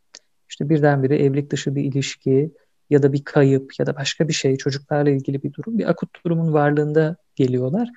işte 0.49 0.69
birdenbire 0.69 1.19
evlilik 1.25 1.51
dışı 1.51 1.75
bir 1.75 1.85
ilişki 1.85 2.51
ya 2.94 3.02
da 3.02 3.12
bir 3.12 3.24
kayıp 3.24 3.78
ya 3.78 3.87
da 3.87 3.96
başka 3.96 4.28
bir 4.28 4.33
şey 4.33 4.57
çocuklarla 4.57 5.11
ilgili 5.11 5.42
bir 5.42 5.52
durum 5.52 5.78
bir 5.78 5.90
akut 5.90 6.24
durumun 6.24 6.52
varlığında 6.52 7.16
geliyorlar. 7.37 7.88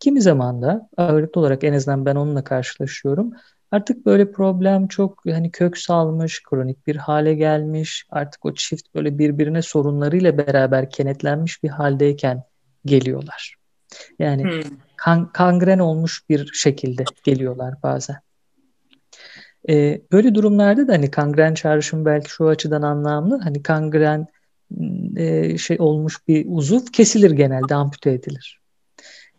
Kimi 0.00 0.22
zaman 0.22 0.62
da 0.62 0.88
ağırlıklı 0.96 1.40
olarak 1.40 1.64
en 1.64 1.72
azından 1.72 2.06
ben 2.06 2.16
onunla 2.16 2.44
karşılaşıyorum. 2.44 3.32
Artık 3.70 4.06
böyle 4.06 4.32
problem 4.32 4.88
çok 4.88 5.26
hani 5.26 5.50
kök 5.50 5.78
salmış, 5.78 6.42
kronik 6.42 6.86
bir 6.86 6.96
hale 6.96 7.34
gelmiş. 7.34 8.06
Artık 8.10 8.44
o 8.44 8.54
çift 8.54 8.94
böyle 8.94 9.18
birbirine 9.18 9.62
sorunlarıyla 9.62 10.38
beraber 10.38 10.90
kenetlenmiş 10.90 11.62
bir 11.62 11.68
haldeyken 11.68 12.42
geliyorlar. 12.84 13.56
Yani 14.18 14.42
hmm. 14.42 14.76
kan, 14.96 15.32
kangren 15.32 15.78
olmuş 15.78 16.28
bir 16.28 16.50
şekilde 16.52 17.04
geliyorlar 17.24 17.74
bazen. 17.82 18.16
Ee, 19.68 20.00
böyle 20.12 20.34
durumlarda 20.34 20.88
da 20.88 20.92
hani 20.92 21.10
kangren 21.10 21.54
çağrışım 21.54 22.04
belki 22.04 22.30
şu 22.30 22.48
açıdan 22.48 22.82
anlamlı. 22.82 23.38
Hani 23.38 23.62
kangren 23.62 24.26
e, 25.16 25.58
şey 25.58 25.76
olmuş 25.80 26.28
bir 26.28 26.46
uzuv 26.48 26.80
kesilir 26.92 27.30
genelde 27.30 27.74
ampute 27.74 28.10
edilir. 28.10 28.60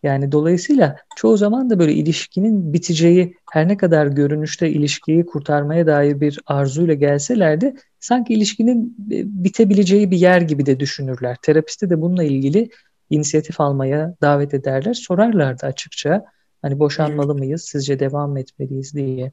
Yani 0.04 0.32
dolayısıyla 0.32 0.96
çoğu 1.16 1.38
zaman 1.38 1.70
da 1.70 1.80
böyle 1.80 1.94
ilişkinin 1.94 2.74
biteceği 2.74 3.36
her 3.52 3.68
ne 3.68 3.78
kadar 3.78 4.08
görünüşte 4.08 4.70
ilişkiyi 4.70 5.26
kurtarmaya 5.26 5.88
dair 5.88 6.22
bir 6.22 6.40
arzuyla 6.46 6.94
gelseler 6.94 7.62
de 7.62 7.76
sanki 8.00 8.34
ilişkinin 8.34 8.98
e, 9.12 9.44
bitebileceği 9.44 10.12
bir 10.12 10.18
yer 10.18 10.42
gibi 10.42 10.66
de 10.66 10.80
düşünürler. 10.80 11.38
Terapisti 11.42 11.90
de 11.90 12.02
bununla 12.02 12.24
ilgili 12.24 12.70
inisiyatif 13.10 13.62
almaya 13.62 14.16
davet 14.22 14.54
ederler. 14.54 14.94
Sorarlardı 14.94 15.66
açıkça 15.66 16.26
hani 16.62 16.80
boşanmalı 16.80 17.36
mıyız, 17.36 17.64
sizce 17.64 18.00
devam 18.00 18.38
etmeliyiz 18.38 18.94
diye. 18.94 19.32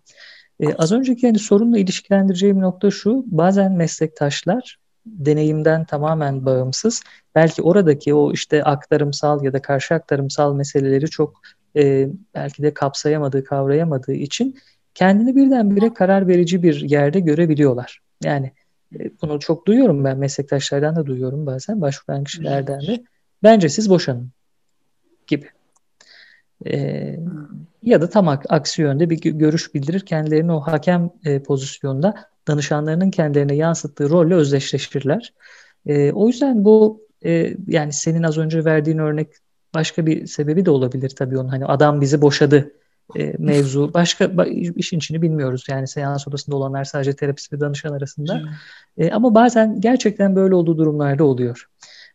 Ee, 0.60 0.74
az 0.74 0.92
önceki 0.92 1.26
hani 1.26 1.38
sorunla 1.38 1.78
ilişkilendireceğim 1.78 2.60
nokta 2.60 2.90
şu, 2.90 3.24
bazen 3.26 3.72
meslektaşlar 3.72 4.78
deneyimden 5.06 5.84
tamamen 5.84 6.46
bağımsız. 6.46 7.02
Belki 7.34 7.62
oradaki 7.62 8.14
o 8.14 8.32
işte 8.32 8.64
aktarımsal 8.64 9.44
ya 9.44 9.52
da 9.52 9.62
karşı 9.62 9.94
aktarımsal 9.94 10.54
meseleleri 10.54 11.10
çok 11.10 11.42
e, 11.76 12.08
belki 12.34 12.62
de 12.62 12.74
kapsayamadığı, 12.74 13.44
kavrayamadığı 13.44 14.12
için 14.12 14.58
kendini 14.94 15.36
birdenbire 15.36 15.94
karar 15.94 16.28
verici 16.28 16.62
bir 16.62 16.80
yerde 16.80 17.20
görebiliyorlar. 17.20 18.00
Yani 18.24 18.52
e, 18.98 19.10
bunu 19.22 19.40
çok 19.40 19.66
duyuyorum 19.66 20.04
ben 20.04 20.18
meslektaşlardan 20.18 20.96
da 20.96 21.06
duyuyorum 21.06 21.46
bazen 21.46 21.80
başvuran 21.80 22.24
kişilerden 22.24 22.80
de. 22.80 23.04
Bence 23.42 23.68
siz 23.68 23.90
boşanın 23.90 24.30
gibi. 25.26 25.46
E, 26.66 27.16
ya 27.82 28.00
da 28.00 28.10
tam 28.10 28.28
aksi 28.28 28.82
yönde 28.82 29.10
bir 29.10 29.18
görüş 29.18 29.74
bildirir. 29.74 30.00
Kendilerini 30.00 30.52
o 30.52 30.60
hakem 30.60 31.10
e, 31.24 31.42
pozisyonda 31.42 32.14
danışanlarının 32.48 33.10
kendilerine 33.10 33.54
yansıttığı 33.54 34.10
rolle 34.10 34.34
özdeşleşirler. 34.34 35.32
E, 35.86 36.12
o 36.12 36.28
yüzden 36.28 36.64
bu 36.64 37.06
e, 37.24 37.56
yani 37.66 37.92
senin 37.92 38.22
az 38.22 38.38
önce 38.38 38.64
verdiğin 38.64 38.98
örnek 38.98 39.28
başka 39.74 40.06
bir 40.06 40.26
sebebi 40.26 40.66
de 40.66 40.70
olabilir 40.70 41.10
tabii 41.10 41.38
onun. 41.38 41.48
Hani 41.48 41.66
adam 41.66 42.00
bizi 42.00 42.20
boşadı 42.20 42.72
e, 43.16 43.34
mevzu. 43.38 43.94
Başka 43.94 44.30
işin 44.76 44.98
içini 44.98 45.22
bilmiyoruz. 45.22 45.64
Yani 45.68 45.88
seans 45.88 46.28
odasında 46.28 46.56
olanlar 46.56 46.84
sadece 46.84 47.12
terapist 47.12 47.52
ve 47.52 47.60
danışan 47.60 47.92
arasında. 47.92 48.42
E, 48.98 49.10
ama 49.10 49.34
bazen 49.34 49.80
gerçekten 49.80 50.36
böyle 50.36 50.54
olduğu 50.54 50.78
durumlarda 50.78 51.24
oluyor. 51.24 51.68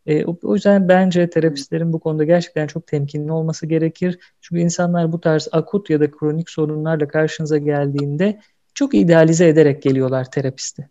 E, 0.07 0.25
o, 0.25 0.37
o 0.43 0.53
yüzden 0.55 0.87
bence 0.87 1.29
terapistlerin 1.29 1.93
bu 1.93 1.99
konuda 1.99 2.23
gerçekten 2.23 2.67
çok 2.67 2.87
temkinli 2.87 3.31
olması 3.31 3.65
gerekir. 3.65 4.19
Çünkü 4.41 4.61
insanlar 4.61 5.11
bu 5.11 5.21
tarz 5.21 5.47
akut 5.51 5.89
ya 5.89 5.99
da 5.99 6.11
kronik 6.11 6.49
sorunlarla 6.49 7.07
karşınıza 7.07 7.57
geldiğinde 7.57 8.39
çok 8.73 8.93
idealize 8.93 9.47
ederek 9.47 9.83
geliyorlar 9.83 10.31
terapiste. 10.31 10.89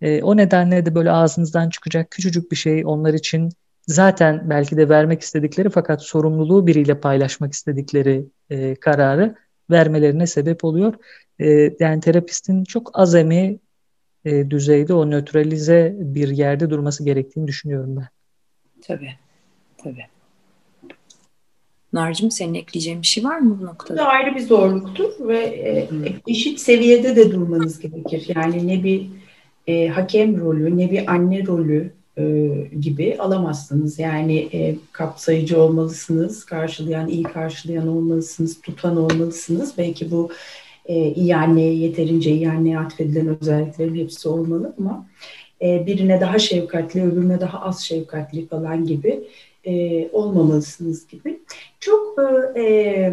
E, 0.00 0.22
o 0.22 0.36
nedenle 0.36 0.86
de 0.86 0.94
böyle 0.94 1.10
ağzınızdan 1.10 1.70
çıkacak 1.70 2.10
küçücük 2.10 2.50
bir 2.50 2.56
şey 2.56 2.82
onlar 2.86 3.14
için 3.14 3.48
zaten 3.86 4.50
belki 4.50 4.76
de 4.76 4.88
vermek 4.88 5.20
istedikleri 5.20 5.70
fakat 5.70 6.02
sorumluluğu 6.02 6.66
biriyle 6.66 7.00
paylaşmak 7.00 7.52
istedikleri 7.52 8.26
e, 8.50 8.74
kararı 8.74 9.34
vermelerine 9.70 10.26
sebep 10.26 10.64
oluyor. 10.64 10.94
E, 11.40 11.76
yani 11.80 12.00
terapistin 12.00 12.64
çok 12.64 12.98
azami 12.98 13.58
e, 14.24 14.50
düzeyde 14.50 14.94
o 14.94 15.10
nötralize 15.10 15.96
bir 15.98 16.28
yerde 16.28 16.70
durması 16.70 17.04
gerektiğini 17.04 17.46
düşünüyorum 17.46 17.96
ben. 17.96 18.19
Tabii, 18.86 19.14
tabii. 19.78 20.06
Narcım 21.92 22.30
senin 22.30 22.54
ekleyeceğin 22.54 23.02
bir 23.02 23.06
şey 23.06 23.24
var 23.24 23.38
mı 23.38 23.58
bu 23.60 23.66
noktada? 23.66 23.94
Bu 23.94 23.98
da 23.98 24.06
ayrı 24.06 24.34
bir 24.34 24.40
zorluktur 24.40 25.28
ve 25.28 25.38
e, 25.38 25.88
eşit 26.26 26.60
seviyede 26.60 27.16
de 27.16 27.32
durmanız 27.32 27.80
gerekir. 27.80 28.26
Yani 28.36 28.66
ne 28.66 28.84
bir 28.84 29.06
e, 29.66 29.88
hakem 29.88 30.40
rolü 30.40 30.78
ne 30.78 30.90
bir 30.90 31.12
anne 31.12 31.46
rolü 31.46 31.92
e, 32.18 32.22
gibi 32.80 33.16
alamazsınız. 33.18 33.98
Yani 33.98 34.48
e, 34.52 34.76
kapsayıcı 34.92 35.62
olmalısınız, 35.62 36.44
karşılayan, 36.44 37.08
iyi 37.08 37.22
karşılayan 37.22 37.88
olmalısınız, 37.88 38.60
tutan 38.60 38.96
olmalısınız. 38.96 39.78
Belki 39.78 40.10
bu 40.10 40.30
e, 40.86 41.12
iyi 41.12 41.36
anneye 41.36 41.74
yeterince 41.74 42.30
iyi 42.30 42.50
anneye 42.50 42.78
atfedilen 42.78 43.38
özelliklerin 43.40 43.94
hepsi 43.94 44.28
olmalı 44.28 44.74
ama 44.78 45.06
e, 45.62 45.86
birine 45.86 46.20
daha 46.20 46.38
şefkatli, 46.38 47.02
öbürüne 47.02 47.40
daha 47.40 47.60
az 47.60 47.80
şefkatli 47.80 48.46
falan 48.46 48.86
gibi 48.86 49.20
e, 49.64 50.08
olmamalısınız 50.12 51.06
gibi. 51.06 51.38
Çok 51.80 52.16
e, 52.54 52.60
e, 52.60 53.12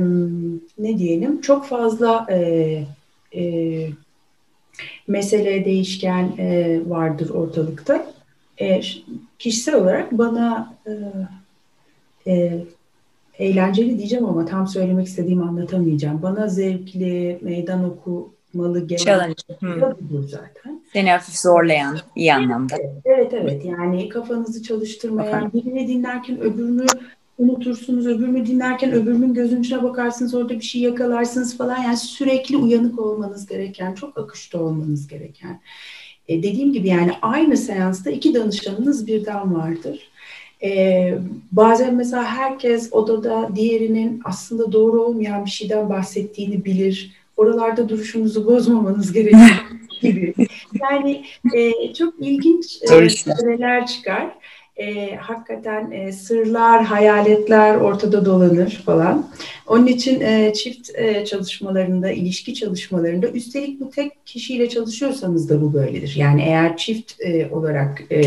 ne 0.80 0.98
diyelim 0.98 1.42
çok 1.42 1.66
fazla 1.66 2.28
e, 2.30 2.84
e, 3.36 3.44
mesele 5.08 5.66
değişken 5.66 6.32
e, 6.38 6.80
vardır 6.88 7.30
ortalıkta. 7.30 8.14
E, 8.62 8.82
kişisel 9.40 9.76
olarak 9.76 10.12
bana 10.12 10.76
e, 10.88 10.92
e, 12.32 12.64
eğlenceli 13.40 13.98
diyeceğim 13.98 14.26
ama 14.26 14.46
tam 14.46 14.68
söylemek 14.68 15.08
istediğimi 15.08 15.44
anlatamayacağım. 15.44 16.22
Bana 16.22 16.48
zevkli, 16.48 17.40
meydan 17.42 17.84
okumalı 17.84 18.37
gelen 18.88 19.04
Challenge. 19.04 19.36
budur 20.02 20.24
zaten. 20.24 20.82
Seni 20.94 21.12
hafif 21.12 21.36
zorlayan 21.36 21.98
iyi 22.16 22.34
anlamda. 22.34 22.76
Evet 23.06 23.34
evet 23.34 23.66
yani 23.66 24.10
kafanızı 24.10 24.64
çalıştırmayan, 24.64 25.54
birini 25.54 25.88
dinlerken 25.88 26.40
öbürünü 26.42 26.86
unutursunuz, 27.38 28.08
öbürünü 28.08 28.46
dinlerken 28.46 28.92
öbürünün 28.92 29.34
gözünün 29.34 29.62
içine 29.62 29.84
bakarsınız, 29.84 30.34
orada 30.36 30.54
bir 30.54 30.62
şey 30.62 30.82
yakalarsınız 30.82 31.58
falan. 31.58 31.84
Yani 31.84 31.98
sürekli 31.98 32.58
uyanık 32.58 33.00
olmanız 33.00 33.46
gereken, 33.48 33.94
çok 33.94 34.18
akışta 34.18 34.60
olmanız 34.60 35.08
gereken. 35.08 35.60
E, 36.28 36.44
dediğim 36.44 36.74
gibi 36.74 36.88
yani 36.88 37.12
aynı 37.22 37.58
seansta 37.58 38.12
iki 38.12 38.34
danışanınız 38.34 39.08
birden 39.08 39.56
vardır. 39.56 40.10
Ee, 40.64 41.18
bazen 41.52 41.96
mesela 41.96 42.24
herkes 42.24 42.94
odada 42.94 43.50
diğerinin 43.56 44.22
aslında 44.24 44.72
doğru 44.72 45.02
olmayan 45.02 45.46
bir 45.46 45.50
şeyden 45.50 45.90
bahsettiğini 45.90 46.66
bilir. 46.66 47.12
Oralarda 47.38 47.90
duruşunuzu 47.90 48.46
bozmamanız 48.46 49.14
gerekiyor 49.14 49.66
gibi. 50.02 50.34
Yani 50.82 51.26
e, 51.56 51.94
çok 51.94 52.14
ilginç 52.20 52.78
e, 52.82 53.10
süreler 53.10 53.88
çıkar 53.88 54.34
e, 54.78 55.16
hakikaten 55.16 55.92
e, 55.92 56.12
sırlar, 56.12 56.84
hayaletler 56.84 57.76
ortada 57.76 58.26
dolanır 58.26 58.82
falan. 58.86 59.30
Onun 59.68 59.88
için 59.88 60.22
e, 60.22 60.54
çift 60.54 60.90
e, 60.96 61.26
çalışmalarında, 61.26 62.12
ilişki 62.12 62.54
çalışmalarında 62.54 63.28
üstelik 63.28 63.80
bu 63.80 63.90
tek 63.90 64.26
kişiyle 64.26 64.70
çalışıyorsanız 64.70 65.50
da 65.50 65.62
bu 65.62 65.74
böyledir. 65.74 66.14
Yani 66.18 66.42
eğer 66.42 66.78
çift 66.78 67.22
e, 67.22 67.50
olarak 67.52 68.04
e, 68.10 68.22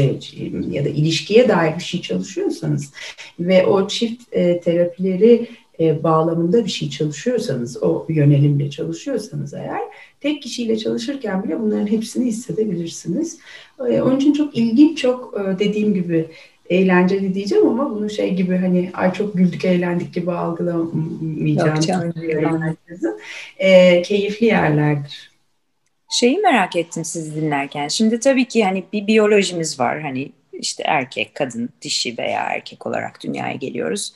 ya 0.71 0.85
da 0.85 0.89
ilişkiye 0.89 1.49
dair 1.49 1.77
bir 1.79 1.83
şey 1.83 2.01
çalışıyorsanız 2.01 2.93
ve 3.41 3.67
o 3.67 3.89
çift 3.89 4.23
e, 4.33 4.61
terapileri 4.61 5.49
e, 5.81 6.03
bağlamında 6.03 6.65
bir 6.65 6.71
şey 6.71 6.91
çalışıyorsanız, 6.91 7.83
o 7.83 8.07
yönelimle 8.09 8.71
çalışıyorsanız 8.71 9.55
eğer 9.55 9.81
tek 10.21 10.43
kişiyle 10.43 10.79
çalışırken 10.79 11.45
bile 11.45 11.61
bunların 11.61 11.87
hepsini 11.87 12.27
hissedebilirsiniz. 12.27 13.39
E, 13.89 14.03
onun 14.03 14.17
için 14.17 14.33
çok 14.33 14.57
ilginç, 14.57 14.99
çok 14.99 15.41
e, 15.41 15.59
dediğim 15.59 15.95
gibi 15.95 16.29
eğlenceli 16.71 17.35
diyeceğim 17.35 17.69
ama 17.69 17.91
bunu 17.91 18.11
şey 18.11 18.35
gibi 18.35 18.57
hani 18.57 18.91
ay 18.95 19.13
çok 19.13 19.35
güldük 19.35 19.65
eğlendik 19.65 20.15
gibi 20.15 20.33
algılamayacağım. 20.33 22.13
E, 23.59 24.03
keyifli 24.03 24.47
yerlerdir. 24.47 25.31
Şeyi 26.11 26.39
merak 26.39 26.77
ettim 26.77 27.05
sizi 27.05 27.35
dinlerken. 27.35 27.89
Şimdi 27.89 28.21
tabii 28.21 28.45
ki 28.45 28.65
hani 28.65 28.85
bir 28.93 29.07
biyolojimiz 29.07 29.81
var. 29.81 30.01
Hani 30.01 30.33
işte 30.53 30.83
erkek, 30.87 31.35
kadın, 31.35 31.69
dişi 31.83 32.19
veya 32.19 32.41
erkek 32.41 32.87
olarak 32.87 33.25
dünyaya 33.25 33.55
geliyoruz. 33.55 34.13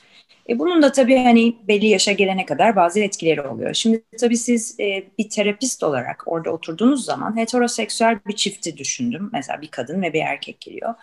E 0.48 0.58
bunun 0.58 0.82
da 0.82 0.92
tabii 0.92 1.16
hani 1.16 1.56
belli 1.68 1.86
yaşa 1.86 2.12
gelene 2.12 2.46
kadar 2.46 2.76
bazı 2.76 3.00
etkileri 3.00 3.42
oluyor. 3.42 3.74
Şimdi 3.74 4.04
tabii 4.20 4.36
siz 4.36 4.80
e, 4.80 5.04
bir 5.18 5.28
terapist 5.28 5.82
olarak 5.82 6.22
orada 6.26 6.50
oturduğunuz 6.50 7.04
zaman 7.04 7.36
heteroseksüel 7.36 8.18
bir 8.26 8.36
çifti 8.36 8.76
düşündüm. 8.76 9.30
Mesela 9.32 9.60
bir 9.62 9.68
kadın 9.68 10.02
ve 10.02 10.12
bir 10.12 10.20
erkek 10.20 10.60
geliyor. 10.60 10.94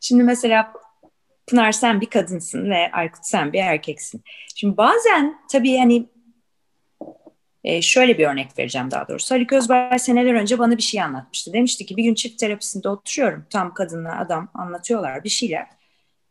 Şimdi 0.00 0.22
mesela 0.22 0.72
Pınar 1.46 1.72
sen 1.72 2.00
bir 2.00 2.06
kadınsın 2.06 2.70
ve 2.70 2.90
Aykut 2.92 3.26
sen 3.26 3.52
bir 3.52 3.58
erkeksin. 3.58 4.22
Şimdi 4.54 4.76
bazen 4.76 5.38
tabii 5.52 5.78
hani 5.78 6.06
e, 7.64 7.82
şöyle 7.82 8.18
bir 8.18 8.26
örnek 8.26 8.58
vereceğim 8.58 8.90
daha 8.90 9.08
doğrusu. 9.08 9.34
Haluk 9.34 9.52
Özbay 9.52 9.98
seneler 9.98 10.34
önce 10.34 10.58
bana 10.58 10.76
bir 10.76 10.82
şey 10.82 11.02
anlatmıştı. 11.02 11.52
Demişti 11.52 11.86
ki 11.86 11.96
bir 11.96 12.04
gün 12.04 12.14
çift 12.14 12.38
terapisinde 12.38 12.88
oturuyorum. 12.88 13.46
Tam 13.50 13.74
kadınla 13.74 14.18
adam 14.18 14.48
anlatıyorlar 14.54 15.24
bir 15.24 15.28
şeyler. 15.28 15.79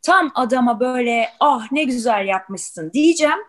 Tam 0.01 0.31
adama 0.35 0.79
böyle 0.79 1.29
ah 1.39 1.71
ne 1.71 1.83
güzel 1.83 2.27
yapmışsın 2.27 2.91
diyeceğim. 2.93 3.39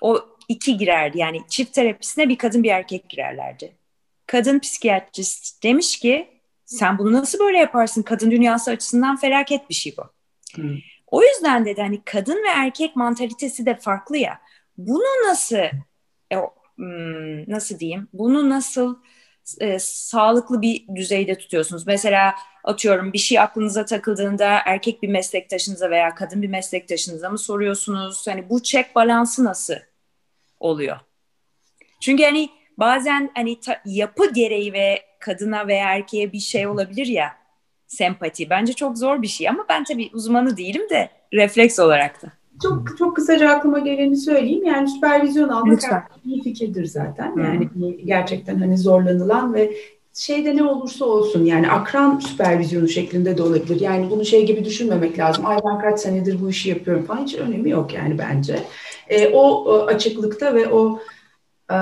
O 0.00 0.20
iki 0.48 0.76
girerdi 0.76 1.18
yani 1.18 1.42
çift 1.48 1.74
terapisine 1.74 2.28
bir 2.28 2.38
kadın 2.38 2.62
bir 2.62 2.70
erkek 2.70 3.08
girerlerdi. 3.08 3.76
Kadın 4.26 4.58
psikiyatrist 4.58 5.62
demiş 5.62 5.98
ki 5.98 6.28
sen 6.64 6.98
bunu 6.98 7.12
nasıl 7.12 7.38
böyle 7.38 7.58
yaparsın? 7.58 8.02
Kadın 8.02 8.30
dünyası 8.30 8.70
açısından 8.70 9.16
felaket 9.16 9.70
bir 9.70 9.74
şey 9.74 9.94
bu. 9.96 10.02
Hmm. 10.54 10.78
O 11.06 11.22
yüzden 11.22 11.64
dedi 11.64 11.82
hani 11.82 12.02
kadın 12.04 12.36
ve 12.36 12.48
erkek 12.48 12.96
mantalitesi 12.96 13.66
de 13.66 13.74
farklı 13.74 14.16
ya. 14.16 14.40
Bunu 14.78 15.28
nasıl 15.28 15.56
e, 16.32 16.36
hmm, 16.76 17.50
nasıl 17.50 17.78
diyeyim? 17.78 18.08
Bunu 18.12 18.50
nasıl 18.50 18.96
e, 19.60 19.78
sağlıklı 19.78 20.62
bir 20.62 20.84
düzeyde 20.94 21.38
tutuyorsunuz? 21.38 21.86
Mesela 21.86 22.34
atıyorum 22.64 23.12
bir 23.12 23.18
şey 23.18 23.40
aklınıza 23.40 23.84
takıldığında 23.84 24.60
erkek 24.66 25.02
bir 25.02 25.08
meslektaşınıza 25.08 25.90
veya 25.90 26.14
kadın 26.14 26.42
bir 26.42 26.48
meslektaşınıza 26.48 27.30
mı 27.30 27.38
soruyorsunuz? 27.38 28.26
Hani 28.26 28.50
bu 28.50 28.62
check 28.62 28.94
balansı 28.94 29.44
nasıl 29.44 29.74
oluyor? 30.60 30.96
Çünkü 32.00 32.24
hani 32.24 32.48
bazen 32.78 33.30
hani 33.34 33.60
ta, 33.60 33.82
yapı 33.84 34.32
gereği 34.32 34.72
ve 34.72 35.02
kadına 35.20 35.66
veya 35.66 35.94
erkeğe 35.94 36.32
bir 36.32 36.40
şey 36.40 36.66
olabilir 36.66 37.06
ya 37.06 37.36
sempati. 37.86 38.50
Bence 38.50 38.72
çok 38.72 38.98
zor 38.98 39.22
bir 39.22 39.26
şey 39.26 39.48
ama 39.48 39.66
ben 39.68 39.84
tabii 39.84 40.10
uzmanı 40.12 40.56
değilim 40.56 40.90
de 40.90 41.10
refleks 41.32 41.78
olarak 41.78 42.22
da. 42.22 42.32
Çok 42.62 42.98
çok 42.98 43.16
kısaca 43.16 43.50
aklıma 43.50 43.78
geleni 43.78 44.16
söyleyeyim. 44.16 44.64
Yani 44.64 44.88
süpervizyon 44.88 45.48
almak 45.48 45.80
iyi 46.24 46.42
fikirdir 46.42 46.84
zaten. 46.84 47.36
Yani 47.36 47.68
hmm. 47.72 48.06
gerçekten 48.06 48.58
hani 48.58 48.78
zorlanılan 48.78 49.54
ve 49.54 49.72
şeyde 50.14 50.56
ne 50.56 50.62
olursa 50.64 51.04
olsun 51.04 51.44
yani 51.44 51.70
akran 51.70 52.18
süpervizyonu 52.18 52.88
şeklinde 52.88 53.38
de 53.38 53.42
olabilir. 53.42 53.80
Yani 53.80 54.10
bunu 54.10 54.24
şey 54.24 54.46
gibi 54.46 54.64
düşünmemek 54.64 55.18
lazım. 55.18 55.46
Ay 55.46 55.58
ben 55.64 55.80
kaç 55.80 56.00
senedir 56.00 56.40
bu 56.40 56.50
işi 56.50 56.68
yapıyorum 56.68 57.04
falan 57.04 57.24
hiç 57.24 57.34
önemi 57.34 57.70
yok 57.70 57.94
yani 57.94 58.18
bence. 58.18 58.58
E, 59.08 59.28
o, 59.28 59.64
o 59.64 59.86
açıklıkta 59.86 60.54
ve 60.54 60.68
o 60.68 61.00
e, 61.72 61.76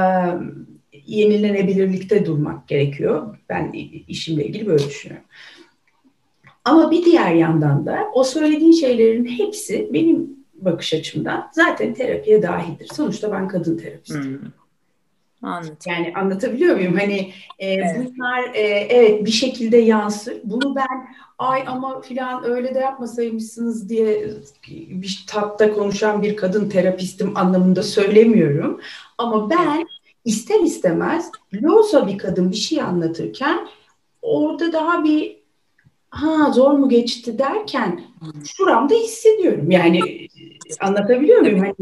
yenilenebilirlikte 1.07 2.27
durmak 2.27 2.69
gerekiyor. 2.69 3.39
Ben 3.49 3.73
işimle 4.09 4.47
ilgili 4.47 4.67
böyle 4.67 4.85
düşünüyorum. 4.85 5.27
Ama 6.65 6.91
bir 6.91 7.05
diğer 7.05 7.35
yandan 7.35 7.87
da 7.87 7.99
o 8.15 8.25
söylediğin 8.25 8.73
şeylerin 8.73 9.25
hepsi 9.25 9.91
benim 9.93 10.44
bakış 10.65 10.95
açımdan 10.95 11.51
zaten 11.53 11.95
terapiye 11.95 12.43
dahildir. 12.43 12.89
Sonuçta 12.95 13.33
ben 13.33 13.49
kadın 13.49 13.77
terapistim. 13.77 14.23
Hmm. 14.23 14.51
Anladım. 15.45 15.77
Yani 15.87 16.13
anlatabiliyor 16.17 16.77
muyum? 16.77 16.97
Hani 16.97 17.33
e, 17.59 17.67
evet. 17.67 17.97
bunlar 17.97 18.45
e, 18.55 18.61
evet 18.91 19.25
bir 19.25 19.31
şekilde 19.31 19.77
yansır. 19.77 20.37
Bunu 20.45 20.77
ben 20.77 21.09
ay 21.39 21.65
ama 21.67 22.01
filan 22.01 22.45
öyle 22.45 22.75
de 22.75 22.79
yapmasaymışsınız 22.79 23.89
diye 23.89 24.31
bir 24.91 25.25
tatta 25.29 25.73
konuşan 25.73 26.23
bir 26.23 26.37
kadın 26.37 26.69
terapistim 26.69 27.37
anlamında 27.37 27.83
söylemiyorum. 27.83 28.81
Ama 29.19 29.51
ben 29.51 29.87
ister 30.25 30.61
istemez 30.61 31.31
loza 31.63 32.07
bir 32.07 32.19
kadın 32.19 32.51
bir 32.51 32.57
şey 32.57 32.83
anlatırken 32.83 33.69
orada 34.23 34.73
daha 34.73 35.05
bir 35.05 35.37
ha 36.11 36.53
zor 36.53 36.73
mu 36.73 36.89
geçti 36.89 37.39
derken 37.39 38.01
şuramda 38.45 38.95
hissediyorum. 38.95 39.71
Yani 39.71 40.29
anlatabiliyor 40.81 41.41
muyum? 41.41 41.59
Hani 41.59 41.75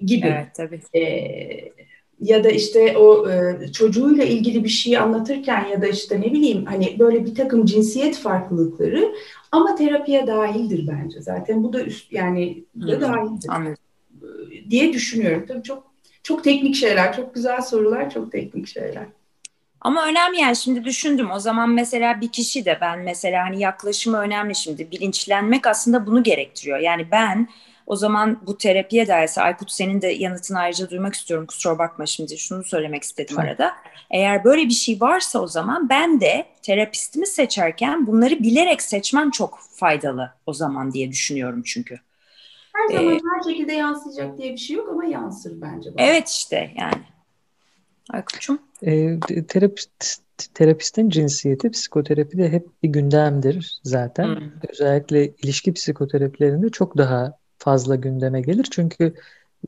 gibi. 0.00 0.26
Evet 0.26 0.46
tabii. 0.56 0.80
Ee, 0.94 1.72
ya 2.20 2.44
da 2.44 2.50
işte 2.50 2.98
o 2.98 3.30
e, 3.30 3.58
çocuğuyla 3.72 4.24
ilgili 4.24 4.64
bir 4.64 4.68
şeyi 4.68 4.98
anlatırken 4.98 5.66
ya 5.68 5.82
da 5.82 5.86
işte 5.86 6.20
ne 6.20 6.32
bileyim 6.32 6.64
hani 6.64 6.96
böyle 6.98 7.26
bir 7.26 7.34
takım 7.34 7.64
cinsiyet 7.64 8.16
farklılıkları 8.16 9.14
ama 9.52 9.74
terapiye 9.74 10.26
dahildir 10.26 10.88
bence. 10.88 11.20
Zaten 11.20 11.62
bu 11.62 11.72
da 11.72 11.82
üst 11.82 12.12
yani 12.12 12.64
da 12.80 13.00
dahildir. 13.00 13.48
Anladım. 13.48 13.76
diye 14.70 14.92
düşünüyorum. 14.92 15.44
Tabii 15.48 15.62
çok 15.62 15.92
çok 16.22 16.44
teknik 16.44 16.74
şeyler, 16.74 17.16
çok 17.16 17.34
güzel 17.34 17.60
sorular, 17.60 18.10
çok 18.10 18.32
teknik 18.32 18.66
şeyler. 18.66 19.06
Ama 19.80 20.06
önemli 20.06 20.40
yani 20.40 20.56
şimdi 20.56 20.84
düşündüm 20.84 21.30
o 21.30 21.38
zaman 21.38 21.70
mesela 21.70 22.20
bir 22.20 22.28
kişi 22.28 22.64
de 22.64 22.78
ben 22.80 22.98
mesela 22.98 23.44
hani 23.44 23.60
yaklaşımı 23.60 24.18
önemli 24.18 24.54
şimdi 24.54 24.90
bilinçlenmek 24.90 25.66
aslında 25.66 26.06
bunu 26.06 26.22
gerektiriyor. 26.22 26.78
Yani 26.78 27.06
ben 27.10 27.48
o 27.86 27.96
zaman 27.96 28.40
bu 28.46 28.58
terapiye 28.58 29.08
dairse 29.08 29.42
Aykut 29.42 29.70
senin 29.70 30.02
de 30.02 30.06
yanıtını 30.08 30.58
ayrıca 30.58 30.90
duymak 30.90 31.14
istiyorum 31.14 31.46
kusura 31.46 31.78
bakma 31.78 32.06
şimdi 32.06 32.38
şunu 32.38 32.64
söylemek 32.64 33.02
istedim 33.02 33.38
arada. 33.38 33.72
Eğer 34.10 34.44
böyle 34.44 34.64
bir 34.64 34.74
şey 34.74 35.00
varsa 35.00 35.38
o 35.38 35.46
zaman 35.46 35.88
ben 35.88 36.20
de 36.20 36.46
terapistimi 36.62 37.26
seçerken 37.26 38.06
bunları 38.06 38.38
bilerek 38.38 38.82
seçmem 38.82 39.30
çok 39.30 39.58
faydalı 39.72 40.32
o 40.46 40.52
zaman 40.52 40.92
diye 40.92 41.10
düşünüyorum 41.10 41.62
çünkü. 41.62 41.98
Her 42.74 42.96
zaman 42.96 43.12
ee, 43.12 43.20
her 43.34 43.52
şekilde 43.52 43.72
yansıyacak 43.72 44.38
diye 44.38 44.52
bir 44.52 44.58
şey 44.58 44.76
yok 44.76 44.88
ama 44.88 45.04
yansır 45.04 45.60
bence. 45.60 45.94
Bana. 45.94 46.06
Evet 46.06 46.28
işte 46.28 46.74
yani. 46.76 47.02
Aykut'cum. 48.10 48.58
E, 48.82 49.20
terapist 49.48 50.22
terapistin 50.54 51.10
cinsiyeti 51.10 51.70
psikoterapide 51.70 52.48
hep 52.48 52.82
bir 52.82 52.88
gündemdir 52.88 53.80
zaten. 53.82 54.26
Hmm. 54.26 54.50
Özellikle 54.68 55.34
ilişki 55.34 55.72
psikoterapilerinde 55.72 56.68
çok 56.68 56.98
daha 56.98 57.38
fazla 57.62 57.94
gündeme 57.96 58.40
gelir. 58.40 58.66
Çünkü 58.70 59.14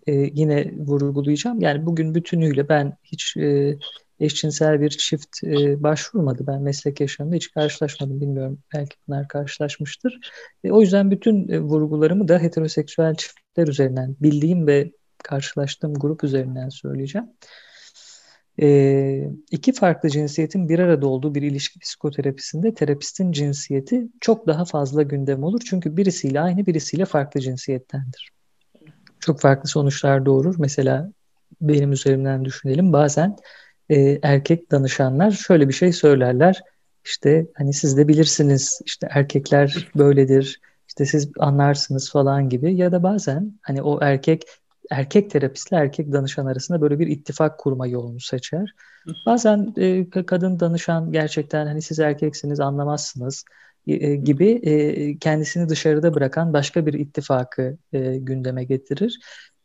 e, 0.06 0.12
yine 0.12 0.72
vurgulayacağım. 0.76 1.60
Yani 1.60 1.86
bugün 1.86 2.14
bütünüyle 2.14 2.68
ben 2.68 2.96
hiç 3.04 3.36
e, 3.36 3.78
eşcinsel 4.20 4.80
bir 4.80 4.90
çift 4.90 5.44
e, 5.44 5.82
başvurmadı. 5.82 6.46
Ben 6.46 6.62
meslek 6.62 7.00
yaşamında 7.00 7.36
hiç 7.36 7.50
karşılaşmadım. 7.50 8.20
Bilmiyorum 8.20 8.58
belki 8.74 8.96
bunlar 9.08 9.28
karşılaşmıştır. 9.28 10.18
E, 10.64 10.70
o 10.70 10.80
yüzden 10.80 11.10
bütün 11.10 11.48
e, 11.48 11.60
vurgularımı 11.60 12.28
da 12.28 12.38
heteroseksüel 12.38 13.14
çiftler 13.14 13.68
üzerinden 13.68 14.16
bildiğim 14.20 14.66
ve 14.66 14.92
karşılaştığım 15.24 15.94
grup 15.94 16.24
üzerinden 16.24 16.68
söyleyeceğim. 16.68 17.26
E, 18.62 19.30
iki 19.50 19.72
farklı 19.72 20.10
cinsiyetin 20.10 20.68
bir 20.68 20.78
arada 20.78 21.06
olduğu 21.06 21.34
bir 21.34 21.42
ilişki 21.42 21.78
psikoterapisinde 21.78 22.74
terapistin 22.74 23.32
cinsiyeti 23.32 24.08
çok 24.20 24.46
daha 24.46 24.64
fazla 24.64 25.02
gündem 25.02 25.42
olur. 25.42 25.60
Çünkü 25.70 25.96
birisiyle 25.96 26.40
aynı 26.40 26.66
birisiyle 26.66 27.04
farklı 27.04 27.40
cinsiyettendir. 27.40 28.30
Çok 29.20 29.40
farklı 29.40 29.68
sonuçlar 29.68 30.26
doğurur. 30.26 30.54
Mesela 30.58 31.10
benim 31.60 31.92
üzerimden 31.92 32.44
düşünelim. 32.44 32.92
Bazen 32.92 33.36
e, 33.90 34.18
erkek 34.22 34.70
danışanlar 34.70 35.30
şöyle 35.30 35.68
bir 35.68 35.74
şey 35.74 35.92
söylerler. 35.92 36.62
İşte 37.04 37.46
hani 37.54 37.72
siz 37.72 37.96
de 37.96 38.08
bilirsiniz 38.08 38.80
işte 38.84 39.08
erkekler 39.10 39.88
böyledir 39.96 40.60
işte 40.88 41.06
siz 41.06 41.30
anlarsınız 41.38 42.10
falan 42.10 42.48
gibi 42.48 42.74
ya 42.74 42.92
da 42.92 43.02
bazen 43.02 43.58
hani 43.62 43.82
o 43.82 43.98
erkek 44.02 44.42
erkek 44.90 45.30
terapistle 45.30 45.76
erkek 45.76 46.12
danışan 46.12 46.46
arasında 46.46 46.80
böyle 46.80 46.98
bir 46.98 47.06
ittifak 47.06 47.58
kurma 47.58 47.86
yolunu 47.86 48.20
seçer. 48.20 48.74
Bazen 49.26 49.74
e, 49.76 50.10
kadın 50.10 50.60
danışan 50.60 51.12
gerçekten 51.12 51.66
hani 51.66 51.82
siz 51.82 51.98
erkeksiniz 51.98 52.60
anlamazsınız 52.60 53.44
e, 53.86 54.16
gibi 54.16 54.50
e, 54.50 55.18
kendisini 55.18 55.68
dışarıda 55.68 56.14
bırakan 56.14 56.52
başka 56.52 56.86
bir 56.86 56.94
ittifakı 56.94 57.78
e, 57.92 58.16
gündeme 58.16 58.64
getirir. 58.64 59.20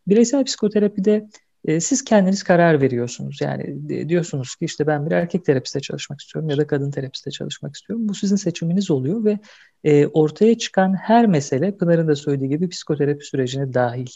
Bireysel 0.08 0.44
psikoterapide 0.44 1.28
e, 1.66 1.80
siz 1.80 2.04
kendiniz 2.04 2.44
karar 2.44 2.82
veriyorsunuz. 2.82 3.42
Yani 3.42 3.90
diyorsunuz 4.10 4.56
ki 4.56 4.66
işte 4.66 4.88
ben 4.88 5.06
bir 5.06 5.12
erkek 5.12 5.46
terapiste 5.46 5.80
çalışmak 5.80 6.22
istiyorum 6.22 6.50
ya 6.50 6.58
da 6.58 6.68
kadın 6.68 6.92
terapiste 6.92 7.32
çalışmak 7.32 7.76
istiyorum. 7.76 8.10
Bu 8.10 8.14
sizin 8.14 8.36
seçiminiz 8.36 8.92
oluyor 8.92 9.24
ve 9.24 9.40
e, 9.84 10.08
ortaya 10.08 10.58
çıkan 10.58 10.94
her 10.94 11.28
mesele 11.28 11.78
Pınar'ın 11.78 12.08
da 12.08 12.16
söylediği 12.16 12.50
gibi 12.50 12.70
psikoterapi 12.70 13.26
sürecine 13.26 13.74
dahil. 13.74 14.08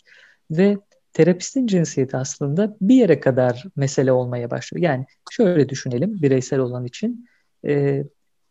Ve 0.58 0.78
terapistin 1.14 1.68
cinsiyeti 1.68 2.18
aslında 2.18 2.78
bir 2.82 2.96
yere 2.96 3.20
kadar 3.20 3.64
mesele 3.76 4.12
olmaya 4.12 4.52
başlıyor. 4.52 4.84
Yani 4.84 5.06
şöyle 5.32 5.70
düşünelim 5.70 6.22
bireysel 6.22 6.60
olan 6.60 6.86
için. 6.86 7.26
E, 7.68 8.04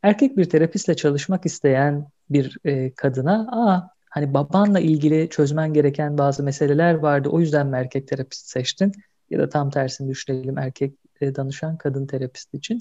erkek 0.02 0.36
bir 0.36 0.44
terapistle 0.44 0.96
çalışmak 0.96 1.46
isteyen 1.46 2.08
bir 2.30 2.58
e, 2.64 2.94
kadına 2.94 3.48
aa 3.52 3.88
hani 4.10 4.34
babanla 4.34 4.80
ilgili 4.80 5.28
çözmen 5.30 5.72
gereken 5.72 6.18
bazı 6.18 6.42
meseleler 6.42 6.94
vardı. 6.94 7.28
O 7.28 7.40
yüzden 7.40 7.66
mi 7.66 7.76
erkek 7.76 8.08
terapist 8.08 8.46
seçtin? 8.46 8.92
Ya 9.30 9.38
da 9.38 9.48
tam 9.48 9.70
tersini 9.70 10.10
düşünelim 10.10 10.58
erkek 10.58 10.94
e, 11.20 11.34
danışan 11.34 11.76
kadın 11.76 12.06
terapist 12.06 12.54
için. 12.54 12.80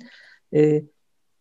E, 0.54 0.84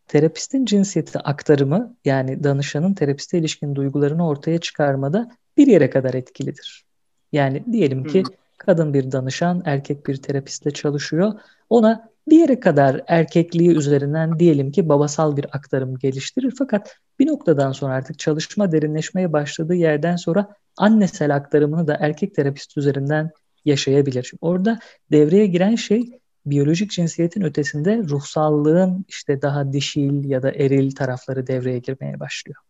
terapistin 0.07 0.65
cinsiyeti 0.65 1.19
aktarımı 1.19 1.97
yani 2.05 2.45
danışanın 2.45 2.95
terapiste 2.95 3.39
ilişkin 3.39 3.75
duygularını 3.75 4.29
ortaya 4.29 4.59
çıkarmada 4.59 5.31
bir 5.57 5.67
yere 5.67 5.91
kadar 5.91 6.15
etkilidir. 6.15 6.90
Yani 7.33 7.65
diyelim 7.73 8.05
ki 8.05 8.23
kadın 8.59 8.95
bir 8.95 9.13
danışan 9.13 9.63
erkek 9.65 10.07
bir 10.07 10.17
terapistle 10.17 10.71
çalışıyor. 10.71 11.33
Ona 11.71 12.11
bir 12.29 12.39
yere 12.39 12.61
kadar 12.61 13.01
erkekliği 13.07 13.71
üzerinden 13.71 14.39
diyelim 14.39 14.73
ki 14.73 14.89
babasal 14.89 15.37
bir 15.37 15.47
aktarım 15.53 15.99
geliştirir. 15.99 16.55
Fakat 16.59 16.97
bir 17.19 17.27
noktadan 17.27 17.73
sonra 17.73 17.95
artık 17.95 18.19
çalışma 18.19 18.73
derinleşmeye 18.73 19.33
başladığı 19.33 19.75
yerden 19.75 20.17
sonra 20.17 20.55
annesel 20.77 21.37
aktarımını 21.37 21.87
da 21.87 21.97
erkek 22.01 22.35
terapist 22.35 22.77
üzerinden 22.77 23.31
yaşayabilir. 23.65 24.23
Şimdi 24.23 24.39
orada 24.41 24.79
devreye 25.13 25.47
giren 25.47 25.75
şey 25.75 26.21
biyolojik 26.47 26.91
cinsiyetin 26.91 27.43
ötesinde 27.43 27.99
ruhsallığın 27.99 29.05
işte 29.09 29.43
daha 29.43 29.73
dişil 29.73 30.25
ya 30.25 30.43
da 30.43 30.51
eril 30.51 30.91
tarafları 30.95 31.47
devreye 31.47 31.79
girmeye 31.79 32.21
başlıyor. 32.21 32.63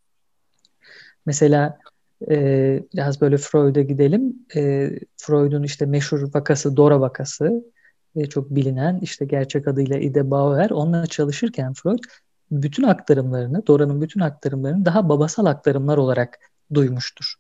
Mesela 1.27 1.79
e, 2.31 2.83
biraz 2.95 3.21
böyle 3.21 3.37
Freud'a 3.37 3.81
gidelim. 3.81 4.35
E, 4.57 4.91
Freud'un 5.17 5.63
işte 5.63 5.87
meşhur 5.87 6.35
vakası 6.35 6.77
Dora 6.77 7.01
vakası 7.01 7.65
e, 8.17 8.27
çok 8.27 8.51
bilinen 8.51 8.99
işte 9.03 9.25
gerçek 9.25 9.69
adıyla 9.69 9.99
Ida 9.99 10.31
Bauer 10.31 10.71
onunla 10.71 11.07
çalışırken 11.07 11.73
Freud 11.73 12.05
bütün 12.51 12.83
aktarımlarını, 12.83 13.67
Dora'nın 13.67 14.01
bütün 14.01 14.21
aktarımlarını 14.21 14.85
daha 14.85 15.09
babasal 15.09 15.47
aktarımlar 15.47 15.99
olarak 15.99 16.39
duymuştur. 16.75 17.35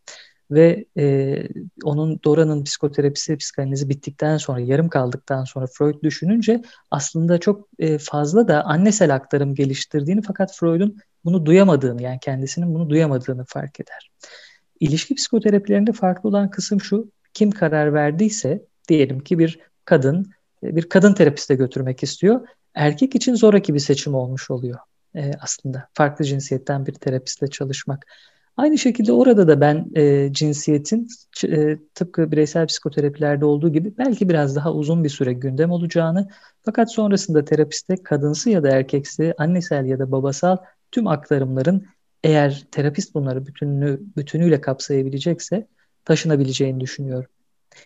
Ve 0.50 0.84
e, 0.98 1.36
onun 1.84 2.20
Dora'nın 2.24 2.64
psikoterapisi, 2.64 3.36
psikanalizi 3.36 3.88
bittikten 3.88 4.36
sonra, 4.36 4.60
yarım 4.60 4.88
kaldıktan 4.88 5.44
sonra 5.44 5.66
Freud 5.66 6.02
düşününce 6.02 6.62
aslında 6.90 7.38
çok 7.38 7.68
e, 7.78 7.98
fazla 7.98 8.48
da 8.48 8.64
annesel 8.64 9.14
aktarım 9.14 9.54
geliştirdiğini 9.54 10.22
fakat 10.22 10.56
Freud'un 10.56 10.98
bunu 11.24 11.46
duyamadığını 11.46 12.02
yani 12.02 12.18
kendisinin 12.20 12.74
bunu 12.74 12.90
duyamadığını 12.90 13.44
fark 13.48 13.80
eder. 13.80 14.10
İlişki 14.80 15.14
psikoterapilerinde 15.14 15.92
farklı 15.92 16.28
olan 16.28 16.50
kısım 16.50 16.80
şu, 16.80 17.10
kim 17.34 17.50
karar 17.50 17.94
verdiyse 17.94 18.64
diyelim 18.88 19.20
ki 19.20 19.38
bir 19.38 19.58
kadın 19.84 20.32
bir 20.62 20.88
kadın 20.88 21.14
terapiste 21.14 21.54
götürmek 21.54 22.02
istiyor. 22.02 22.48
Erkek 22.74 23.14
için 23.14 23.34
zoraki 23.34 23.74
bir 23.74 23.78
seçim 23.78 24.14
olmuş 24.14 24.50
oluyor 24.50 24.78
e, 25.14 25.30
aslında. 25.40 25.88
Farklı 25.94 26.24
cinsiyetten 26.24 26.86
bir 26.86 26.92
terapistle 26.92 27.46
çalışmak. 27.46 28.06
Aynı 28.56 28.78
şekilde 28.78 29.12
orada 29.12 29.48
da 29.48 29.60
ben 29.60 29.90
e, 29.96 30.32
cinsiyetin 30.32 31.08
e, 31.44 31.78
tıpkı 31.94 32.32
bireysel 32.32 32.66
psikoterapilerde 32.66 33.44
olduğu 33.44 33.72
gibi 33.72 33.98
belki 33.98 34.28
biraz 34.28 34.56
daha 34.56 34.72
uzun 34.72 35.04
bir 35.04 35.08
süre 35.08 35.32
gündem 35.32 35.70
olacağını 35.70 36.28
fakat 36.62 36.92
sonrasında 36.92 37.44
terapiste 37.44 37.96
kadınsı 38.02 38.50
ya 38.50 38.62
da 38.62 38.70
erkeksi, 38.70 39.34
annesel 39.38 39.84
ya 39.84 39.98
da 39.98 40.12
babasal 40.12 40.56
tüm 40.92 41.06
aktarımların 41.06 41.86
eğer 42.24 42.66
terapist 42.70 43.14
bunları 43.14 43.46
bütününü, 43.46 44.00
bütünüyle 44.16 44.61
kapsayabilecekse 44.61 45.66
taşınabileceğini 46.04 46.80
düşünüyorum. 46.80 47.30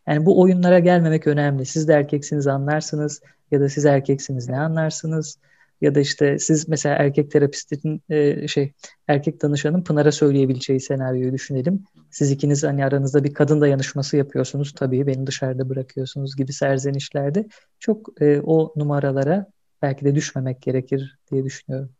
Yani 0.07 0.27
bu 0.27 0.41
oyunlara 0.41 0.79
gelmemek 0.79 1.27
önemli. 1.27 1.67
Siz 1.67 1.89
de 1.89 1.93
erkeksiniz 1.93 2.47
anlarsınız 2.47 3.21
ya 3.51 3.61
da 3.61 3.69
siz 3.69 3.87
erkeksiniz 3.87 4.49
ne 4.49 4.59
anlarsınız? 4.59 5.39
Ya 5.81 5.95
da 5.95 6.01
işte 6.01 6.39
siz 6.39 6.69
mesela 6.69 6.97
erkek 6.97 7.31
terapistin 7.31 8.03
e, 8.11 8.49
şey 8.49 8.73
erkek 9.09 9.43
danışanın 9.43 9.85
Pınar'a 9.85 10.13
söyleyebileceği 10.13 10.81
senaryoyu 10.81 11.33
düşünelim. 11.33 11.85
Siz 12.11 12.31
ikiniz 12.31 12.65
hani 12.65 12.85
aranızda 12.85 13.25
bir 13.25 13.35
kadın 13.35 13.61
dayanışması 13.61 14.17
yapıyorsunuz 14.17 14.73
tabii 14.73 15.07
beni 15.07 15.27
dışarıda 15.27 15.69
bırakıyorsunuz 15.69 16.37
gibi 16.37 16.53
serzenişlerde 16.53 17.49
çok 17.79 18.23
e, 18.23 18.41
o 18.41 18.73
numaralara 18.77 19.47
belki 19.83 20.05
de 20.05 20.15
düşmemek 20.15 20.63
gerekir 20.63 21.19
diye 21.31 21.45
düşünüyorum. 21.45 21.91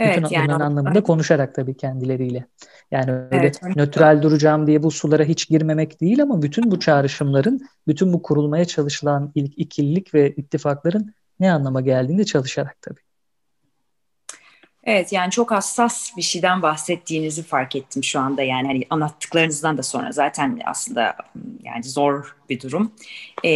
Evet, 0.00 0.16
Bütün 0.16 0.34
yani 0.34 0.54
anlamında 0.54 0.90
evet. 0.94 1.06
konuşarak 1.06 1.54
tabii 1.54 1.76
kendileriyle. 1.76 2.46
Yani 2.90 3.12
öyle 3.12 3.26
evet, 3.30 3.60
nötral 3.76 4.22
duracağım 4.22 4.66
diye 4.66 4.82
bu 4.82 4.90
sulara 4.90 5.24
hiç 5.24 5.48
girmemek 5.48 6.00
değil 6.00 6.22
ama 6.22 6.42
bütün 6.42 6.70
bu 6.70 6.80
çağrışımların, 6.80 7.60
bütün 7.88 8.12
bu 8.12 8.22
kurulmaya 8.22 8.64
çalışılan 8.64 9.32
ilk 9.34 9.58
ikililik 9.58 10.14
ve 10.14 10.30
ittifakların 10.30 11.14
ne 11.40 11.52
anlama 11.52 11.80
geldiğinde 11.80 12.24
çalışarak 12.24 12.76
tabii. 12.82 13.00
Evet 14.90 15.12
yani 15.12 15.30
çok 15.30 15.50
hassas 15.50 16.16
bir 16.16 16.22
şeyden 16.22 16.62
bahsettiğinizi 16.62 17.42
fark 17.42 17.76
ettim 17.76 18.04
şu 18.04 18.20
anda. 18.20 18.42
Yani 18.42 18.66
hani 18.66 18.82
anlattıklarınızdan 18.90 19.78
da 19.78 19.82
sonra 19.82 20.12
zaten 20.12 20.60
aslında 20.64 21.16
yani 21.64 21.84
zor 21.84 22.36
bir 22.48 22.60
durum. 22.60 22.92
Ee, 23.44 23.50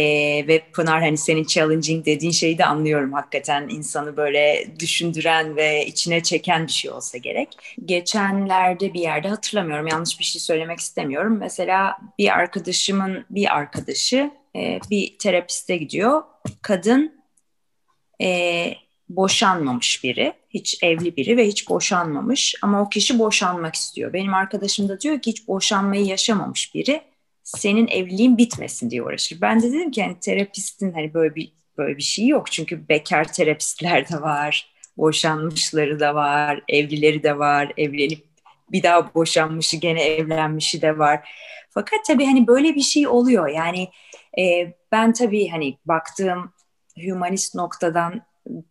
ve 0.47 0.61
Pınar 0.73 1.01
hani 1.01 1.17
senin 1.17 1.43
challenging 1.43 2.05
dediğin 2.05 2.31
şeyi 2.31 2.57
de 2.57 2.65
anlıyorum. 2.65 3.13
Hakikaten 3.13 3.69
insanı 3.69 4.17
böyle 4.17 4.67
düşündüren 4.79 5.55
ve 5.55 5.85
içine 5.85 6.23
çeken 6.23 6.67
bir 6.67 6.71
şey 6.71 6.91
olsa 6.91 7.17
gerek. 7.17 7.57
Geçenlerde 7.85 8.93
bir 8.93 9.01
yerde 9.01 9.27
hatırlamıyorum 9.27 9.87
yanlış 9.87 10.19
bir 10.19 10.25
şey 10.25 10.41
söylemek 10.41 10.79
istemiyorum. 10.79 11.37
Mesela 11.39 11.97
bir 12.17 12.29
arkadaşımın 12.29 13.25
bir 13.29 13.55
arkadaşı 13.55 14.31
e, 14.55 14.79
bir 14.91 15.17
terapiste 15.17 15.77
gidiyor. 15.77 16.23
Kadın 16.61 17.21
e, 18.21 18.84
boşanmamış 19.09 20.03
biri, 20.03 20.33
hiç 20.49 20.83
evli 20.83 21.15
biri 21.15 21.37
ve 21.37 21.47
hiç 21.47 21.69
boşanmamış 21.69 22.55
ama 22.61 22.81
o 22.81 22.89
kişi 22.89 23.19
boşanmak 23.19 23.75
istiyor. 23.75 24.13
Benim 24.13 24.33
arkadaşım 24.33 24.89
da 24.89 24.99
diyor 24.99 25.21
ki 25.21 25.31
hiç 25.31 25.47
boşanmayı 25.47 26.05
yaşamamış 26.05 26.75
biri 26.75 27.01
senin 27.43 27.87
evliliğin 27.87 28.37
bitmesin 28.37 28.89
diye 28.89 29.03
uğraşır. 29.03 29.41
Ben 29.41 29.61
de 29.61 29.73
dedim 29.73 29.91
ki 29.91 30.03
hani 30.03 30.19
terapistin 30.19 30.93
hani 30.93 31.13
böyle 31.13 31.35
bir 31.35 31.51
böyle 31.77 31.97
bir 31.97 32.03
şey 32.03 32.27
yok 32.27 32.51
çünkü 32.51 32.89
bekar 32.89 33.33
terapistler 33.33 34.09
de 34.09 34.21
var, 34.21 34.73
boşanmışları 34.97 35.99
da 35.99 36.15
var, 36.15 36.63
evlileri 36.67 37.23
de 37.23 37.37
var, 37.37 37.71
evlenip 37.77 38.25
bir 38.71 38.83
daha 38.83 39.13
boşanmışı 39.13 39.77
gene 39.77 40.03
evlenmişi 40.03 40.81
de 40.81 40.97
var. 40.97 41.29
Fakat 41.69 41.99
tabii 42.07 42.25
hani 42.25 42.47
böyle 42.47 42.75
bir 42.75 42.81
şey 42.81 43.07
oluyor. 43.07 43.47
Yani 43.47 43.89
e, 44.39 44.73
ben 44.91 45.13
tabii 45.13 45.47
hani 45.47 45.77
baktığım 45.85 46.53
humanist 47.05 47.55
noktadan 47.55 48.21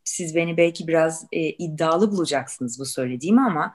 siz 0.04 0.34
beni 0.36 0.56
belki 0.56 0.88
biraz 0.88 1.26
e, 1.32 1.40
iddialı 1.40 2.12
bulacaksınız 2.12 2.78
bu 2.80 2.86
söylediğimi 2.86 3.40
ama 3.40 3.74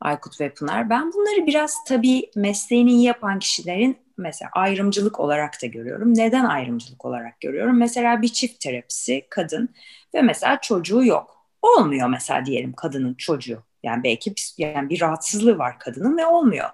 Aykut 0.00 0.40
ve 0.40 0.54
Pınar 0.54 0.90
ben 0.90 1.12
bunları 1.12 1.46
biraz 1.46 1.74
tabii 1.88 2.30
mesleğini 2.36 2.90
iyi 2.90 3.02
yapan 3.02 3.38
kişilerin 3.38 3.98
mesela 4.18 4.50
ayrımcılık 4.54 5.20
olarak 5.20 5.62
da 5.62 5.66
görüyorum. 5.66 6.14
Neden 6.14 6.44
ayrımcılık 6.44 7.04
olarak 7.04 7.40
görüyorum? 7.40 7.78
Mesela 7.78 8.22
bir 8.22 8.28
çift 8.28 8.60
terapisi 8.60 9.26
kadın 9.30 9.68
ve 10.14 10.22
mesela 10.22 10.60
çocuğu 10.60 11.04
yok. 11.04 11.46
Olmuyor 11.62 12.08
mesela 12.08 12.46
diyelim 12.46 12.72
kadının 12.72 13.14
çocuğu. 13.14 13.62
Yani 13.82 14.04
belki 14.04 14.34
yani 14.58 14.90
bir 14.90 15.00
rahatsızlığı 15.00 15.58
var 15.58 15.78
kadının 15.78 16.16
ve 16.18 16.26
olmuyor. 16.26 16.68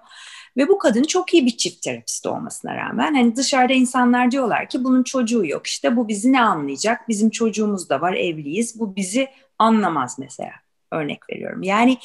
Ve 0.57 0.67
bu 0.67 0.77
kadın 0.77 1.03
çok 1.03 1.33
iyi 1.33 1.45
bir 1.45 1.57
çift 1.57 1.81
terapist 1.81 2.25
olmasına 2.25 2.75
rağmen 2.75 3.13
hani 3.13 3.35
dışarıda 3.35 3.73
insanlar 3.73 4.31
diyorlar 4.31 4.69
ki 4.69 4.83
bunun 4.83 5.03
çocuğu 5.03 5.45
yok. 5.45 5.67
İşte 5.67 5.95
bu 5.95 6.07
bizi 6.07 6.33
ne 6.33 6.41
anlayacak? 6.41 7.09
Bizim 7.09 7.29
çocuğumuz 7.29 7.89
da 7.89 8.01
var, 8.01 8.13
evliyiz. 8.13 8.79
Bu 8.79 8.95
bizi 8.95 9.27
anlamaz 9.59 10.15
mesela. 10.19 10.51
Örnek 10.91 11.29
veriyorum. 11.29 11.63
Yani 11.63 11.97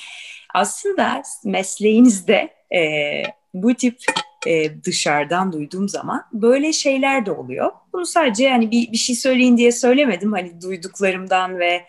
aslında 0.55 1.23
mesleğinizde 1.45 2.55
e, 2.75 3.23
bu 3.55 3.75
tip 3.75 3.99
e, 4.47 4.85
dışarıdan 4.85 5.53
duyduğum 5.53 5.89
zaman 5.89 6.25
böyle 6.33 6.73
şeyler 6.73 7.27
de 7.27 7.33
oluyor. 7.33 7.73
Bunu 7.93 8.07
sadece 8.07 8.51
hani 8.51 8.71
bir, 8.71 8.93
bir 8.93 8.97
şey 8.97 9.17
söyleyin 9.17 9.57
diye 9.57 9.73
söylemedim. 9.73 10.33
Hani 10.33 10.63
duyduklarımdan 10.63 11.59
ve 11.59 11.85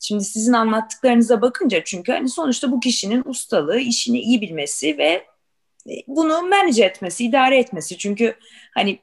şimdi 0.00 0.24
sizin 0.24 0.52
anlattıklarınıza 0.52 1.42
bakınca 1.42 1.84
çünkü 1.84 2.12
hani 2.12 2.28
sonuçta 2.28 2.72
bu 2.72 2.80
kişinin 2.80 3.22
ustalığı, 3.26 3.78
işini 3.78 4.20
iyi 4.20 4.40
bilmesi 4.40 4.98
ve 4.98 5.26
bunu 6.06 6.42
manage 6.42 6.84
etmesi, 6.84 7.24
idare 7.24 7.58
etmesi. 7.58 7.98
Çünkü 7.98 8.34
hani 8.74 8.98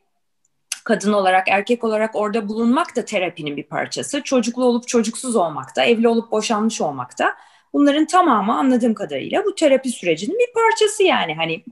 kadın 0.83 1.13
olarak, 1.13 1.47
erkek 1.47 1.83
olarak 1.83 2.15
orada 2.15 2.49
bulunmak 2.49 2.95
da 2.95 3.05
terapinin 3.05 3.57
bir 3.57 3.63
parçası. 3.63 4.23
Çocuklu 4.23 4.65
olup 4.65 4.87
çocuksuz 4.87 5.35
olmak 5.35 5.75
da, 5.75 5.83
evli 5.83 6.07
olup 6.07 6.31
boşanmış 6.31 6.81
olmak 6.81 7.19
da 7.19 7.33
bunların 7.73 8.05
tamamı 8.05 8.57
anladığım 8.57 8.93
kadarıyla 8.93 9.43
bu 9.45 9.55
terapi 9.55 9.89
sürecinin 9.89 10.39
bir 10.39 10.53
parçası 10.53 11.03
yani 11.03 11.35
hani 11.35 11.63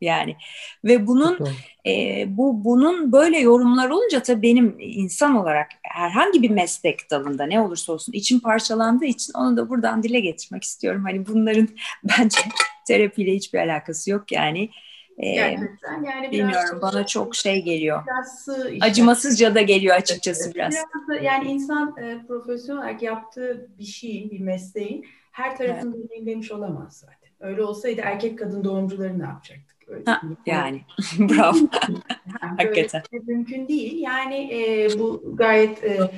yani 0.00 0.36
ve 0.84 1.06
bunun 1.06 1.38
e, 1.86 2.24
bu 2.28 2.64
bunun 2.64 3.12
böyle 3.12 3.38
yorumlar 3.38 3.90
olunca 3.90 4.22
tabii 4.22 4.42
benim 4.42 4.76
insan 4.78 5.36
olarak 5.36 5.68
herhangi 5.82 6.42
bir 6.42 6.50
meslek 6.50 7.10
dalında 7.10 7.46
ne 7.46 7.60
olursa 7.60 7.92
olsun 7.92 8.12
içim 8.12 8.40
parçalandığı 8.40 9.04
için 9.04 9.32
onu 9.36 9.56
da 9.56 9.68
buradan 9.68 10.02
dile 10.02 10.20
getirmek 10.20 10.64
istiyorum. 10.64 11.02
Hani 11.04 11.26
bunların 11.26 11.68
bence 12.18 12.38
terapiyle 12.86 13.34
hiçbir 13.34 13.58
alakası 13.58 14.10
yok 14.10 14.32
yani. 14.32 14.70
E, 15.18 15.34
Gerçekten 15.34 16.02
yani 16.02 16.30
bilmiyorum 16.30 16.78
bana 16.82 17.06
çok 17.06 17.34
şey 17.34 17.62
geliyor. 17.62 18.02
Işte. 18.72 18.86
Acımasızca 18.86 19.54
da 19.54 19.60
geliyor 19.60 19.96
açıkçası 19.96 20.54
biraz. 20.54 20.74
biraz 20.74 21.08
da, 21.08 21.24
yani 21.24 21.50
insan 21.50 21.96
e, 21.96 22.26
profesyonel 22.26 22.82
olarak 22.82 23.02
yaptığı 23.02 23.70
bir 23.78 23.84
şeyin, 23.84 24.30
bir 24.30 24.40
mesleğin 24.40 25.06
her 25.32 25.56
tarafını 25.56 25.96
evet. 25.96 26.10
deneyimlemiş 26.10 26.52
olamaz 26.52 26.96
zaten. 26.96 27.30
Öyle 27.40 27.62
olsaydı 27.62 28.00
erkek 28.04 28.38
kadın 28.38 28.64
doğumcuları 28.64 29.18
ne 29.18 29.24
yapacaktık? 29.24 29.75
Ha, 30.04 30.22
yani 30.46 30.80
bravo. 31.18 31.56
Hakikaten. 32.40 33.02
Mümkün 33.26 33.68
değil. 33.68 33.98
Yani 33.98 34.50
e, 34.54 34.88
bu 34.98 35.22
gayet 35.36 35.84
e, 35.84 36.10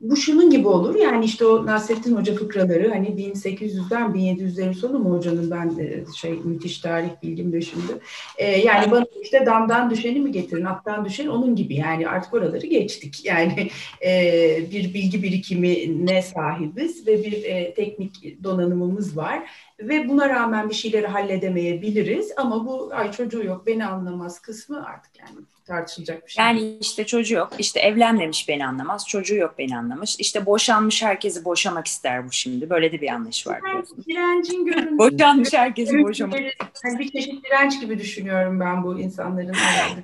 bu 0.00 0.16
şunun 0.16 0.50
gibi 0.50 0.68
olur. 0.68 0.94
Yani 0.94 1.24
işte 1.24 1.46
o 1.46 1.66
Nasrettin 1.66 2.16
Hoca 2.16 2.34
fıkraları 2.34 2.88
hani 2.88 3.08
1800'den 3.08 4.10
1700'lerin 4.10 4.74
sonu 4.74 4.98
mu 4.98 5.10
hocanın 5.10 5.50
ben 5.50 5.72
şey 6.16 6.32
müthiş 6.32 6.78
tarih 6.78 7.10
bilgim 7.22 7.52
de 7.52 7.60
şimdi. 7.60 7.92
E, 8.38 8.58
yani 8.58 8.90
bana 8.90 9.04
işte 9.22 9.46
damdan 9.46 9.90
düşeni 9.90 10.20
mi 10.20 10.32
getirin, 10.32 10.64
attan 10.64 11.04
düşen 11.04 11.26
onun 11.26 11.56
gibi. 11.56 11.74
Yani 11.74 12.08
artık 12.08 12.34
oraları 12.34 12.66
geçtik. 12.66 13.22
Yani 13.26 13.70
e, 14.06 14.70
bir 14.70 14.94
bilgi 14.94 15.22
birikimine 15.22 16.22
sahibiz 16.22 17.06
ve 17.06 17.24
bir 17.24 17.44
e, 17.44 17.74
teknik 17.74 18.44
donanımımız 18.44 19.16
var 19.16 19.50
ve 19.80 20.08
buna 20.08 20.28
rağmen 20.28 20.68
bir 20.68 20.74
şeyleri 20.74 21.06
halledemeyebiliriz 21.06 22.32
ama 22.36 22.66
bu 22.66 22.90
ay 22.92 23.12
çocuğu 23.12 23.44
yok 23.44 23.66
beni 23.66 23.86
anlamaz 23.86 24.42
kısmı 24.42 24.86
artık 24.86 25.18
yani 25.18 25.46
tartışılacak 25.66 26.26
bir 26.26 26.32
şey. 26.32 26.44
Yani 26.44 26.76
işte 26.80 27.06
çocuğu 27.06 27.34
yok, 27.34 27.52
işte 27.58 27.80
evlenmemiş 27.80 28.48
beni 28.48 28.66
anlamaz, 28.66 29.08
çocuğu 29.08 29.34
yok 29.34 29.54
beni 29.58 29.78
anlamış. 29.78 30.16
İşte 30.18 30.46
boşanmış 30.46 31.02
herkesi 31.02 31.44
boşamak 31.44 31.86
ister 31.86 32.26
bu 32.26 32.32
şimdi. 32.32 32.70
Böyle 32.70 32.92
de 32.92 33.00
bir 33.00 33.08
anlayış 33.08 33.46
var. 33.46 33.60
Direncin 34.08 34.64
görüntüsü. 34.66 34.98
boşanmış 34.98 35.52
herkesi 35.52 36.02
boşamak. 36.02 36.40
Yani 36.84 36.98
bir 36.98 37.08
çeşit 37.08 37.44
direnç 37.44 37.80
gibi 37.80 37.98
düşünüyorum 37.98 38.60
ben 38.60 38.84
bu 38.84 39.00
insanların. 39.00 39.54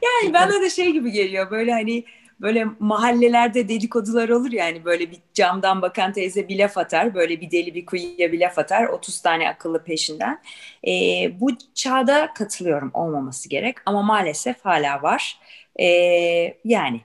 yani 0.03 0.35
bana 0.35 0.63
da 0.63 0.71
şey 0.71 0.93
gibi 0.93 1.11
geliyor 1.11 1.51
böyle 1.51 1.73
hani 1.73 2.05
böyle 2.43 2.65
mahallelerde 2.79 3.69
dedikodular 3.69 4.29
olur 4.29 4.53
yani 4.53 4.85
böyle 4.85 5.11
bir 5.11 5.19
camdan 5.35 5.83
bakan 5.83 6.13
teyze 6.13 6.49
bir 6.49 6.59
laf 6.59 6.79
atar 6.79 7.15
böyle 7.15 7.41
bir 7.41 7.51
deli 7.51 7.75
bir 7.75 7.87
kuyuya 7.87 8.33
bir 8.33 8.41
laf 8.41 8.59
atar 8.59 8.85
30 8.87 9.21
tane 9.21 9.49
akıllı 9.49 9.85
peşinden. 9.85 10.43
E, 10.89 10.93
bu 11.41 11.51
çağda 11.75 12.33
katılıyorum 12.35 12.91
olmaması 12.95 13.49
gerek 13.49 13.77
ama 13.87 14.03
maalesef 14.03 14.65
hala 14.65 15.03
var. 15.03 15.39
E, 15.81 15.87
yani 16.65 17.01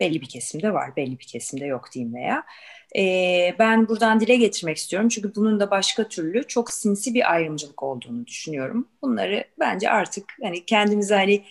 belli 0.00 0.20
bir 0.20 0.28
kesimde 0.28 0.72
var 0.72 0.96
belli 0.96 1.18
bir 1.18 1.26
kesimde 1.26 1.66
yok 1.66 1.92
diyeyim 1.92 2.14
veya. 2.14 2.44
E, 2.96 3.54
ben 3.58 3.88
buradan 3.88 4.20
dile 4.20 4.36
getirmek 4.36 4.76
istiyorum 4.76 5.08
çünkü 5.08 5.34
bunun 5.34 5.60
da 5.60 5.70
başka 5.70 6.08
türlü 6.08 6.46
çok 6.46 6.72
sinsi 6.72 7.14
bir 7.14 7.32
ayrımcılık 7.32 7.82
olduğunu 7.82 8.26
düşünüyorum. 8.26 8.88
Bunları 9.02 9.44
bence 9.60 9.90
artık 9.90 10.24
hani 10.42 10.66
kendimize 10.66 11.14
hani 11.14 11.44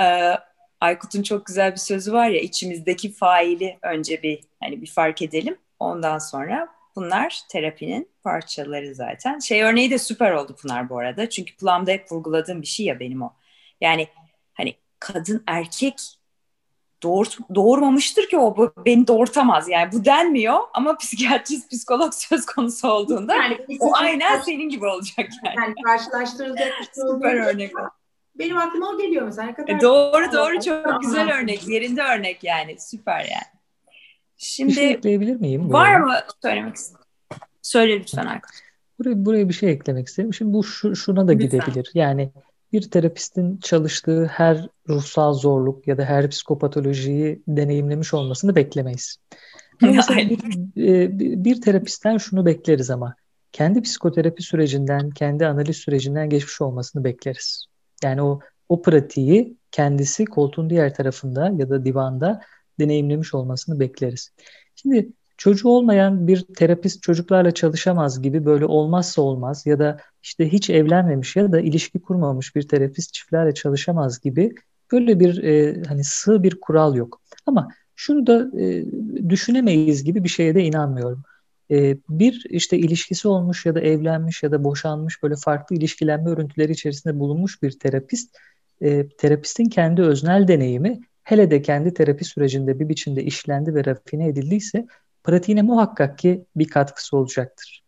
e, 0.00 0.34
Aykut'un 0.80 1.22
çok 1.22 1.46
güzel 1.46 1.72
bir 1.72 1.76
sözü 1.76 2.12
var 2.12 2.28
ya 2.28 2.40
içimizdeki 2.40 3.12
faili 3.12 3.78
önce 3.82 4.22
bir 4.22 4.40
hani 4.62 4.82
bir 4.82 4.86
fark 4.86 5.22
edelim. 5.22 5.58
Ondan 5.78 6.18
sonra 6.18 6.68
bunlar 6.96 7.40
terapinin 7.48 8.10
parçaları 8.22 8.94
zaten. 8.94 9.38
Şey 9.38 9.62
örneği 9.62 9.90
de 9.90 9.98
süper 9.98 10.32
oldu 10.32 10.56
Pınar 10.62 10.88
bu 10.88 10.98
arada. 10.98 11.30
Çünkü 11.30 11.56
Plum'da 11.56 11.90
hep 11.90 12.12
vurguladığım 12.12 12.62
bir 12.62 12.66
şey 12.66 12.86
ya 12.86 13.00
benim 13.00 13.22
o. 13.22 13.32
Yani 13.80 14.08
hani 14.54 14.74
kadın 14.98 15.44
erkek 15.46 16.18
doğurt, 17.02 17.38
doğurmamıştır 17.54 18.28
ki 18.28 18.38
o 18.38 18.72
beni 18.86 19.06
doğurtamaz 19.06 19.68
yani 19.68 19.92
bu 19.92 20.04
denmiyor 20.04 20.58
ama 20.74 20.96
psikiyatrist 20.96 21.70
psikolog 21.70 22.14
söz 22.14 22.46
konusu 22.46 22.88
olduğunda 22.88 23.34
yani, 23.34 23.66
o 23.80 23.96
aynen 23.96 24.40
senin 24.40 24.68
gibi 24.68 24.86
olacak 24.86 25.28
yani. 25.44 25.54
Yani 25.56 25.74
karşılaştırılacak 25.84 26.68
bir 26.80 26.84
şey 26.84 27.04
Süper 27.14 27.34
örnek 27.34 27.72
benim 28.38 28.56
aklıma 28.56 28.88
o 28.88 28.98
geliyor 28.98 29.24
mesela. 29.24 29.48
Ne 29.48 29.54
kadar 29.54 29.74
e 29.74 29.80
doğru 29.80 30.32
doğru 30.32 30.60
çok 30.60 31.02
güzel 31.02 31.38
örnek. 31.40 31.68
Yerinde 31.68 32.02
örnek 32.02 32.44
yani. 32.44 32.76
Süper 32.78 33.20
yani. 33.20 33.58
Şimdi 34.36 34.70
bir 34.70 34.76
şey 34.76 34.90
ekleyebilir 34.90 35.36
miyim? 35.36 35.72
Var 35.72 36.00
mı 36.00 36.14
söylemek 36.42 36.76
istedim? 36.76 37.04
Söyle 37.62 38.00
lütfen 38.00 38.26
Aykut. 38.26 38.50
Buraya, 38.98 39.24
buraya 39.24 39.48
bir 39.48 39.54
şey 39.54 39.70
eklemek 39.70 40.06
istedim. 40.06 40.34
Şimdi 40.34 40.52
bu 40.52 40.64
şu, 40.64 40.96
şuna 40.96 41.28
da 41.28 41.32
lütfen. 41.32 41.60
gidebilir. 41.60 41.90
Yani 41.94 42.30
bir 42.72 42.90
terapistin 42.90 43.56
çalıştığı 43.56 44.26
her 44.26 44.68
ruhsal 44.88 45.32
zorluk 45.32 45.88
ya 45.88 45.98
da 45.98 46.04
her 46.04 46.30
psikopatolojiyi 46.30 47.42
deneyimlemiş 47.48 48.14
olmasını 48.14 48.56
beklemeyiz. 48.56 49.16
Bir, 49.80 49.98
e, 50.76 51.18
bir, 51.18 51.44
bir 51.44 51.60
terapistten 51.60 52.18
şunu 52.18 52.46
bekleriz 52.46 52.90
ama 52.90 53.14
kendi 53.52 53.82
psikoterapi 53.82 54.42
sürecinden, 54.42 55.10
kendi 55.10 55.46
analiz 55.46 55.76
sürecinden 55.76 56.30
geçmiş 56.30 56.60
olmasını 56.60 57.04
bekleriz. 57.04 57.66
Yani 58.02 58.22
o 58.22 58.40
o 58.68 58.82
pratiği 58.82 59.56
kendisi 59.70 60.24
koltuğun 60.24 60.70
diğer 60.70 60.94
tarafında 60.94 61.52
ya 61.56 61.70
da 61.70 61.84
divanda 61.84 62.40
deneyimlemiş 62.80 63.34
olmasını 63.34 63.80
bekleriz. 63.80 64.30
Şimdi 64.76 65.12
çocuğu 65.36 65.68
olmayan 65.68 66.26
bir 66.26 66.44
terapist 66.56 67.02
çocuklarla 67.02 67.50
çalışamaz 67.50 68.22
gibi 68.22 68.44
böyle 68.44 68.64
olmazsa 68.64 69.22
olmaz 69.22 69.66
ya 69.66 69.78
da 69.78 69.98
işte 70.22 70.52
hiç 70.52 70.70
evlenmemiş 70.70 71.36
ya 71.36 71.52
da 71.52 71.60
ilişki 71.60 72.00
kurmamış 72.00 72.56
bir 72.56 72.68
terapist 72.68 73.14
çiftlerle 73.14 73.54
çalışamaz 73.54 74.20
gibi 74.20 74.54
böyle 74.92 75.20
bir 75.20 75.42
e, 75.42 75.82
hani 75.88 76.04
sığ 76.04 76.42
bir 76.42 76.60
kural 76.60 76.94
yok. 76.94 77.20
Ama 77.46 77.68
şunu 77.96 78.26
da 78.26 78.60
e, 78.60 78.84
düşünemeyiz 79.28 80.04
gibi 80.04 80.24
bir 80.24 80.28
şeye 80.28 80.54
de 80.54 80.64
inanmıyorum. 80.64 81.22
E, 81.70 81.96
bir 82.08 82.46
işte 82.50 82.78
ilişkisi 82.78 83.28
olmuş 83.28 83.66
ya 83.66 83.74
da 83.74 83.80
evlenmiş 83.80 84.42
ya 84.42 84.52
da 84.52 84.64
boşanmış 84.64 85.22
böyle 85.22 85.34
farklı 85.36 85.76
ilişkilenme 85.76 86.30
örüntüleri 86.30 86.72
içerisinde 86.72 87.18
bulunmuş 87.18 87.62
bir 87.62 87.78
terapist, 87.78 88.36
e, 88.80 89.08
terapistin 89.08 89.68
kendi 89.68 90.02
öznel 90.02 90.48
deneyimi 90.48 91.00
hele 91.24 91.50
de 91.50 91.62
kendi 91.62 91.94
terapi 91.94 92.24
sürecinde 92.24 92.80
bir 92.80 92.88
biçimde 92.88 93.24
işlendi 93.24 93.74
ve 93.74 93.84
rafine 93.84 94.28
edildiyse 94.28 94.86
pratiğine 95.24 95.62
muhakkak 95.62 96.18
ki 96.18 96.44
bir 96.56 96.68
katkısı 96.68 97.16
olacaktır. 97.16 97.84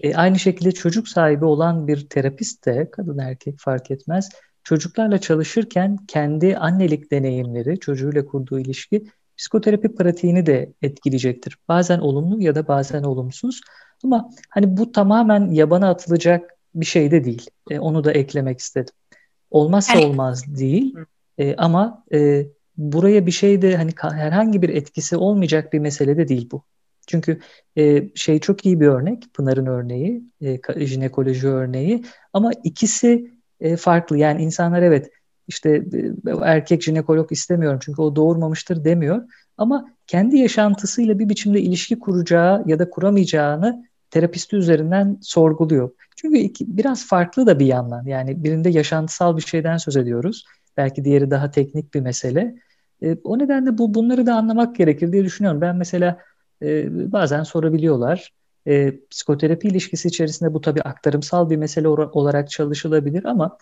E, 0.00 0.14
aynı 0.14 0.38
şekilde 0.38 0.72
çocuk 0.72 1.08
sahibi 1.08 1.44
olan 1.44 1.88
bir 1.88 2.08
terapist 2.08 2.66
de 2.66 2.90
kadın 2.90 3.18
erkek 3.18 3.54
fark 3.58 3.90
etmez 3.90 4.28
çocuklarla 4.64 5.18
çalışırken 5.18 5.96
kendi 6.08 6.56
annelik 6.56 7.10
deneyimleri, 7.10 7.80
çocuğuyla 7.80 8.26
kurduğu 8.26 8.58
ilişki 8.58 9.04
psikoterapi 9.40 9.94
pratiğini 9.94 10.46
de 10.46 10.72
etkileyecektir. 10.82 11.58
Bazen 11.68 11.98
olumlu 11.98 12.42
ya 12.42 12.54
da 12.54 12.68
bazen 12.68 13.02
olumsuz. 13.02 13.60
Ama 14.04 14.30
hani 14.50 14.76
bu 14.76 14.92
tamamen 14.92 15.50
yabana 15.50 15.90
atılacak 15.90 16.56
bir 16.74 16.86
şey 16.86 17.10
de 17.10 17.24
değil. 17.24 17.50
E, 17.70 17.78
onu 17.78 18.04
da 18.04 18.12
eklemek 18.12 18.58
istedim. 18.58 18.94
Olmazsa 19.50 19.92
evet. 19.94 20.04
olmaz 20.04 20.44
değil. 20.58 20.94
E, 21.38 21.56
ama 21.56 22.04
e, 22.12 22.46
buraya 22.76 23.26
bir 23.26 23.30
şey 23.30 23.62
de 23.62 23.76
hani 23.76 23.90
herhangi 24.00 24.62
bir 24.62 24.68
etkisi 24.68 25.16
olmayacak 25.16 25.72
bir 25.72 25.78
mesele 25.78 26.16
de 26.16 26.28
değil 26.28 26.48
bu. 26.50 26.62
Çünkü 27.06 27.40
e, 27.76 28.08
şey 28.14 28.38
çok 28.38 28.66
iyi 28.66 28.80
bir 28.80 28.86
örnek, 28.86 29.34
Pınar'ın 29.34 29.66
örneği, 29.66 30.22
e, 30.40 30.86
jinekoloji 30.86 31.48
örneği 31.48 32.04
ama 32.32 32.50
ikisi 32.64 33.30
e, 33.60 33.76
farklı. 33.76 34.18
Yani 34.18 34.42
insanlar 34.42 34.82
evet 34.82 35.10
işte 35.50 35.70
e, 36.26 36.30
erkek 36.42 36.82
jinekolog 36.82 37.32
istemiyorum 37.32 37.78
çünkü 37.82 38.02
o 38.02 38.16
doğurmamıştır 38.16 38.84
demiyor. 38.84 39.22
Ama 39.58 39.90
kendi 40.06 40.38
yaşantısıyla 40.38 41.18
bir 41.18 41.28
biçimde 41.28 41.60
ilişki 41.60 41.98
kuracağı 41.98 42.62
ya 42.66 42.78
da 42.78 42.90
kuramayacağını 42.90 43.84
terapisti 44.10 44.56
üzerinden 44.56 45.18
sorguluyor. 45.20 45.90
Çünkü 46.16 46.38
iki, 46.38 46.76
biraz 46.76 47.06
farklı 47.06 47.46
da 47.46 47.58
bir 47.58 47.66
yandan. 47.66 48.06
Yani 48.06 48.44
birinde 48.44 48.70
yaşantısal 48.70 49.36
bir 49.36 49.42
şeyden 49.42 49.76
söz 49.76 49.96
ediyoruz. 49.96 50.44
Belki 50.76 51.04
diğeri 51.04 51.30
daha 51.30 51.50
teknik 51.50 51.94
bir 51.94 52.00
mesele. 52.00 52.54
E, 53.02 53.16
o 53.24 53.38
nedenle 53.38 53.78
bu 53.78 53.94
bunları 53.94 54.26
da 54.26 54.34
anlamak 54.34 54.76
gerekir 54.76 55.12
diye 55.12 55.24
düşünüyorum. 55.24 55.60
Ben 55.60 55.76
mesela 55.76 56.18
e, 56.62 56.86
bazen 57.12 57.42
sorabiliyorlar. 57.42 58.32
E, 58.66 58.94
psikoterapi 59.10 59.68
ilişkisi 59.68 60.08
içerisinde 60.08 60.54
bu 60.54 60.60
tabii 60.60 60.82
aktarımsal 60.82 61.50
bir 61.50 61.56
mesele 61.56 61.88
olarak 61.88 62.50
çalışılabilir 62.50 63.24
ama 63.24 63.58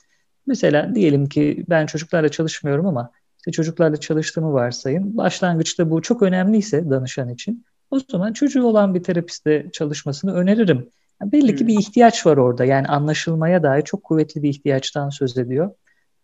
mesela 0.49 0.95
diyelim 0.95 1.29
ki 1.29 1.65
ben 1.69 1.87
çocuklarla 1.87 2.29
çalışmıyorum 2.29 2.87
ama 2.87 3.11
işte 3.39 3.53
çocuklarla 3.53 3.97
çalıştığımı 3.97 4.53
varsayın. 4.53 5.17
Başlangıçta 5.17 5.91
bu 5.91 6.03
çok 6.03 6.23
önemliyse 6.23 6.91
danışan 6.91 7.29
için 7.29 7.65
o 7.91 8.01
zaman 8.09 8.33
çocuğu 8.33 8.65
olan 8.65 8.95
bir 8.95 9.03
terapistle 9.03 9.71
çalışmasını 9.73 10.35
öneririm. 10.35 10.91
Yani 11.23 11.33
belli 11.33 11.57
ki 11.57 11.67
bir 11.67 11.73
hmm. 11.73 11.81
ihtiyaç 11.81 12.27
var 12.27 12.37
orada. 12.37 12.65
Yani 12.65 12.87
anlaşılmaya 12.87 13.63
dair 13.63 13.83
çok 13.83 14.05
kuvvetli 14.05 14.43
bir 14.43 14.49
ihtiyaçtan 14.49 15.11
söz 15.11 15.39
ediyor. 15.39 15.71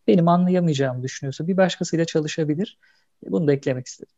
Benim 0.06 0.28
anlayamayacağımı 0.28 1.02
düşünüyorsa 1.02 1.46
bir 1.46 1.56
başkasıyla 1.56 2.04
çalışabilir. 2.04 2.78
Bunu 3.26 3.46
da 3.46 3.52
eklemek 3.52 3.86
istedim. 3.86 4.12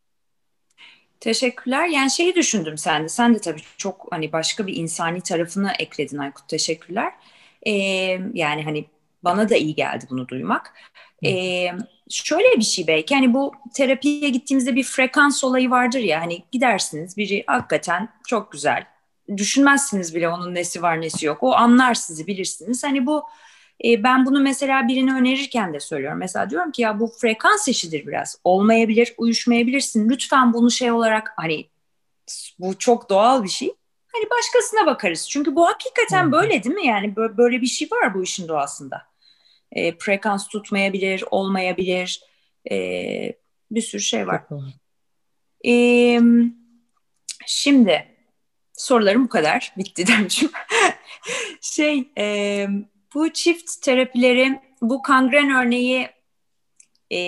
Teşekkürler. 1.20 1.88
Yani 1.88 2.11
şeyi 2.11 2.34
düşündüm 2.34 2.78
sen 2.78 3.04
de. 3.04 3.09
Sen 3.09 3.34
de 3.34 3.38
tabii 3.38 3.61
çok 3.76 4.07
hani 4.11 4.32
başka 4.32 4.66
bir 4.66 4.76
insani 4.76 5.20
tarafını 5.20 5.72
ekledin 5.78 6.18
Aykut. 6.18 6.48
Teşekkürler. 6.48 7.12
Ee, 7.66 7.72
yani 8.34 8.62
hani 8.64 8.84
bana 9.24 9.48
da 9.48 9.56
iyi 9.56 9.74
geldi 9.74 10.06
bunu 10.10 10.28
duymak. 10.28 10.74
Ee, 11.24 11.68
şöyle 12.10 12.58
bir 12.58 12.62
şey 12.64 12.86
belki 12.86 13.14
hani 13.14 13.34
bu 13.34 13.52
terapiye 13.74 14.28
gittiğimizde 14.28 14.76
bir 14.76 14.82
frekans 14.82 15.44
olayı 15.44 15.70
vardır 15.70 16.00
ya 16.00 16.20
hani 16.20 16.42
gidersiniz 16.52 17.16
biri 17.16 17.44
hakikaten 17.46 18.08
çok 18.26 18.52
güzel 18.52 18.86
düşünmezsiniz 19.36 20.14
bile 20.14 20.28
onun 20.28 20.54
nesi 20.54 20.82
var 20.82 21.00
nesi 21.00 21.26
yok 21.26 21.42
o 21.42 21.54
anlar 21.54 21.94
sizi 21.94 22.26
bilirsiniz. 22.26 22.84
Hani 22.84 23.06
bu 23.06 23.24
e, 23.84 24.02
ben 24.02 24.26
bunu 24.26 24.40
mesela 24.40 24.88
birini 24.88 25.14
önerirken 25.14 25.74
de 25.74 25.80
söylüyorum. 25.80 26.18
Mesela 26.18 26.50
diyorum 26.50 26.72
ki 26.72 26.82
ya 26.82 27.00
bu 27.00 27.06
frekans 27.06 27.68
işidir 27.68 28.06
biraz 28.06 28.38
olmayabilir 28.44 29.14
uyuşmayabilirsin 29.18 30.08
lütfen 30.08 30.52
bunu 30.52 30.70
şey 30.70 30.90
olarak 30.90 31.32
hani 31.36 31.66
bu 32.58 32.78
çok 32.78 33.10
doğal 33.10 33.44
bir 33.44 33.48
şey 33.48 33.72
hani 34.16 34.30
başkasına 34.30 34.86
bakarız 34.86 35.28
çünkü 35.30 35.56
bu 35.56 35.66
hakikaten 35.66 36.32
böyle 36.32 36.64
değil 36.64 36.74
mi 36.74 36.86
yani 36.86 37.16
böyle 37.16 37.60
bir 37.60 37.66
şey 37.66 37.88
var 37.90 38.14
bu 38.14 38.22
işin 38.22 38.48
doğasında 38.48 39.02
e, 39.72 39.98
frekans 39.98 40.48
tutmayabilir, 40.48 41.24
olmayabilir. 41.30 42.22
E, 42.70 42.76
bir 43.70 43.80
sürü 43.80 44.02
şey 44.02 44.26
var. 44.26 44.42
E, 45.66 45.72
şimdi 47.46 48.06
sorularım 48.72 49.24
bu 49.24 49.28
kadar. 49.28 49.72
Bitti 49.78 50.06
demişim. 50.06 50.50
şey 51.60 52.08
e, 52.18 52.66
bu 53.14 53.32
çift 53.32 53.82
terapileri 53.82 54.60
bu 54.80 55.02
kangren 55.02 55.50
örneği 55.50 56.08
e, 57.12 57.18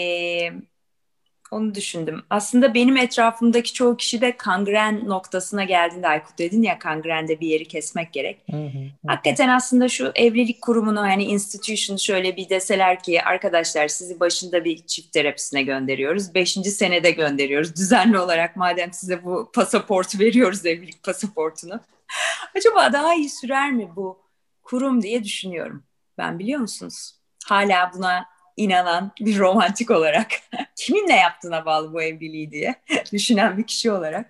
onu 1.50 1.74
düşündüm. 1.74 2.22
Aslında 2.30 2.74
benim 2.74 2.96
etrafımdaki 2.96 3.72
çoğu 3.72 3.96
kişi 3.96 4.20
de 4.20 4.36
kangren 4.36 5.08
noktasına 5.08 5.64
geldiğinde 5.64 6.08
Aykut 6.08 6.38
dedin 6.38 6.62
ya 6.62 6.78
kangrende 6.78 7.40
bir 7.40 7.48
yeri 7.48 7.64
kesmek 7.64 8.12
gerek. 8.12 8.38
Hı 8.50 8.56
hı, 8.56 8.78
Hakikaten 9.06 9.48
aslında 9.48 9.88
şu 9.88 10.12
evlilik 10.14 10.62
kurumunu 10.62 11.00
hani 11.00 11.24
institution 11.24 11.96
şöyle 11.96 12.36
bir 12.36 12.48
deseler 12.48 13.02
ki 13.02 13.22
arkadaşlar 13.22 13.88
sizi 13.88 14.20
başında 14.20 14.64
bir 14.64 14.86
çift 14.86 15.12
terapisine 15.12 15.62
gönderiyoruz. 15.62 16.34
Beşinci 16.34 16.70
senede 16.70 17.10
gönderiyoruz 17.10 17.76
düzenli 17.76 18.18
olarak 18.18 18.56
madem 18.56 18.92
size 18.92 19.24
bu 19.24 19.50
pasaportu 19.54 20.18
veriyoruz 20.18 20.66
evlilik 20.66 21.02
pasaportunu. 21.02 21.80
Acaba 22.56 22.92
daha 22.92 23.14
iyi 23.14 23.30
sürer 23.30 23.72
mi 23.72 23.88
bu 23.96 24.18
kurum 24.62 25.02
diye 25.02 25.24
düşünüyorum. 25.24 25.84
Ben 26.18 26.38
biliyor 26.38 26.60
musunuz? 26.60 27.14
Hala 27.46 27.92
buna 27.94 28.26
inanan 28.58 29.12
bir 29.20 29.38
romantik 29.38 29.90
olarak 29.90 30.26
kiminle 30.76 31.14
yaptığına 31.14 31.66
bağlı 31.66 31.92
bu 31.92 32.02
evliliği 32.02 32.50
diye 32.50 32.74
düşünen 33.12 33.58
bir 33.58 33.66
kişi 33.66 33.90
olarak. 33.90 34.26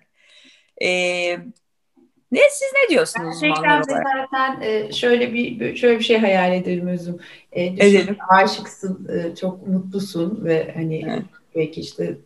Ee, 0.81 1.37
ne 2.31 2.39
siz 2.51 2.69
ne 2.73 2.89
diyorsunuz 2.89 3.41
Gerçekten 3.41 3.83
zaten 3.85 4.61
e, 4.61 4.91
şöyle 4.91 5.33
bir 5.33 5.75
şöyle 5.75 5.99
bir 5.99 6.03
şey 6.03 6.17
hayal 6.17 6.53
edelim 6.53 6.87
özüm. 6.87 7.19
E, 7.51 7.77
düşün, 7.77 7.87
Edelim. 7.87 8.17
aşıksın, 8.29 9.07
e, 9.13 9.35
çok 9.35 9.67
mutlusun 9.67 10.45
ve 10.45 10.71
hani 10.75 11.05
evet. 11.09 11.23
belki 11.55 11.81
işte 11.81 12.17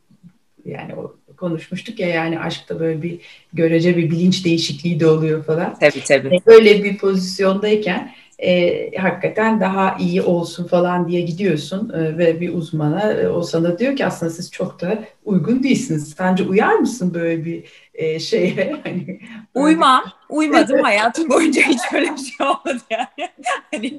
yani 0.65 0.95
o 0.95 1.15
konuşmuştuk 1.37 1.99
ya 1.99 2.07
yani 2.07 2.39
aşkta 2.39 2.79
böyle 2.79 3.01
bir 3.01 3.19
görece 3.53 3.97
bir 3.97 4.11
bilinç 4.11 4.45
değişikliği 4.45 4.99
de 4.99 5.07
oluyor 5.07 5.43
falan. 5.43 5.79
Tabii 5.79 6.03
tabii. 6.03 6.39
Böyle 6.47 6.83
bir 6.83 6.97
pozisyondayken 6.97 8.11
e, 8.43 8.91
hakikaten 8.97 9.59
daha 9.59 9.97
iyi 9.99 10.21
olsun 10.21 10.67
falan 10.67 11.07
diye 11.07 11.21
gidiyorsun 11.21 11.89
e, 11.89 12.17
ve 12.17 12.41
bir 12.41 12.53
uzmana 12.53 13.11
e, 13.13 13.27
o 13.27 13.43
sana 13.43 13.79
diyor 13.79 13.95
ki 13.95 14.05
aslında 14.05 14.31
siz 14.31 14.51
çok 14.51 14.81
da 14.81 15.03
uygun 15.25 15.63
değilsiniz. 15.63 16.13
Sence 16.17 16.43
uyar 16.43 16.73
mısın 16.73 17.13
böyle 17.13 17.45
bir 17.45 17.63
e, 17.93 18.19
şeye? 18.19 18.75
Hani, 18.83 19.19
Uymam. 19.53 20.03
Uymadım 20.29 20.79
hayatım 20.79 21.29
boyunca 21.29 21.61
hiç 21.61 21.79
öyle 21.93 22.11
bir 22.13 22.17
şey 22.17 22.47
olmadı 22.47 22.83
yani. 22.89 23.29
hani, 23.71 23.97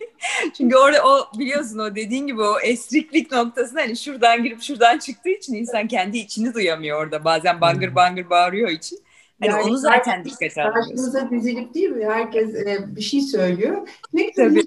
çünkü 0.57 0.77
orada 0.77 1.03
o 1.05 1.39
biliyorsun 1.39 1.79
o 1.79 1.95
dediğin 1.95 2.27
gibi 2.27 2.43
o 2.43 2.61
esriklik 2.61 3.33
noktasında 3.33 3.81
hani 3.81 3.97
şuradan 3.97 4.43
girip 4.43 4.63
şuradan 4.63 4.99
çıktığı 4.99 5.31
için 5.31 5.55
insan 5.55 5.89
kendi 5.89 6.19
içini 6.19 6.55
duyamıyor 6.55 7.05
orada. 7.05 7.25
Bazen 7.25 7.61
bangır 7.61 7.89
hmm. 7.89 7.97
bangır 7.97 8.31
bağırıyor 8.31 8.69
için. 8.69 8.99
Hani 9.41 9.51
yani 9.51 9.63
onu 9.63 9.77
zaten 9.77 10.25
dikkate 10.25 10.63
alıyoruz. 10.63 10.87
Karşımıza 10.87 11.31
dizilip 11.31 11.75
değil 11.75 11.89
mi? 11.89 12.05
Herkes 12.05 12.55
e, 12.55 12.97
bir 12.97 13.01
şey 13.01 13.21
söylüyor. 13.21 13.89
Ne 14.13 14.33
tabii. 14.37 14.63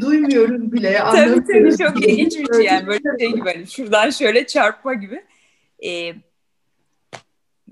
duymuyoruz 0.00 0.72
bile. 0.72 0.98
Tabii 0.98 1.44
tabii 1.44 1.76
çok 1.78 2.08
ilginç 2.08 2.38
bir 2.38 2.54
şey 2.54 2.64
yani 2.64 2.86
böyle 2.86 3.02
şey 3.20 3.32
gibi 3.32 3.54
hani 3.54 3.66
şuradan 3.66 4.10
şöyle 4.10 4.46
çarpma 4.46 4.94
gibi. 4.94 5.24
Ee, 5.84 6.14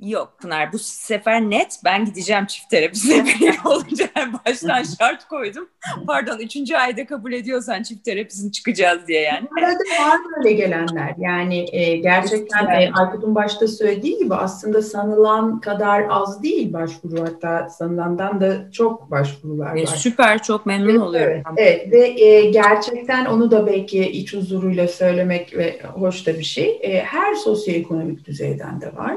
Yok 0.03 0.35
Pınar 0.41 0.73
bu 0.73 0.79
sefer 0.79 1.41
net 1.41 1.81
ben 1.85 2.05
gideceğim 2.05 2.47
çift 2.47 2.71
terapisine 2.71 3.25
bir 3.41 3.55
olunca 3.65 4.07
baştan 4.47 4.83
şart 4.83 5.29
koydum. 5.29 5.69
Pardon 6.07 6.39
üçüncü 6.39 6.75
ayda 6.77 7.07
kabul 7.07 7.33
ediyorsan 7.33 7.83
çift 7.83 8.05
terapisini 8.05 8.53
çıkacağız 8.53 9.07
diye 9.09 9.21
yani. 9.21 9.49
Arada 9.59 10.05
var 10.05 10.21
böyle 10.37 10.53
gelenler 10.53 11.15
yani 11.19 11.67
e, 11.73 11.97
gerçekten 11.97 12.67
e, 12.67 12.91
Aykut'un 12.93 13.35
başta 13.35 13.69
söylediği 13.69 14.19
gibi 14.19 14.35
aslında 14.35 14.83
sanılan 14.83 15.61
kadar 15.61 16.07
az 16.11 16.43
değil 16.43 16.73
başvuru 16.73 17.23
hatta 17.23 17.69
sanılandan 17.69 18.41
da 18.41 18.73
çok 18.73 19.11
başvurular 19.11 19.77
e, 19.77 19.83
var. 19.83 19.83
E, 19.83 19.87
süper 19.87 20.43
çok 20.43 20.67
memnun 20.67 20.91
evet, 20.91 21.01
oluyorum. 21.01 21.43
Evet, 21.59 21.83
evet. 21.85 21.93
ve 21.93 22.25
e, 22.25 22.51
gerçekten 22.51 23.27
onu 23.27 23.51
da 23.51 23.67
belki 23.67 24.11
iç 24.11 24.35
huzuruyla 24.35 24.89
söylemek 24.89 25.57
ve 25.57 25.81
hoş 25.83 26.27
da 26.27 26.39
bir 26.39 26.45
şey. 26.45 26.79
E, 26.83 27.03
her 27.03 27.35
sosyoekonomik 27.35 28.27
düzeyden 28.27 28.81
de 28.81 28.97
var. 28.97 29.17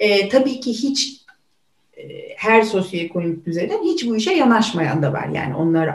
E, 0.00 0.28
tabii 0.28 0.60
ki 0.60 0.72
hiç 0.72 1.20
e, 1.96 2.02
her 2.36 2.62
sosyoekonomik 2.62 3.46
düzeyden 3.46 3.82
hiç 3.82 4.06
bu 4.06 4.16
işe 4.16 4.32
yanaşmayan 4.32 5.02
da 5.02 5.12
var. 5.12 5.28
Yani 5.28 5.54
onlar 5.54 5.88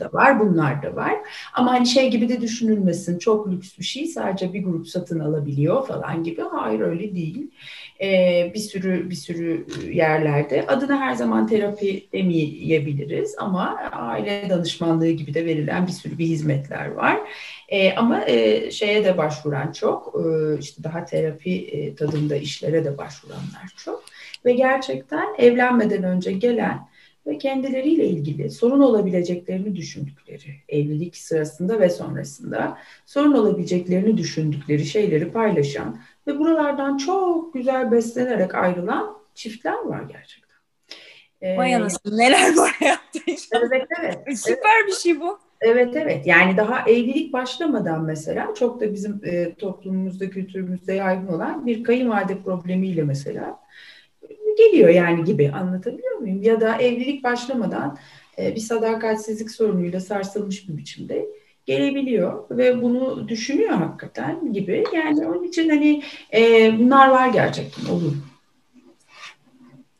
da 0.00 0.10
var, 0.12 0.40
bunlar 0.40 0.82
da 0.82 0.96
var. 0.96 1.14
Ama 1.54 1.72
hani 1.72 1.86
şey 1.86 2.10
gibi 2.10 2.28
de 2.28 2.40
düşünülmesin. 2.40 3.18
Çok 3.18 3.48
lüks 3.48 3.78
bir 3.78 3.84
şey 3.84 4.06
sadece 4.06 4.52
bir 4.52 4.64
grup 4.64 4.88
satın 4.88 5.20
alabiliyor 5.20 5.86
falan 5.86 6.24
gibi. 6.24 6.42
Hayır 6.42 6.80
öyle 6.80 7.14
değil. 7.14 7.50
Ee, 8.00 8.50
bir 8.54 8.58
sürü 8.58 9.10
bir 9.10 9.14
sürü 9.14 9.66
yerlerde 9.92 10.66
adına 10.66 11.00
her 11.00 11.14
zaman 11.14 11.46
terapi 11.46 12.08
demeyebiliriz 12.12 13.34
ama 13.38 13.76
aile 13.92 14.46
danışmanlığı 14.50 15.10
gibi 15.10 15.34
de 15.34 15.46
verilen 15.46 15.86
bir 15.86 15.92
sürü 15.92 16.18
bir 16.18 16.26
hizmetler 16.26 16.86
var. 16.86 17.20
E, 17.68 17.92
ama 17.92 18.24
e, 18.24 18.70
şeye 18.70 19.04
de 19.04 19.18
başvuran 19.18 19.72
çok, 19.72 20.14
e, 20.14 20.58
işte 20.60 20.84
daha 20.84 21.04
terapi 21.04 21.52
e, 21.52 21.94
tadında 21.94 22.36
işlere 22.36 22.84
de 22.84 22.98
başvuranlar 22.98 23.72
çok. 23.76 24.04
Ve 24.44 24.52
gerçekten 24.52 25.26
evlenmeden 25.38 26.02
önce 26.02 26.32
gelen 26.32 26.88
ve 27.26 27.38
kendileriyle 27.38 28.06
ilgili 28.06 28.50
sorun 28.50 28.80
olabileceklerini 28.80 29.76
düşündükleri, 29.76 30.54
evlilik 30.68 31.16
sırasında 31.16 31.80
ve 31.80 31.90
sonrasında 31.90 32.78
sorun 33.06 33.32
olabileceklerini 33.32 34.16
düşündükleri 34.16 34.84
şeyleri 34.84 35.32
paylaşan 35.32 36.00
ve 36.26 36.38
buralardan 36.38 36.96
çok 36.96 37.54
güzel 37.54 37.92
beslenerek 37.92 38.54
ayrılan 38.54 39.18
çiftler 39.34 39.84
var 39.84 40.02
gerçekten. 40.02 40.46
Vay 41.42 41.74
anasını 41.74 42.18
neler 42.18 42.56
var 42.56 42.76
hayatta. 42.78 43.18
Evet 43.52 43.86
evet. 44.00 44.18
Süper 44.38 44.76
evet. 44.80 44.86
bir 44.86 44.92
şey 44.92 45.20
bu. 45.20 45.38
Evet 45.60 45.96
evet 45.96 46.26
yani 46.26 46.56
daha 46.56 46.90
evlilik 46.90 47.32
başlamadan 47.32 48.04
mesela 48.04 48.54
çok 48.54 48.80
da 48.80 48.92
bizim 48.92 49.20
e, 49.24 49.54
toplumumuzda 49.54 50.30
kültürümüzde 50.30 50.92
yaygın 50.92 51.26
olan 51.26 51.66
bir 51.66 51.84
kayınvalide 51.84 52.38
problemiyle 52.42 53.02
mesela 53.02 53.60
geliyor 54.58 54.88
yani 54.88 55.24
gibi 55.24 55.50
anlatabiliyor 55.50 56.16
muyum? 56.16 56.42
Ya 56.42 56.60
da 56.60 56.76
evlilik 56.76 57.24
başlamadan 57.24 57.98
e, 58.38 58.54
bir 58.54 58.60
sadakatsizlik 58.60 59.50
sorunuyla 59.50 60.00
sarsılmış 60.00 60.68
bir 60.68 60.76
biçimde 60.76 61.26
gelebiliyor 61.66 62.44
ve 62.50 62.82
bunu 62.82 63.28
düşünüyor 63.28 63.70
hakikaten 63.70 64.52
gibi. 64.52 64.84
Yani 64.94 65.26
onun 65.26 65.44
için 65.44 65.68
hani 65.68 66.02
e, 66.34 66.72
bunlar 66.78 67.08
var 67.08 67.28
gerçekten 67.28 67.86
olur. 67.86 68.12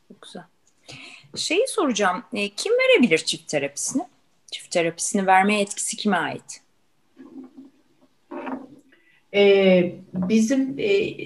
Çok 0.07 0.21
güzel. 0.21 0.43
Şeyi 1.35 1.67
soracağım. 1.67 2.23
E, 2.33 2.49
kim 2.49 2.73
verebilir 2.73 3.17
çift 3.17 3.47
terapisini? 3.47 4.03
Çift 4.51 4.71
terapisini 4.71 5.27
verme 5.27 5.61
etkisi 5.61 5.97
kime 5.97 6.17
ait? 6.17 6.61
E, 9.33 9.95
bizim 10.13 10.79
e, 10.79 11.17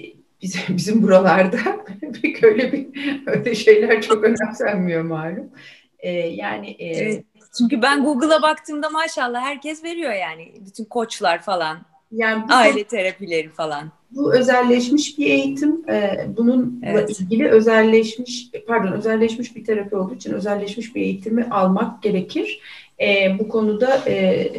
bizim, 0.42 0.60
bizim 0.76 1.02
buralarda 1.02 1.58
pek 2.22 2.44
öyle 2.44 2.72
bir 2.72 2.86
öyle 3.26 3.54
şeyler 3.54 4.02
çok 4.02 4.24
önemsenmiyor 4.24 5.02
malum. 5.02 5.50
E, 5.98 6.10
yani 6.12 6.70
e, 6.70 6.86
evet. 6.86 7.24
Çünkü 7.58 7.82
ben 7.82 8.04
Google'a 8.04 8.42
baktığımda 8.42 8.90
maşallah 8.90 9.40
herkes 9.40 9.84
veriyor 9.84 10.12
yani. 10.12 10.52
Bütün 10.66 10.84
koçlar 10.84 11.42
falan. 11.42 11.78
Yani 12.12 12.48
bu, 12.48 12.54
aile 12.54 12.84
terapileri 12.84 13.48
falan. 13.48 13.92
Bu 14.10 14.34
özelleşmiş 14.34 15.18
bir 15.18 15.26
eğitim. 15.26 15.90
Ee, 15.90 16.26
bununla 16.36 16.66
evet. 16.82 17.20
ilgili 17.20 17.48
özelleşmiş, 17.48 18.50
pardon 18.66 18.92
özelleşmiş 18.92 19.56
bir 19.56 19.64
terapi 19.64 19.96
olduğu 19.96 20.14
için 20.14 20.32
özelleşmiş 20.32 20.94
bir 20.94 21.02
eğitimi 21.02 21.44
almak 21.50 22.02
gerekir. 22.02 22.60
E, 23.00 23.38
bu 23.38 23.48
konuda 23.48 24.00
e, 24.06 24.50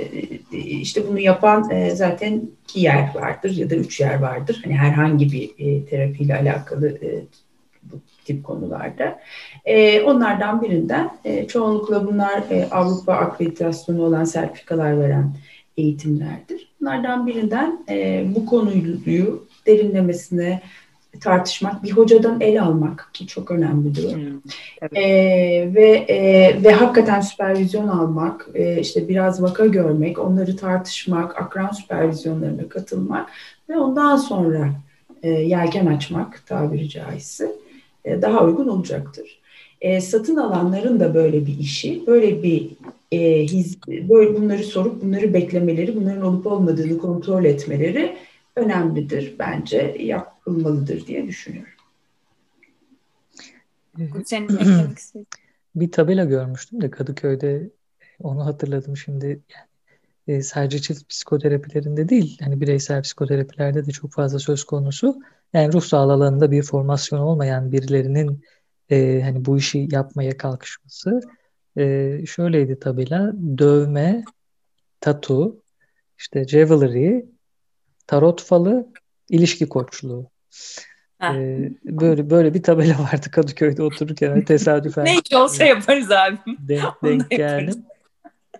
işte 0.51 1.07
bunu 1.07 1.19
yapan 1.19 1.71
e, 1.71 1.95
zaten 1.95 2.41
iki 2.63 2.79
yer 2.79 3.15
vardır 3.15 3.51
ya 3.51 3.69
da 3.69 3.75
üç 3.75 3.99
yer 3.99 4.19
vardır. 4.19 4.61
Hani 4.63 4.73
herhangi 4.73 5.31
bir 5.31 5.51
e, 5.57 5.85
terapiyle 5.85 6.35
alakalı 6.35 6.87
e, 6.89 7.23
tip 8.25 8.43
konularda. 8.43 9.19
E, 9.65 10.01
onlardan 10.01 10.61
birinden 10.61 11.09
e, 11.25 11.47
çoğunlukla 11.47 12.07
bunlar 12.07 12.43
e, 12.49 12.67
Avrupa 12.71 13.13
akreditasyonu 13.13 14.03
olan 14.03 14.23
sertifikalar 14.23 14.99
veren 14.99 15.33
eğitimlerdir. 15.77 16.67
Bunlardan 16.81 17.27
birinden 17.27 17.85
e, 17.89 18.25
bu 18.35 18.45
konuyu 18.45 19.47
derinlemesine 19.67 20.61
tartışmak, 21.21 21.83
bir 21.83 21.91
hocadan 21.91 22.41
el 22.41 22.63
almak 22.63 23.09
ki 23.13 23.27
çok 23.27 23.51
önemlidir. 23.51 24.15
Hmm, 24.15 24.39
evet. 24.81 24.97
e, 24.97 25.73
ve 25.75 25.89
e, 25.89 26.63
ve 26.63 26.71
hakikaten 26.71 27.21
süpervizyon 27.21 27.87
almak, 27.87 28.47
e, 28.53 28.79
işte 28.79 29.09
biraz 29.09 29.41
vaka 29.41 29.65
görmek, 29.65 30.19
onları 30.19 30.55
tartışmak, 30.55 31.41
akran 31.41 31.71
süpervizyonlarına 31.71 32.69
katılmak 32.69 33.29
ve 33.69 33.77
ondan 33.77 34.15
sonra 34.15 34.69
e, 35.23 35.29
yelken 35.29 35.85
açmak 35.85 36.47
tabiri 36.47 36.89
caizse 36.89 37.51
daha 38.05 38.45
uygun 38.45 38.67
olacaktır. 38.67 39.39
E, 39.81 40.01
satın 40.01 40.35
alanların 40.35 40.99
da 40.99 41.13
böyle 41.13 41.45
bir 41.45 41.59
işi, 41.59 42.07
böyle 42.07 42.43
bir 42.43 42.69
e, 43.11 43.43
his, 43.43 43.77
böyle 43.87 44.35
bunları 44.35 44.63
sorup 44.63 45.03
bunları 45.03 45.33
beklemeleri, 45.33 45.95
bunların 45.95 46.21
olup 46.21 46.47
olmadığını 46.47 46.97
kontrol 46.97 47.45
etmeleri 47.45 48.17
önemlidir 48.55 49.35
bence 49.39 49.95
yapılmalıdır 49.99 51.07
diye 51.07 51.27
düşünüyorum. 51.27 51.73
Senin 54.25 54.47
bir 55.75 55.91
tabela 55.91 56.25
görmüştüm 56.25 56.81
de 56.81 56.91
Kadıköy'de 56.91 57.69
onu 58.19 58.45
hatırladım 58.45 58.97
şimdi. 58.97 59.25
Yani, 59.25 59.67
e, 60.27 60.41
sadece 60.41 60.81
çift 60.81 61.09
psikoterapilerinde 61.09 62.09
değil, 62.09 62.37
hani 62.41 62.61
bireysel 62.61 63.01
psikoterapilerde 63.01 63.85
de 63.85 63.91
çok 63.91 64.11
fazla 64.11 64.39
söz 64.39 64.63
konusu. 64.63 65.21
Yani 65.53 65.73
ruh 65.73 65.81
sağlığı 65.81 66.13
alanında 66.13 66.51
bir 66.51 66.63
formasyon 66.63 67.19
olmayan 67.19 67.71
birilerinin 67.71 68.43
e, 68.89 69.21
hani 69.23 69.45
bu 69.45 69.57
işi 69.57 69.87
yapmaya 69.91 70.37
kalkışması. 70.37 71.21
E, 71.77 72.17
şöyleydi 72.25 72.79
tabela, 72.79 73.33
dövme, 73.57 74.23
tatu, 75.01 75.61
işte 76.17 76.47
jewelry, 76.47 77.25
tarot 78.07 78.43
falı, 78.43 78.87
ilişki 79.29 79.69
koçluğu. 79.69 80.29
Ee, 81.23 81.71
böyle 81.85 82.29
böyle 82.29 82.53
bir 82.53 82.63
tabela 82.63 82.99
vardı 82.99 83.31
Kadıköy'de 83.31 83.83
otururken 83.83 84.41
tesadüfen. 84.45 85.05
ne 85.05 85.13
iş 85.13 85.33
olsa 85.33 85.63
yaparız 85.63 86.11
abi. 86.11 86.37
Denk, 86.59 86.83
denk 87.03 87.29
geldim. 87.29 87.85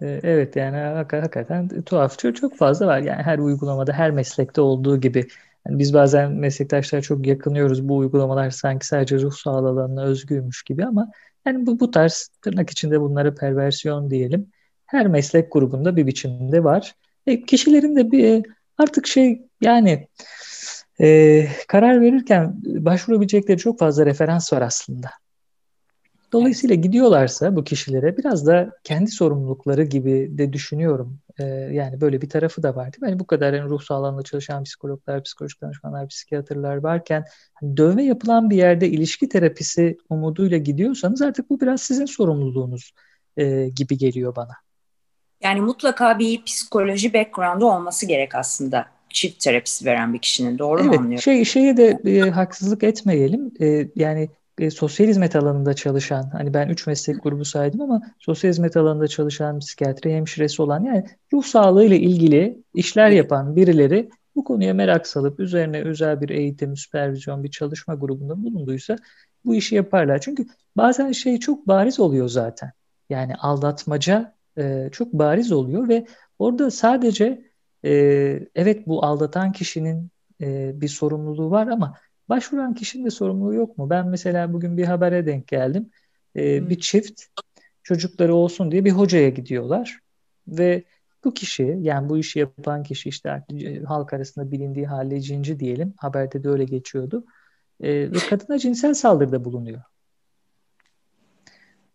Ee, 0.02 0.20
evet 0.24 0.56
yani 0.56 0.78
hakikaten 0.78 1.82
tuhaf 1.82 2.20
çok, 2.20 2.36
çok 2.36 2.58
fazla 2.58 2.88
var. 2.88 3.00
Yani 3.00 3.24
her 3.24 3.40
uygulamada 3.40 3.94
her 3.94 4.12
meslekte 4.12 4.62
olduğu 4.62 5.02
gibi. 5.02 5.28
Yani 5.68 5.80
biz 5.80 5.94
bazen 5.94 6.32
meslektaşlara 6.32 7.02
çok 7.02 7.28
yakınıyoruz. 7.28 7.90
Bu 7.90 7.98
uygulamalar 7.98 8.50
sanki 8.50 8.88
sadece 8.88 9.20
ruh 9.20 9.34
sağlığı 9.34 9.70
alanına 9.70 10.04
özgüymüş 10.04 10.64
gibi 10.64 10.86
ama 10.86 11.12
yani 11.46 11.66
bu, 11.66 11.80
bu 11.80 11.92
tarz 11.92 12.30
tırnak 12.42 12.70
içinde 12.70 13.02
bunlara 13.02 13.36
perversiyon 13.36 14.10
diyelim. 14.10 14.52
Her 14.86 15.08
meslek 15.08 15.52
grubunda 15.52 15.96
bir 15.96 16.08
biçimde 16.08 16.64
var. 16.64 16.96
E, 17.28 17.42
kişilerin 17.46 17.96
de 17.96 18.12
bir 18.12 18.46
Artık 18.78 19.08
şey 19.08 19.42
yani 19.62 20.08
e, 21.02 21.48
karar 21.68 22.02
verirken 22.02 22.54
başvurabilecekleri 22.64 23.58
çok 23.58 23.80
fazla 23.80 24.06
referans 24.06 24.54
var 24.54 24.62
aslında. 24.62 25.10
Dolayısıyla 26.34 26.76
gidiyorlarsa 26.76 27.56
bu 27.56 27.64
kişilere 27.64 28.18
biraz 28.18 28.48
da 28.48 28.72
kendi 28.84 29.12
sorumlulukları 29.12 29.84
gibi 29.84 30.38
de 30.38 30.54
düşünüyorum. 30.54 31.20
Ee, 31.40 31.44
yani 31.46 32.02
böyle 32.02 32.22
bir 32.22 32.30
tarafı 32.30 32.64
da 32.64 32.76
var 32.76 32.94
değil 32.94 33.02
mi? 33.02 33.10
Yani 33.10 33.20
bu 33.20 33.28
kadar 33.28 33.54
yani 33.54 33.70
ruh 33.70 33.82
sağlığında 33.82 34.24
çalışan 34.24 34.64
psikologlar, 34.64 35.24
psikolojik 35.24 35.62
danışmanlar, 35.62 36.08
psikiyatrlar 36.08 36.76
varken 36.76 37.26
hani 37.54 37.78
dövme 37.78 38.04
yapılan 38.04 38.50
bir 38.50 38.58
yerde 38.58 38.90
ilişki 38.90 39.30
terapisi 39.30 39.98
umuduyla 40.10 40.58
gidiyorsanız 40.58 41.22
artık 41.22 41.50
bu 41.50 41.62
biraz 41.62 41.82
sizin 41.82 42.06
sorumluluğunuz 42.06 42.92
e, 43.38 43.70
gibi 43.70 43.98
geliyor 43.98 44.36
bana. 44.36 44.54
Yani 45.44 45.62
mutlaka 45.62 46.20
bir 46.20 46.44
psikoloji 46.44 47.14
background'u 47.14 47.66
olması 47.66 48.06
gerek 48.06 48.36
aslında 48.36 48.86
çift 49.10 49.44
terapisi 49.44 49.86
veren 49.86 50.14
bir 50.14 50.20
kişinin. 50.20 50.58
Doğru 50.60 50.82
evet, 50.82 50.90
mu 50.90 50.98
anlıyorum? 50.98 51.22
Şey, 51.22 51.46
şeye 51.46 51.78
de 51.78 52.00
e, 52.06 52.20
haksızlık 52.20 52.84
etmeyelim. 52.84 53.52
E, 53.62 53.88
yani 53.96 54.30
e, 54.60 54.70
sosyal 54.70 55.08
hizmet 55.08 55.36
alanında 55.36 55.74
çalışan, 55.74 56.30
hani 56.32 56.54
ben 56.54 56.70
üç 56.70 56.88
meslek 56.88 57.24
grubu 57.24 57.46
saydım 57.46 57.82
ama 57.82 58.02
sosyal 58.20 58.52
hizmet 58.52 58.78
alanında 58.78 59.08
çalışan, 59.08 59.60
psikiyatri 59.60 60.14
hemşiresi 60.14 60.62
olan 60.62 60.84
yani 60.84 61.06
ruh 61.34 61.44
sağlığı 61.44 61.86
ile 61.86 62.00
ilgili 62.00 62.64
işler 62.74 63.10
yapan 63.10 63.56
birileri 63.56 64.10
bu 64.36 64.44
konuya 64.44 64.74
merak 64.74 65.08
salıp 65.08 65.40
üzerine 65.40 65.82
özel 65.82 66.22
bir 66.22 66.30
eğitim, 66.30 66.78
süpervizyon, 66.78 67.44
bir 67.44 67.52
çalışma 67.52 67.96
grubunda 67.96 68.44
bulunduysa 68.44 68.96
bu 69.46 69.56
işi 69.56 69.76
yaparlar. 69.76 70.22
Çünkü 70.22 70.46
bazen 70.78 71.12
şey 71.12 71.40
çok 71.40 71.68
bariz 71.68 72.00
oluyor 72.00 72.30
zaten. 72.30 72.72
Yani 73.10 73.36
aldatmaca 73.36 74.36
e, 74.58 74.90
çok 74.92 75.14
bariz 75.14 75.52
oluyor 75.52 75.90
ve 75.90 76.06
orada 76.40 76.72
sadece 76.72 77.52
e, 77.86 77.92
evet 78.56 78.88
bu 78.88 79.06
aldatan 79.06 79.52
kişinin 79.52 80.10
e, 80.42 80.72
bir 80.82 80.88
sorumluluğu 80.88 81.52
var 81.52 81.68
ama 81.68 81.98
başvuran 82.34 82.74
kişinin 82.74 83.06
de 83.06 83.10
sorumluluğu 83.10 83.54
yok 83.54 83.78
mu? 83.78 83.90
Ben 83.90 84.08
mesela 84.08 84.54
bugün 84.54 84.78
bir 84.78 84.86
habere 84.86 85.26
denk 85.26 85.48
geldim. 85.48 85.90
E, 86.36 86.70
bir 86.70 86.80
çift 86.80 87.22
çocukları 87.84 88.36
olsun 88.36 88.72
diye 88.72 88.86
bir 88.86 88.92
hocaya 88.92 89.30
gidiyorlar 89.30 90.00
ve 90.48 90.84
bu 91.24 91.34
kişi 91.34 91.78
yani 91.82 92.10
bu 92.10 92.18
işi 92.18 92.40
yapan 92.40 92.84
kişi 92.84 93.10
işte 93.10 93.44
halk 93.88 94.14
arasında 94.14 94.52
bilindiği 94.52 94.86
hali 94.86 95.22
cinci 95.22 95.60
diyelim 95.60 95.94
haberde 95.98 96.44
de 96.44 96.50
öyle 96.50 96.64
geçiyordu 96.64 97.26
e, 97.82 98.12
ve 98.12 98.18
kadına 98.30 98.60
cinsel 98.60 98.94
saldırıda 98.94 99.46
bulunuyor. 99.46 99.82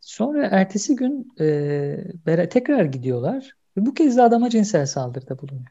Sonra 0.01 0.47
ertesi 0.47 0.97
gün 0.97 1.33
e, 1.41 2.49
tekrar 2.51 2.85
gidiyorlar 2.85 3.57
ve 3.77 3.87
bu 3.87 3.95
kez 3.95 4.17
de 4.17 4.23
adama 4.23 4.51
cinsel 4.51 4.87
saldırıda 4.87 5.39
bulunuyor. 5.39 5.71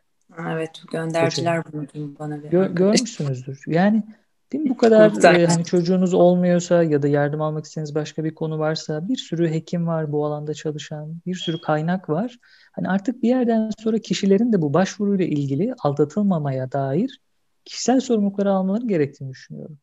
Evet 0.51 0.82
gönderciler 0.91 1.63
bunu 1.65 1.88
bana. 2.20 2.38
Gör, 2.38 2.70
görmüşsünüzdür. 2.70 3.63
Yani 3.68 4.03
değil 4.52 4.64
mi 4.64 4.70
bu 4.70 4.78
kadar 4.78 5.36
e, 5.36 5.48
hani 5.48 5.66
çocuğunuz 5.66 6.14
olmuyorsa 6.14 6.84
ya 6.84 7.02
da 7.02 7.08
yardım 7.08 7.41
almak 7.41 7.66
istediğiniz 7.66 7.95
başka 7.95 8.24
bir 8.24 8.36
konu 8.36 8.60
varsa 8.60 9.08
bir 9.08 9.18
sürü 9.18 9.52
hekim 9.52 9.88
var 9.88 10.12
bu 10.12 10.26
alanda 10.26 10.54
çalışan 10.54 11.22
bir 11.26 11.36
sürü 11.36 11.62
kaynak 11.62 12.10
var. 12.10 12.38
Hani 12.72 12.89
artık 12.89 13.24
bir 13.24 13.30
yerden 13.30 13.72
sonra 13.80 14.00
kişilerin 14.00 14.54
de 14.54 14.62
bu 14.62 14.74
başvuruyla 14.74 15.26
ilgili 15.26 15.74
aldatılmamaya 15.84 16.72
dair 16.72 17.22
kişisel 17.66 18.00
sorumlulukları 18.00 18.52
almaları 18.52 18.88
gerektiğini 18.88 19.32
düşünüyorum. 19.32 19.78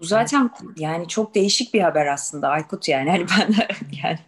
Bu 0.00 0.04
zaten 0.04 0.50
yani 0.76 1.08
çok 1.08 1.34
değişik 1.34 1.74
bir 1.74 1.80
haber 1.80 2.06
aslında 2.06 2.48
Aykut 2.48 2.88
yani. 2.88 3.10
Hani 3.10 3.26
ben 3.38 3.54
yani 4.04 4.18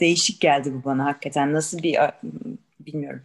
değişik 0.00 0.40
geldi 0.40 0.74
bu 0.74 0.84
bana 0.84 1.04
hakikaten. 1.04 1.52
Nasıl 1.52 1.78
bir 1.78 1.98
bilmiyorum. 2.80 3.22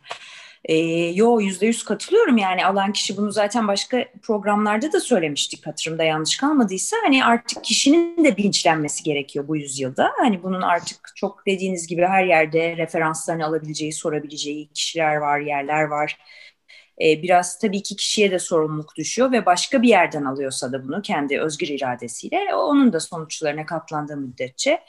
E, 0.65 0.75
yo 1.13 1.39
yüzde 1.39 1.65
yüz 1.65 1.83
katılıyorum 1.83 2.37
yani 2.37 2.65
alan 2.65 2.93
kişi 2.93 3.17
bunu 3.17 3.31
zaten 3.31 3.67
başka 3.67 4.05
programlarda 4.21 4.91
da 4.91 4.99
söylemiştik 4.99 5.67
hatırımda 5.67 6.03
yanlış 6.03 6.37
kalmadıysa 6.37 6.97
hani 7.03 7.25
artık 7.25 7.63
kişinin 7.63 8.25
de 8.25 8.37
bilinçlenmesi 8.37 9.03
gerekiyor 9.03 9.47
bu 9.47 9.57
yüzyılda. 9.57 10.11
Hani 10.17 10.43
bunun 10.43 10.61
artık 10.61 11.11
çok 11.15 11.45
dediğiniz 11.47 11.87
gibi 11.87 12.01
her 12.05 12.25
yerde 12.25 12.77
referanslarını 12.77 13.45
alabileceği, 13.45 13.93
sorabileceği 13.93 14.69
kişiler 14.69 15.15
var, 15.15 15.39
yerler 15.39 15.83
var. 15.83 16.17
biraz 16.99 17.59
tabii 17.59 17.83
ki 17.83 17.95
kişiye 17.95 18.31
de 18.31 18.39
sorumluluk 18.39 18.95
düşüyor 18.95 19.31
ve 19.31 19.45
başka 19.45 19.81
bir 19.81 19.89
yerden 19.89 20.25
alıyorsa 20.25 20.71
da 20.71 20.83
bunu 20.83 21.01
kendi 21.01 21.39
özgür 21.39 21.67
iradesiyle 21.67 22.55
onun 22.55 22.93
da 22.93 22.99
sonuçlarına 22.99 23.65
katlandığı 23.65 24.17
müddetçe 24.17 24.79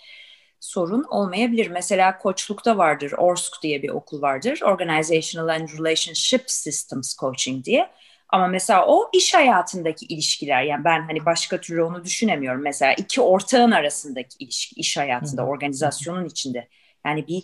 sorun 0.65 1.05
olmayabilir. 1.11 1.71
Mesela 1.71 2.19
koçlukta 2.19 2.79
vardır, 2.79 3.13
ORSC 3.19 3.53
diye 3.63 3.83
bir 3.83 3.89
okul 3.89 4.23
vardır. 4.23 4.61
Organizational 4.63 5.49
and 5.49 5.69
Relationship 5.69 6.51
Systems 6.51 7.17
Coaching 7.17 7.65
diye. 7.65 7.91
Ama 8.29 8.47
mesela 8.47 8.87
o 8.87 9.11
iş 9.13 9.35
hayatındaki 9.35 10.07
ilişkiler 10.07 10.63
yani 10.63 10.85
ben 10.85 11.03
hani 11.03 11.27
başka 11.27 11.61
türlü 11.61 11.83
onu 11.83 12.05
düşünemiyorum. 12.05 12.63
Mesela 12.63 12.93
iki 12.95 13.21
ortağın 13.21 13.71
arasındaki 13.71 14.45
ilişki 14.45 14.81
iş 14.81 14.97
hayatında, 14.97 15.47
organizasyonun 15.47 16.25
içinde. 16.25 16.69
Yani 17.07 17.27
bir 17.29 17.43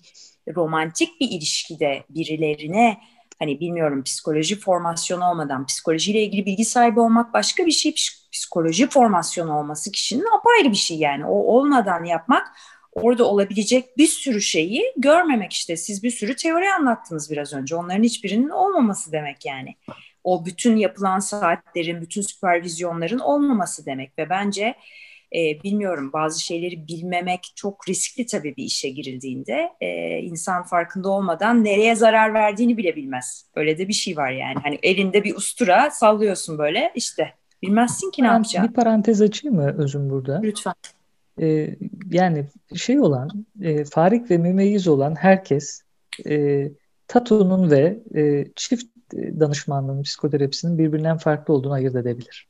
romantik 0.57 1.21
bir 1.21 1.29
ilişkide 1.31 2.05
birilerine 2.11 3.01
hani 3.39 3.61
bilmiyorum 3.61 4.03
psikoloji 4.05 4.61
formasyonu 4.61 5.31
olmadan 5.31 5.67
psikolojiyle 5.67 6.23
ilgili 6.23 6.47
bilgi 6.47 6.65
sahibi 6.65 7.01
olmak 7.01 7.35
başka 7.35 7.67
bir 7.67 7.71
şey. 7.71 7.95
Psikoloji 8.33 8.89
formasyonu 8.89 9.59
olması 9.59 9.93
kişinin 9.93 10.27
apayrı 10.39 10.71
bir 10.71 10.77
şey 10.77 10.99
yani. 10.99 11.25
O 11.25 11.35
olmadan 11.35 12.05
yapmak 12.05 12.47
orada 12.93 13.25
olabilecek 13.25 13.99
bir 13.99 14.07
sürü 14.07 14.41
şeyi 14.41 14.93
görmemek 14.97 15.53
işte. 15.53 15.77
Siz 15.77 16.03
bir 16.03 16.11
sürü 16.11 16.37
teori 16.37 16.73
anlattınız 16.73 17.31
biraz 17.31 17.53
önce. 17.53 17.77
Onların 17.77 18.03
hiçbirinin 18.03 18.49
olmaması 18.49 19.13
demek 19.13 19.47
yani. 19.47 19.77
O 20.25 20.47
bütün 20.47 20.77
yapılan 20.77 21.19
saatlerin, 21.19 22.01
bütün 22.03 22.23
süpervizyonların 22.23 23.19
olmaması 23.19 23.87
demek 23.87 24.19
ve 24.19 24.31
bence 24.31 24.75
e, 25.35 25.63
bilmiyorum 25.65 26.11
bazı 26.13 26.41
şeyleri 26.41 26.89
bilmemek 26.89 27.53
çok 27.55 27.89
riskli 27.89 28.27
tabii 28.27 28.57
bir 28.57 28.65
işe 28.65 28.89
girildiğinde. 28.89 29.73
E, 29.81 30.19
insan 30.19 30.63
farkında 30.63 31.09
olmadan 31.09 31.65
nereye 31.65 31.95
zarar 31.95 32.35
verdiğini 32.35 32.77
bile 32.77 32.97
bilmez. 32.97 33.47
Öyle 33.57 33.79
de 33.79 33.89
bir 33.89 33.93
şey 33.93 34.17
var 34.17 34.31
yani. 34.31 34.59
Hani 34.63 34.79
elinde 34.83 35.25
bir 35.25 35.37
ustura 35.37 35.91
sallıyorsun 35.91 36.59
böyle 36.59 36.93
işte 36.95 37.35
bilmezsin 37.63 38.11
ki 38.11 38.23
ne 38.23 38.27
yapacağını. 38.27 38.69
Bir 38.69 38.75
parantez 38.75 39.23
açayım 39.23 39.57
mı 39.57 39.75
özüm 39.79 40.11
burada? 40.11 40.41
Lütfen. 40.43 40.75
Ee, 41.41 41.77
yani 42.11 42.47
şey 42.75 43.01
olan, 43.01 43.47
e, 43.63 43.85
farik 43.85 44.31
ve 44.31 44.39
mümeyyiz 44.39 44.89
olan 44.89 45.15
herkes 45.15 45.83
e, 46.27 46.69
Tatu'nun 47.09 47.71
ve 47.71 47.99
e, 48.15 48.47
çift 48.57 48.87
danışmanlığının, 49.15 50.03
psikoterapisinin 50.03 50.79
birbirinden 50.79 51.17
farklı 51.17 51.55
olduğunu 51.55 51.73
ayırt 51.73 51.95
edebilir. 51.97 52.49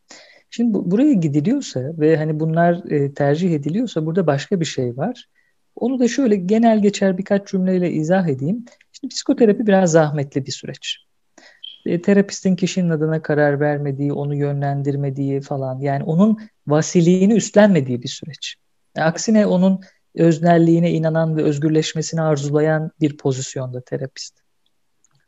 Şimdi 0.51 0.75
bu, 0.75 0.91
buraya 0.91 1.13
gidiliyorsa 1.13 1.81
ve 1.81 2.17
hani 2.17 2.41
bunlar 2.41 2.91
e, 2.91 3.15
tercih 3.15 3.55
ediliyorsa 3.55 4.07
burada 4.07 4.27
başka 4.27 4.61
bir 4.61 4.65
şey 4.65 4.97
var. 4.97 5.29
Onu 5.77 5.99
da 5.99 6.09
şöyle 6.09 6.37
genel 6.37 6.83
geçer 6.83 7.19
birkaç 7.19 7.49
cümleyle 7.49 7.91
izah 7.91 8.29
edeyim. 8.29 8.65
Şimdi 8.93 9.15
psikoterapi 9.15 9.67
biraz 9.67 9.91
zahmetli 9.91 10.47
bir 10.47 10.53
süreç. 10.53 10.97
E, 11.87 12.03
terapistin 12.03 12.57
kişinin 12.57 12.91
adına 12.91 13.23
karar 13.23 13.61
vermediği, 13.61 14.13
onu 14.13 14.35
yönlendirmediği 14.35 15.41
falan 15.41 15.81
yani 15.81 16.05
onun 16.05 16.39
vasiliğini 16.67 17.35
üstlenmediği 17.35 18.03
bir 18.03 18.09
süreç. 18.09 18.57
E, 18.97 19.01
aksine 19.01 19.47
onun 19.47 19.81
öznelliğine 20.15 20.91
inanan 20.91 21.37
ve 21.37 21.43
özgürleşmesini 21.43 22.23
arzulayan 22.23 22.91
bir 23.01 23.17
pozisyonda 23.17 23.81
terapist. 23.81 24.41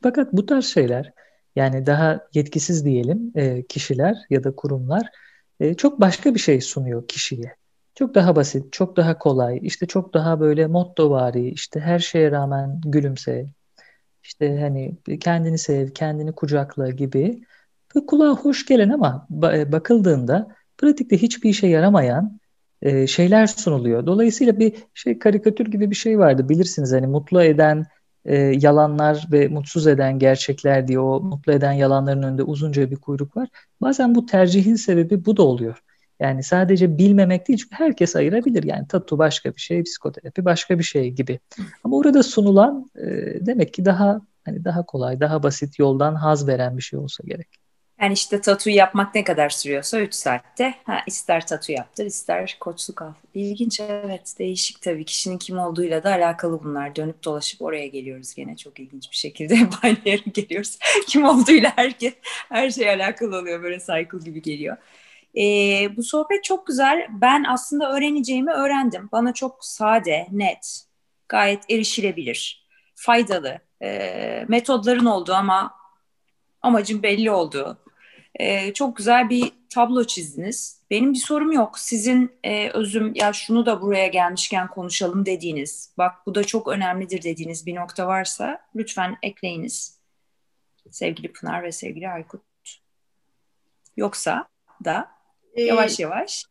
Fakat 0.03 0.33
bu 0.33 0.47
tarz 0.47 0.65
şeyler 0.65 1.13
yani 1.57 1.87
daha 1.87 2.21
yetkisiz 2.35 2.85
diyelim 2.85 3.33
e, 3.35 3.63
kişiler 3.67 4.17
ya 4.31 4.45
da 4.45 4.57
kurumlar 4.57 5.03
e, 5.61 5.75
çok 5.75 6.01
başka 6.01 6.35
bir 6.35 6.41
şey 6.41 6.61
sunuyor 6.61 7.09
kişiye. 7.09 7.57
Çok 7.95 8.15
daha 8.15 8.37
basit, 8.37 8.73
çok 8.73 8.97
daha 8.97 9.19
kolay, 9.19 9.59
işte 9.63 9.87
çok 9.87 10.15
daha 10.15 10.41
böyle 10.41 10.67
mottovari, 10.67 11.49
işte 11.49 11.81
her 11.81 11.99
şeye 11.99 12.31
rağmen 12.31 12.81
gülümse, 12.85 13.47
işte 14.23 14.61
hani 14.61 14.97
kendini 15.21 15.59
sev, 15.59 15.89
kendini 15.89 16.33
kucakla 16.33 16.91
gibi 16.91 17.43
ve 17.97 18.07
kulağa 18.07 18.37
hoş 18.37 18.67
gelen 18.67 18.89
ama 18.89 19.27
bakıldığında 19.73 20.49
pratikte 20.79 21.23
hiçbir 21.23 21.51
işe 21.51 21.67
yaramayan 21.67 22.41
e, 22.83 23.07
şeyler 23.07 23.47
sunuluyor. 23.47 24.07
Dolayısıyla 24.07 24.59
bir 24.59 24.75
şey 24.95 25.19
karikatür 25.19 25.67
gibi 25.67 25.91
bir 25.91 25.97
şey 25.97 26.19
vardı 26.19 26.49
bilirsiniz 26.49 26.93
hani 26.93 27.07
mutlu 27.07 27.43
eden 27.43 27.87
e, 28.25 28.37
yalanlar 28.37 29.27
ve 29.33 29.49
mutsuz 29.49 29.87
eden 29.87 30.19
gerçekler 30.19 30.89
diye 30.89 30.99
o 30.99 31.21
mutlu 31.21 31.53
eden 31.53 31.73
yalanların 31.73 32.23
önünde 32.23 32.43
uzunca 32.43 32.91
bir 32.91 32.97
kuyruk 32.97 33.37
var. 33.37 33.49
Bazen 33.81 34.15
bu 34.15 34.27
tercihin 34.27 34.75
sebebi 34.75 35.25
bu 35.25 35.37
da 35.37 35.43
oluyor. 35.43 35.83
Yani 36.21 36.43
sadece 36.43 36.99
bilmemek 36.99 37.49
değil 37.49 37.59
çünkü 37.59 37.77
herkes 37.77 38.17
ayırabilir. 38.17 38.63
Yani 38.63 38.87
tatu 38.89 39.19
başka 39.19 39.55
bir 39.55 39.61
şey, 39.61 39.83
psikoterapi 39.83 40.45
başka 40.45 40.79
bir 40.79 40.85
şey 40.85 41.11
gibi. 41.11 41.41
Ama 41.85 41.97
orada 41.97 42.23
sunulan 42.23 42.91
e, 42.97 43.07
demek 43.47 43.75
ki 43.75 43.85
daha 43.85 44.21
hani 44.45 44.65
daha 44.65 44.87
kolay, 44.87 45.21
daha 45.21 45.43
basit 45.43 45.79
yoldan 45.79 46.15
haz 46.15 46.49
veren 46.49 46.77
bir 46.77 46.83
şey 46.83 46.99
olsa 46.99 47.25
gerek. 47.27 47.62
Yani 48.03 48.13
işte 48.13 48.41
tatu 48.41 48.71
yapmak 48.71 49.15
ne 49.15 49.25
kadar 49.25 49.49
sürüyorsa 49.49 50.01
3 50.01 50.15
saatte 50.15 50.75
ha, 50.85 51.03
ister 51.07 51.47
tatu 51.47 51.73
yaptır 51.73 52.07
ister 52.07 52.57
koçluk 52.61 53.03
al. 53.03 53.13
İlginç 53.35 53.81
evet 53.81 54.35
değişik 54.39 54.83
tabii 54.83 55.05
kişinin 55.05 55.39
kim 55.39 55.59
olduğuyla 55.59 56.03
da 56.03 56.11
alakalı 56.11 56.65
bunlar. 56.65 56.97
Dönüp 56.97 57.25
dolaşıp 57.25 57.63
oraya 57.63 57.87
geliyoruz 57.87 58.35
gene 58.35 58.57
çok 58.57 58.81
ilginç 58.81 59.11
bir 59.11 59.17
şekilde 59.17 59.55
aynı 59.83 59.99
geliyoruz. 60.35 60.79
kim 61.09 61.25
olduğuyla 61.25 61.73
herkes 61.77 62.15
her 62.49 62.71
şey 62.71 62.91
alakalı 62.91 63.39
oluyor 63.39 63.63
böyle 63.63 63.79
cycle 63.79 64.25
gibi 64.25 64.43
geliyor. 64.43 64.77
Ee, 65.37 65.97
bu 65.97 66.03
sohbet 66.03 66.45
çok 66.45 66.67
güzel. 66.67 67.07
Ben 67.11 67.45
aslında 67.49 67.93
öğreneceğimi 67.93 68.53
öğrendim. 68.53 69.09
Bana 69.13 69.35
çok 69.35 69.65
sade, 69.65 70.27
net, 70.31 70.85
gayet 71.29 71.71
erişilebilir, 71.71 72.67
faydalı 72.95 73.59
e, 73.83 74.45
metodların 74.49 75.07
olduğu 75.07 75.35
ama 75.35 75.75
amacın 76.63 77.03
belli 77.03 77.31
olduğu 77.31 77.79
e, 78.35 78.73
çok 78.73 78.97
güzel 78.97 79.31
bir 79.31 79.53
tablo 79.71 80.05
çizdiniz. 80.05 80.83
Benim 80.91 81.13
bir 81.13 81.19
sorum 81.19 81.53
yok. 81.53 81.79
Sizin 81.79 82.33
e, 82.45 82.71
özüm 82.71 83.13
ya 83.15 83.33
şunu 83.33 83.67
da 83.67 83.81
buraya 83.81 84.07
gelmişken 84.07 84.69
konuşalım 84.69 85.27
dediğiniz, 85.27 85.95
bak 85.99 86.27
bu 86.27 86.35
da 86.35 86.45
çok 86.45 86.69
önemlidir 86.69 87.23
dediğiniz 87.23 87.67
bir 87.67 87.75
nokta 87.75 88.07
varsa 88.07 88.59
lütfen 88.77 89.17
ekleyiniz. 89.23 89.99
Sevgili 90.91 91.33
Pınar 91.33 91.63
ve 91.63 91.73
sevgili 91.73 92.09
Aykut. 92.09 92.43
Yoksa 93.97 94.49
da 94.85 95.11
ee, 95.55 95.63
yavaş 95.63 96.01
yavaş. 96.01 96.45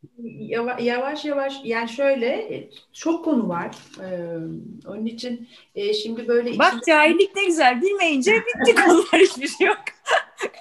Yavaş 0.80 1.26
yavaş 1.26 1.54
yani 1.64 1.90
şöyle 1.90 2.70
çok 2.94 3.26
konu 3.26 3.50
var. 3.50 3.76
Ee, 4.00 4.88
onun 4.88 5.06
için 5.06 5.50
e, 5.76 5.94
şimdi 5.94 6.28
böyle... 6.28 6.60
Bak 6.60 6.68
içinde... 6.68 6.86
cahillik 6.88 7.36
ne 7.36 7.46
güzel 7.46 7.82
bilmeyince 7.82 8.32
bitti 8.32 8.76
konular 8.76 9.22
hiçbir 9.22 9.48
şey 9.48 9.68
yok. 9.68 9.80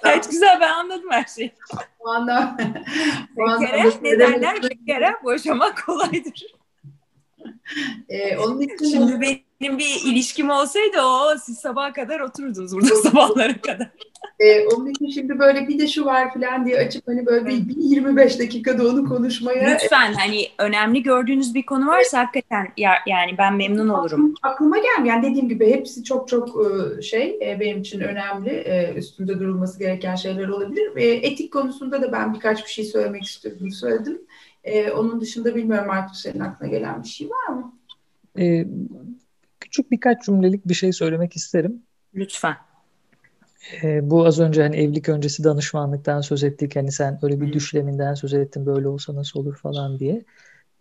Gayet 0.03 0.29
güzel 0.31 0.57
ben 0.61 0.69
anladım 0.69 1.09
her 1.11 1.25
şeyi. 1.25 1.51
O 1.99 2.09
anda... 2.09 2.57
Şekere 3.59 3.89
ne 4.01 4.19
derler? 4.19 4.55
Şekere 4.61 5.15
boşamak 5.23 5.85
kolaydır. 5.85 6.45
Ee, 8.09 8.37
onun 8.37 8.61
için 8.61 8.85
Şimdi 8.85 9.21
benim 9.21 9.77
bir 9.77 10.01
ilişkim 10.05 10.49
olsaydı 10.49 11.01
o 11.01 11.37
siz 11.37 11.57
sabaha 11.57 11.93
kadar 11.93 12.19
oturdunuz 12.19 12.73
burada 12.73 12.95
sabahlara 12.95 13.61
kadar. 13.61 13.89
Ee, 14.39 14.65
onun 14.65 14.87
için 14.89 15.09
şimdi 15.09 15.39
böyle 15.39 15.67
bir 15.67 15.79
de 15.79 15.87
şu 15.87 16.05
var 16.05 16.33
falan 16.33 16.65
diye 16.65 16.77
açıp 16.77 17.07
hani 17.07 17.25
böyle 17.25 17.45
bir, 17.45 17.69
bir 17.69 17.75
25 17.77 18.39
dakikada 18.39 18.87
onu 18.87 19.09
konuşmaya. 19.09 19.69
Lütfen 19.69 20.13
hani 20.13 20.47
önemli 20.59 21.03
gördüğünüz 21.03 21.53
bir 21.55 21.65
konu 21.65 21.87
varsa 21.87 22.19
hakikaten 22.19 22.67
ya, 22.77 22.93
yani 23.07 23.37
ben 23.37 23.55
memnun 23.55 23.89
olurum. 23.89 24.33
Aklıma 24.41 24.77
gelmiyor. 24.77 25.15
Yani 25.15 25.29
dediğim 25.29 25.49
gibi 25.49 25.71
hepsi 25.71 26.03
çok 26.03 26.27
çok 26.27 26.49
e, 26.49 27.01
şey 27.01 27.39
e, 27.41 27.59
benim 27.59 27.81
için 27.81 27.99
önemli. 27.99 28.49
E, 28.49 28.93
üstünde 28.95 29.39
durulması 29.39 29.79
gereken 29.79 30.15
şeyler 30.15 30.47
olabilir. 30.47 30.91
Etik 30.97 31.53
konusunda 31.53 32.01
da 32.01 32.11
ben 32.11 32.33
birkaç 32.33 32.65
bir 32.65 32.69
şey 32.69 32.85
söylemek 32.85 33.23
istiyorum. 33.23 33.71
Söyledim. 33.71 34.21
Onun 34.95 35.21
dışında 35.21 35.55
bilmiyorum 35.55 35.89
Artur 35.89 36.15
senin 36.15 36.39
aklına 36.39 36.69
gelen 36.69 37.03
bir 37.03 37.07
şey 37.07 37.29
var 37.29 37.53
mı? 37.53 37.73
Ee, 38.39 38.67
küçük 39.59 39.91
birkaç 39.91 40.25
cümlelik 40.25 40.67
bir 40.67 40.73
şey 40.73 40.93
söylemek 40.93 41.35
isterim. 41.35 41.81
Lütfen. 42.15 42.55
E, 43.83 44.09
bu 44.09 44.25
az 44.25 44.39
önce 44.39 44.61
hani 44.61 44.75
evlilik 44.75 45.09
öncesi 45.09 45.43
danışmanlıktan 45.43 46.21
söz 46.21 46.43
ettik. 46.43 46.75
Hani 46.75 46.91
sen 46.91 47.19
öyle 47.21 47.41
bir 47.41 47.53
düşleminden 47.53 48.13
söz 48.13 48.33
ettin 48.33 48.65
böyle 48.65 48.87
olsa 48.87 49.15
nasıl 49.15 49.39
olur 49.39 49.55
falan 49.55 49.99
diye. 49.99 50.23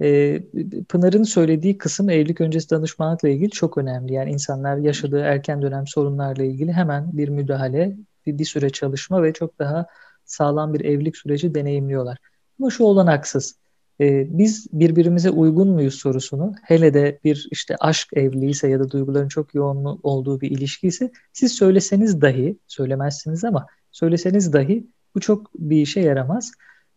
E, 0.03 0.41
Pınar'ın 0.89 1.22
söylediği 1.22 1.78
kısım 1.78 2.11
evlilik 2.11 2.41
öncesi 2.41 2.70
danışmanlıkla 2.70 3.28
ilgili 3.28 3.51
çok 3.51 3.78
önemli. 3.78 4.12
Yani 4.12 4.31
insanlar 4.31 4.76
yaşadığı 4.76 5.20
erken 5.20 5.62
dönem 5.62 5.87
sorunlarla 5.87 6.45
ilgili 6.45 6.72
hemen 6.72 7.11
bir 7.12 7.28
müdahale, 7.28 7.97
bir, 8.26 8.39
bir 8.39 8.45
süre 8.45 8.70
çalışma 8.70 9.22
ve 9.22 9.33
çok 9.33 9.59
daha 9.59 9.87
sağlam 10.24 10.74
bir 10.74 10.85
evlilik 10.85 11.16
süreci 11.16 11.55
deneyimliyorlar. 11.55 12.18
Ama 12.61 12.70
şu 12.70 12.85
olan 12.85 13.07
haksız 13.07 13.60
e, 14.01 14.27
biz 14.39 14.67
birbirimize 14.73 15.31
uygun 15.31 15.69
muyuz 15.69 15.95
sorusunu 15.95 16.55
hele 16.63 16.95
de 16.95 17.19
bir 17.25 17.49
işte 17.51 17.77
aşk 17.81 18.09
evliyse 18.13 18.69
ya 18.69 18.81
da 18.81 18.91
duyguların 18.91 19.29
çok 19.29 19.55
yoğun 19.55 20.01
olduğu 20.03 20.41
bir 20.41 20.51
ilişki 20.51 20.87
ise 20.87 21.13
siz 21.33 21.53
söyleseniz 21.53 22.21
dahi 22.21 22.59
söylemezsiniz 22.67 23.45
ama 23.45 23.67
söyleseniz 23.91 24.53
dahi 24.53 24.87
bu 25.15 25.21
çok 25.21 25.55
bir 25.55 25.77
işe 25.77 26.01
yaramaz. 26.01 26.53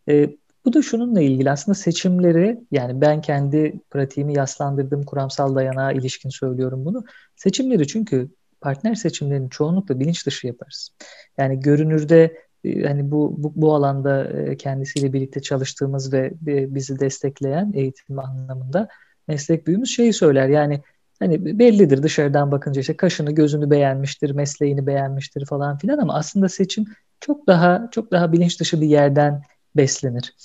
E, 0.10 0.30
bu 0.66 0.74
da 0.74 0.82
şununla 0.82 1.22
ilgili 1.22 1.52
aslında 1.52 1.76
seçimleri 1.76 2.60
yani 2.72 3.02
ben 3.02 3.22
kendi 3.22 3.80
pratiğimi 3.90 4.34
yaslandırdığım 4.34 5.04
kuramsal 5.04 5.56
dayanağa 5.56 5.92
ilişkin 5.92 6.30
söylüyorum 6.30 6.86
bunu. 6.86 7.04
Seçimleri 7.36 7.88
çünkü 7.88 8.30
partner 8.62 8.96
seçimlerini 8.96 9.50
çoğunlukla 9.50 10.00
bilinç 10.00 10.26
dışı 10.26 10.48
yaparız. 10.48 10.90
Yani 11.38 11.60
görünürde 11.60 12.38
hani 12.64 13.12
bu, 13.12 13.36
bu 13.38 13.54
bu 13.56 13.76
alanda 13.76 14.24
e, 14.30 14.58
kendisiyle 14.58 15.14
birlikte 15.14 15.42
çalıştığımız 15.42 16.14
ve 16.14 16.34
bizi 16.76 17.00
destekleyen 17.00 17.72
eğitim 17.76 18.20
anlamında 18.20 18.88
meslek 19.28 19.68
büyüğümüz 19.68 19.96
şeyi 19.96 20.14
söyler. 20.14 20.48
Yani 20.48 20.82
hani 21.20 21.60
bellidir 21.60 22.04
dışarıdan 22.04 22.52
bakınca 22.52 22.82
işte 22.82 22.98
kaşını 22.98 23.32
gözünü 23.32 23.70
beğenmiştir, 23.70 24.32
mesleğini 24.32 24.88
beğenmiştir 24.88 25.46
falan 25.46 25.78
filan 25.78 25.98
ama 25.98 26.16
aslında 26.16 26.50
seçim 26.50 26.86
çok 27.20 27.48
daha 27.48 27.88
çok 27.92 28.12
daha 28.12 28.32
bilinç 28.32 28.60
dışı 28.60 28.82
bir 28.82 28.88
yerden 28.88 29.42
beslenir. 29.76 30.36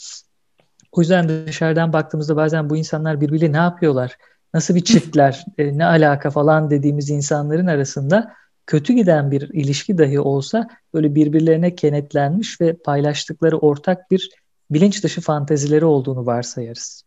O 0.93 1.01
yüzden 1.01 1.47
dışarıdan 1.47 1.93
baktığımızda 1.93 2.37
bazen 2.37 2.71
bu 2.71 2.77
insanlar 2.77 3.21
birbiriyle 3.21 3.53
ne 3.53 3.57
yapıyorlar, 3.57 4.19
nasıl 4.55 4.75
bir 4.75 4.85
çiftler, 4.85 5.45
e, 5.59 5.79
ne 5.79 5.85
alaka 5.85 6.31
falan 6.31 6.71
dediğimiz 6.71 7.11
insanların 7.11 7.67
arasında 7.67 8.35
kötü 8.69 8.93
giden 8.93 9.31
bir 9.31 9.51
ilişki 9.53 9.99
dahi 9.99 10.21
olsa 10.21 10.69
böyle 10.95 11.15
birbirlerine 11.15 11.75
kenetlenmiş 11.75 12.61
ve 12.61 12.73
paylaştıkları 12.73 13.59
ortak 13.59 14.11
bir 14.11 14.31
bilinç 14.71 15.05
dışı 15.05 15.21
fantezileri 15.21 15.85
olduğunu 15.85 16.27
varsayarız. 16.27 17.03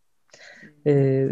E, 0.88 1.26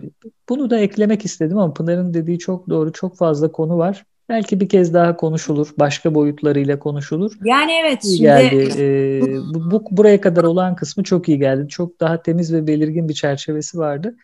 bunu 0.50 0.70
da 0.70 0.80
eklemek 0.80 1.26
istedim 1.26 1.58
ama 1.58 1.74
Pınar'ın 1.74 2.14
dediği 2.14 2.40
çok 2.40 2.70
doğru, 2.70 2.92
çok 2.92 3.18
fazla 3.18 3.52
konu 3.52 3.78
var. 3.78 4.06
Belki 4.30 4.60
bir 4.60 4.70
kez 4.70 4.94
daha 4.94 5.18
konuşulur, 5.18 5.68
başka 5.80 6.16
boyutlarıyla 6.16 6.80
konuşulur. 6.80 7.32
Yani 7.44 7.72
evet. 7.72 8.06
İyi 8.06 8.18
şimdi... 8.18 8.22
geldi. 8.22 8.74
Ee, 8.78 9.22
bu, 9.54 9.72
bu 9.72 9.84
buraya 9.92 10.22
kadar 10.22 10.44
olan 10.44 10.76
kısmı 10.76 11.04
çok 11.04 11.30
iyi 11.30 11.40
geldi. 11.40 11.68
Çok 11.68 12.00
daha 12.00 12.22
temiz 12.22 12.54
ve 12.54 12.68
belirgin 12.68 13.10
bir 13.10 13.14
çerçevesi 13.14 13.78
vardı. 13.78 14.16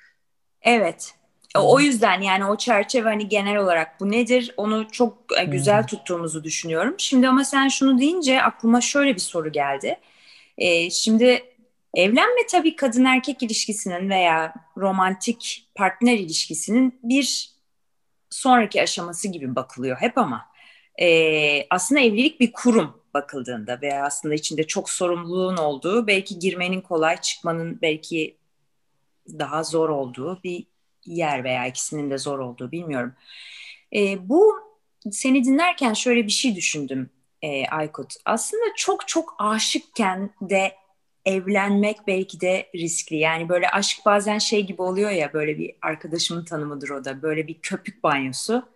Evet. 0.62 1.14
O 1.56 1.80
yüzden 1.80 2.22
yani 2.22 2.46
o 2.46 2.58
çerçeve 2.58 3.10
hani 3.10 3.28
genel 3.28 3.58
olarak 3.58 4.00
bu 4.00 4.12
nedir 4.12 4.54
onu 4.58 4.88
çok 4.92 5.18
e, 5.38 5.44
güzel 5.44 5.88
tuttuğumuzu 5.88 6.44
düşünüyorum. 6.44 6.96
Şimdi 6.98 7.28
ama 7.28 7.44
sen 7.44 7.68
şunu 7.68 8.00
deyince 8.00 8.42
aklıma 8.42 8.82
şöyle 8.82 9.16
bir 9.16 9.20
soru 9.20 9.52
geldi. 9.52 10.00
Ee, 10.58 10.90
şimdi 10.90 11.44
evlenme 11.94 12.48
tabii 12.52 12.76
kadın 12.76 13.06
erkek 13.06 13.44
ilişkisinin 13.44 14.10
veya 14.10 14.54
romantik 14.78 15.68
partner 15.76 16.14
ilişkisinin 16.14 17.00
bir 17.04 17.50
sonraki 18.30 18.82
aşaması 18.82 19.28
gibi 19.28 19.56
bakılıyor 19.56 19.98
hep 19.98 20.18
ama 20.18 20.46
e, 21.02 21.68
aslında 21.70 22.02
evlilik 22.02 22.40
bir 22.40 22.52
kurum 22.52 23.02
bakıldığında 23.14 23.82
veya 23.82 24.06
aslında 24.06 24.36
içinde 24.36 24.68
çok 24.68 24.90
sorumluluğun 24.90 25.58
olduğu 25.58 26.08
belki 26.08 26.40
girmenin 26.40 26.82
kolay 26.82 27.18
çıkmanın 27.22 27.82
belki 27.82 28.38
daha 29.28 29.64
zor 29.64 29.90
olduğu 29.90 30.44
bir 30.44 30.68
yer 31.06 31.44
veya 31.44 31.68
ikisinin 31.68 32.10
de 32.12 32.18
zor 32.18 32.40
olduğu 32.40 32.72
bilmiyorum. 32.72 33.14
E, 33.96 34.30
bu 34.30 34.60
seni 35.12 35.44
dinlerken 35.44 35.94
şöyle 35.94 36.26
bir 36.26 36.32
şey 36.32 36.56
düşündüm 36.56 37.10
e, 37.42 37.68
Aykut. 37.68 38.14
Aslında 38.26 38.64
çok 38.76 39.08
çok 39.08 39.36
aşıkken 39.40 40.30
de 40.42 40.76
evlenmek 41.26 41.98
belki 42.08 42.42
de 42.42 42.70
riskli. 42.76 43.18
Yani 43.18 43.50
böyle 43.50 43.70
aşk 43.70 44.06
bazen 44.06 44.38
şey 44.38 44.66
gibi 44.66 44.82
oluyor 44.82 45.12
ya 45.12 45.34
böyle 45.34 45.58
bir 45.58 45.76
arkadaşımın 45.82 46.46
tanımıdır 46.46 46.90
o 46.90 47.06
da 47.06 47.22
böyle 47.22 47.48
bir 47.48 47.62
köpük 47.62 48.04
banyosu. 48.04 48.70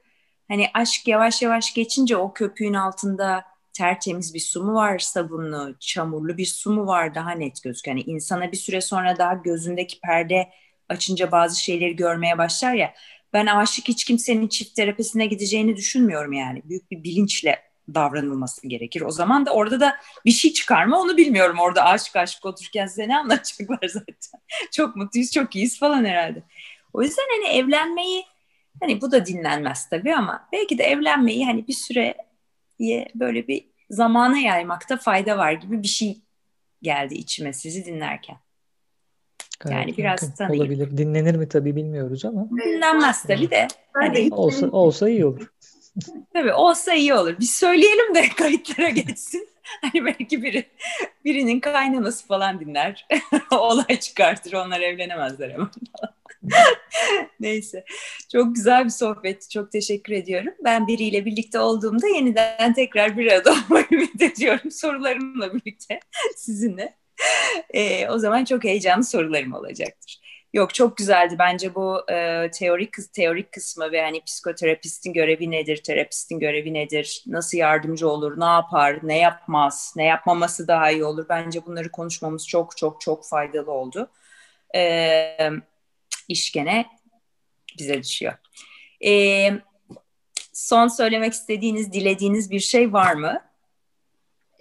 Hani 0.47 0.67
aşk 0.73 1.07
yavaş 1.07 1.41
yavaş 1.41 1.73
geçince 1.73 2.17
o 2.17 2.33
köpüğün 2.33 2.73
altında 2.73 3.43
tertemiz 3.73 4.33
bir 4.33 4.39
su 4.39 4.63
mu 4.63 4.73
var, 4.73 4.99
sabunlu, 4.99 5.75
çamurlu 5.79 6.37
bir 6.37 6.45
su 6.45 6.71
mu 6.71 6.87
var 6.87 7.15
daha 7.15 7.31
net 7.31 7.63
gözüküyor. 7.63 7.97
Yani 7.97 8.05
insana 8.11 8.51
bir 8.51 8.57
süre 8.57 8.81
sonra 8.81 9.17
daha 9.17 9.33
gözündeki 9.33 9.99
perde 10.01 10.49
açınca 10.89 11.31
bazı 11.31 11.63
şeyleri 11.63 11.95
görmeye 11.95 12.37
başlar 12.37 12.73
ya. 12.73 12.93
Ben 13.33 13.45
aşık 13.45 13.87
hiç 13.87 14.03
kimsenin 14.03 14.47
çift 14.47 14.75
terapisine 14.75 15.25
gideceğini 15.25 15.77
düşünmüyorum 15.77 16.33
yani. 16.33 16.61
Büyük 16.65 16.91
bir 16.91 17.03
bilinçle 17.03 17.59
davranılması 17.95 18.67
gerekir. 18.67 19.01
O 19.01 19.11
zaman 19.11 19.45
da 19.45 19.51
orada 19.51 19.79
da 19.79 19.97
bir 20.25 20.31
şey 20.31 20.53
çıkar 20.53 20.85
mı 20.85 20.97
onu 20.99 21.17
bilmiyorum. 21.17 21.57
Orada 21.59 21.85
aşık 21.85 22.15
aşık 22.15 22.45
otururken 22.45 22.87
size 22.87 23.15
anlatacaklar 23.15 23.79
zaten. 23.87 24.41
çok 24.71 24.95
mutluyuz, 24.95 25.31
çok 25.31 25.55
iyiyiz 25.55 25.79
falan 25.79 26.05
herhalde. 26.05 26.43
O 26.93 27.01
yüzden 27.01 27.25
hani 27.37 27.57
evlenmeyi 27.57 28.25
hani 28.81 29.01
bu 29.01 29.11
da 29.11 29.25
dinlenmez 29.25 29.89
tabii 29.89 30.15
ama 30.15 30.47
belki 30.53 30.77
de 30.77 30.83
evlenmeyi 30.83 31.45
hani 31.45 31.67
bir 31.67 31.73
süre 31.73 32.15
böyle 33.15 33.47
bir 33.47 33.69
zamana 33.89 34.37
yaymakta 34.37 34.97
fayda 34.97 35.37
var 35.37 35.51
gibi 35.51 35.83
bir 35.83 35.87
şey 35.87 36.21
geldi 36.81 37.15
içime 37.15 37.53
sizi 37.53 37.85
dinlerken. 37.85 38.37
Gayet 39.59 39.79
yani 39.79 39.97
biraz 39.97 40.35
tanıyıp. 40.35 40.61
Olabilir. 40.61 40.97
Dinlenir 40.97 41.35
mi 41.35 41.49
tabii 41.49 41.75
bilmiyoruz 41.75 42.25
ama. 42.25 42.49
Dinlenmez 42.49 43.23
tabii 43.23 43.49
de. 43.51 43.67
Hani, 43.93 44.29
olsa, 44.31 44.67
olsa 44.67 45.09
iyi 45.09 45.25
olur. 45.25 45.51
Tabii 46.33 46.53
olsa 46.53 46.93
iyi 46.93 47.13
olur. 47.13 47.39
Bir 47.39 47.45
söyleyelim 47.45 48.15
de 48.15 48.29
kayıtlara 48.37 48.89
geçsin. 48.89 49.49
Hani 49.81 50.05
belki 50.05 50.43
biri 50.43 50.65
birinin 51.25 51.59
kaynanası 51.59 52.27
falan 52.27 52.59
dinler. 52.59 53.07
Olay 53.51 53.99
çıkartır. 53.99 54.53
Onlar 54.53 54.79
evlenemezler 54.81 55.49
hemen 55.49 55.69
Neyse. 57.39 57.83
Çok 58.31 58.55
güzel 58.55 58.85
bir 58.85 58.89
sohbet. 58.89 59.49
Çok 59.49 59.71
teşekkür 59.71 60.13
ediyorum. 60.13 60.53
Ben 60.63 60.87
biriyle 60.87 61.25
birlikte 61.25 61.59
olduğumda 61.59 62.07
yeniden 62.07 62.73
tekrar 62.73 63.17
bir 63.17 63.31
arada 63.31 63.51
olmayı 63.51 63.85
ümit 63.91 64.21
ediyorum. 64.21 64.71
Sorularımla 64.71 65.53
birlikte 65.53 65.99
sizinle. 66.35 66.98
Ee, 67.73 68.07
o 68.09 68.17
zaman 68.19 68.45
çok 68.45 68.63
heyecanlı 68.63 69.03
sorularım 69.03 69.53
olacaktır. 69.53 70.19
Yok 70.53 70.73
çok 70.73 70.97
güzeldi 70.97 71.35
bence 71.39 71.75
bu 71.75 72.11
e, 72.11 72.51
teorik 72.51 72.93
teorik 73.13 73.51
kısmı 73.51 73.91
ve 73.91 74.01
hani 74.01 74.21
psikoterapistin 74.23 75.13
görevi 75.13 75.51
nedir, 75.51 75.83
terapistin 75.83 76.39
görevi 76.39 76.73
nedir, 76.73 77.23
nasıl 77.27 77.57
yardımcı 77.57 78.09
olur, 78.09 78.39
ne 78.39 78.45
yapar, 78.45 78.99
ne 79.03 79.17
yapmaz, 79.17 79.93
ne 79.95 80.05
yapmaması 80.05 80.67
daha 80.67 80.91
iyi 80.91 81.03
olur. 81.03 81.25
Bence 81.29 81.65
bunları 81.65 81.91
konuşmamız 81.91 82.47
çok 82.47 82.77
çok 82.77 83.01
çok 83.01 83.25
faydalı 83.25 83.71
oldu. 83.71 84.09
E, 84.75 85.49
iş 86.27 86.51
gene 86.51 86.85
bize 87.79 88.03
düşüyor. 88.03 88.33
E, 89.05 89.51
son 90.53 90.87
söylemek 90.87 91.33
istediğiniz, 91.33 91.93
dilediğiniz 91.93 92.51
bir 92.51 92.59
şey 92.59 92.93
var 92.93 93.13
mı? 93.13 93.48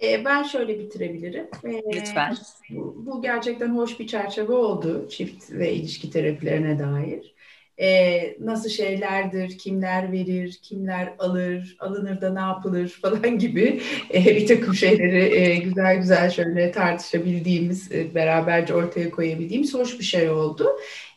E, 0.03 0.25
ben 0.25 0.43
şöyle 0.43 0.79
bitirebilirim. 0.79 1.47
E, 1.63 1.81
Lütfen. 1.95 2.37
Bu, 2.69 3.03
bu 3.05 3.21
gerçekten 3.21 3.75
hoş 3.75 3.99
bir 3.99 4.07
çerçeve 4.07 4.53
oldu 4.53 5.07
çift 5.09 5.51
ve 5.51 5.73
ilişki 5.73 6.09
terapilerine 6.09 6.79
dair. 6.79 7.35
E, 7.81 8.35
nasıl 8.39 8.69
şeylerdir, 8.69 9.57
kimler 9.57 10.11
verir, 10.11 10.59
kimler 10.63 11.13
alır, 11.19 11.77
alınır 11.79 12.21
da 12.21 12.33
ne 12.33 12.39
yapılır 12.39 12.87
falan 13.01 13.39
gibi 13.39 13.81
e, 14.13 14.25
bir 14.25 14.47
takım 14.47 14.75
şeyleri 14.75 15.35
e, 15.35 15.55
güzel 15.55 15.97
güzel 15.97 16.29
şöyle 16.29 16.71
tartışabildiğimiz, 16.71 17.91
e, 17.91 18.15
beraberce 18.15 18.75
ortaya 18.75 19.11
koyabildiğimiz 19.11 19.73
hoş 19.73 19.99
bir 19.99 20.03
şey 20.03 20.29
oldu. 20.29 20.67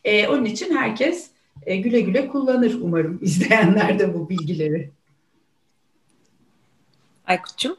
E, 0.04 0.28
onun 0.28 0.44
için 0.44 0.76
herkes 0.76 1.30
e, 1.66 1.76
güle 1.76 2.00
güle 2.00 2.28
kullanır 2.28 2.74
umarım 2.80 3.18
izleyenler 3.22 3.98
de 3.98 4.14
bu 4.14 4.28
bilgileri. 4.28 4.90
Aykut'cum? 7.26 7.76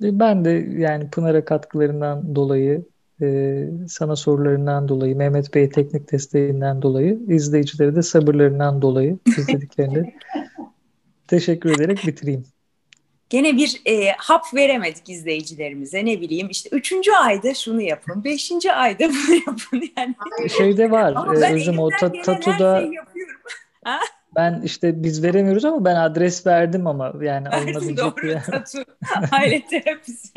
Ben 0.00 0.44
de 0.44 0.50
yani 0.78 1.10
Pınar'a 1.10 1.44
katkılarından 1.44 2.34
dolayı, 2.34 2.84
e, 3.22 3.58
sana 3.88 4.16
sorularından 4.16 4.88
dolayı, 4.88 5.16
Mehmet 5.16 5.54
Bey'e 5.54 5.70
teknik 5.70 6.12
desteğinden 6.12 6.82
dolayı, 6.82 7.18
izleyicilere 7.28 7.96
de 7.96 8.02
sabırlarından 8.02 8.82
dolayı 8.82 9.18
izlediklerinde 9.26 10.14
teşekkür 11.28 11.70
ederek 11.70 12.06
bitireyim. 12.06 12.44
Gene 13.30 13.56
bir 13.56 13.82
e, 13.86 14.12
hap 14.18 14.54
veremedik 14.54 15.08
izleyicilerimize 15.08 16.04
ne 16.04 16.20
bileyim 16.20 16.48
işte 16.50 16.68
üçüncü 16.72 17.12
ayda 17.12 17.54
şunu 17.54 17.80
yapın, 17.80 18.24
beşinci 18.24 18.72
ayda 18.72 19.08
bunu 19.08 19.34
yapın 19.46 19.90
yani. 19.96 20.14
Şeyde 20.50 20.90
var, 20.90 21.34
e, 21.36 21.54
özüm 21.54 21.78
o 21.78 21.90
ta, 22.00 22.12
tatuda 22.12 22.84
ben 24.36 24.62
işte 24.64 25.02
biz 25.02 25.22
veremiyoruz 25.22 25.64
ama 25.64 25.84
ben 25.84 25.96
adres 25.96 26.46
verdim 26.46 26.86
ama 26.86 27.12
yani 27.22 27.48
alınabilecek 27.48 27.98
doğru, 27.98 28.16
bir 28.16 28.28
yer. 28.28 28.44
Tatu. 28.46 28.78
Aile 29.32 29.66
terapisi. 29.66 30.28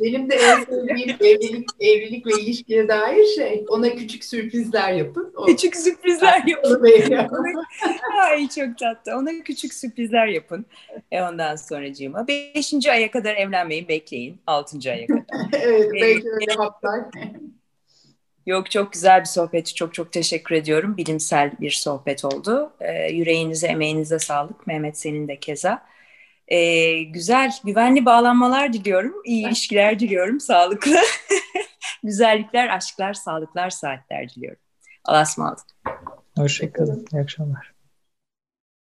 Benim 0.00 0.30
de 0.30 0.34
en 0.34 0.64
sevdiğim 0.64 1.16
evlilik, 1.20 1.68
evlilik 1.80 2.26
ve 2.26 2.42
ilişkiye 2.42 2.88
dair 2.88 3.24
şey 3.36 3.64
ona 3.68 3.94
küçük 3.94 4.24
sürprizler 4.24 4.92
yapın. 4.92 5.32
O, 5.36 5.46
küçük 5.46 5.76
sürprizler 5.76 6.42
yapın. 6.46 6.82
Ay 8.22 8.48
çok 8.48 8.78
tatlı. 8.78 9.16
Ona 9.16 9.30
küçük 9.44 9.74
sürprizler 9.74 10.26
yapın. 10.26 10.66
E 11.10 11.22
ondan 11.22 11.56
sonracığıma. 11.56 12.28
Beşinci 12.28 12.92
aya 12.92 13.10
kadar 13.10 13.34
evlenmeyin 13.34 13.88
bekleyin. 13.88 14.40
Altıncı 14.46 14.90
aya 14.90 15.06
kadar. 15.06 15.24
evet 15.52 15.90
belki 15.92 16.30
öyle 16.30 16.52
haplar. 16.52 17.00
Yok 18.46 18.70
çok 18.70 18.92
güzel 18.92 19.20
bir 19.20 19.24
sohbet. 19.24 19.74
Çok 19.76 19.94
çok 19.94 20.12
teşekkür 20.12 20.54
ediyorum. 20.54 20.96
Bilimsel 20.96 21.52
bir 21.60 21.70
sohbet 21.70 22.24
oldu. 22.24 22.72
Ee, 22.80 23.08
yüreğinize, 23.12 23.66
emeğinize 23.66 24.18
sağlık. 24.18 24.66
Mehmet 24.66 24.98
senin 24.98 25.28
de 25.28 25.36
keza. 25.40 25.82
Ee, 26.48 27.02
güzel, 27.02 27.52
güvenli 27.64 28.04
bağlanmalar 28.04 28.72
diliyorum. 28.72 29.14
İyi 29.24 29.46
ilişkiler 29.46 29.98
diliyorum. 29.98 30.40
Sağlıklı. 30.40 30.96
Güzellikler, 32.04 32.68
aşklar, 32.68 33.14
sağlıklar, 33.14 33.70
saatler 33.70 34.28
diliyorum. 34.28 34.60
Allah'a 35.04 35.22
ısmarladık. 35.22 35.66
Hoşçakalın. 36.36 37.06
İyi 37.12 37.22
akşamlar. 37.22 37.71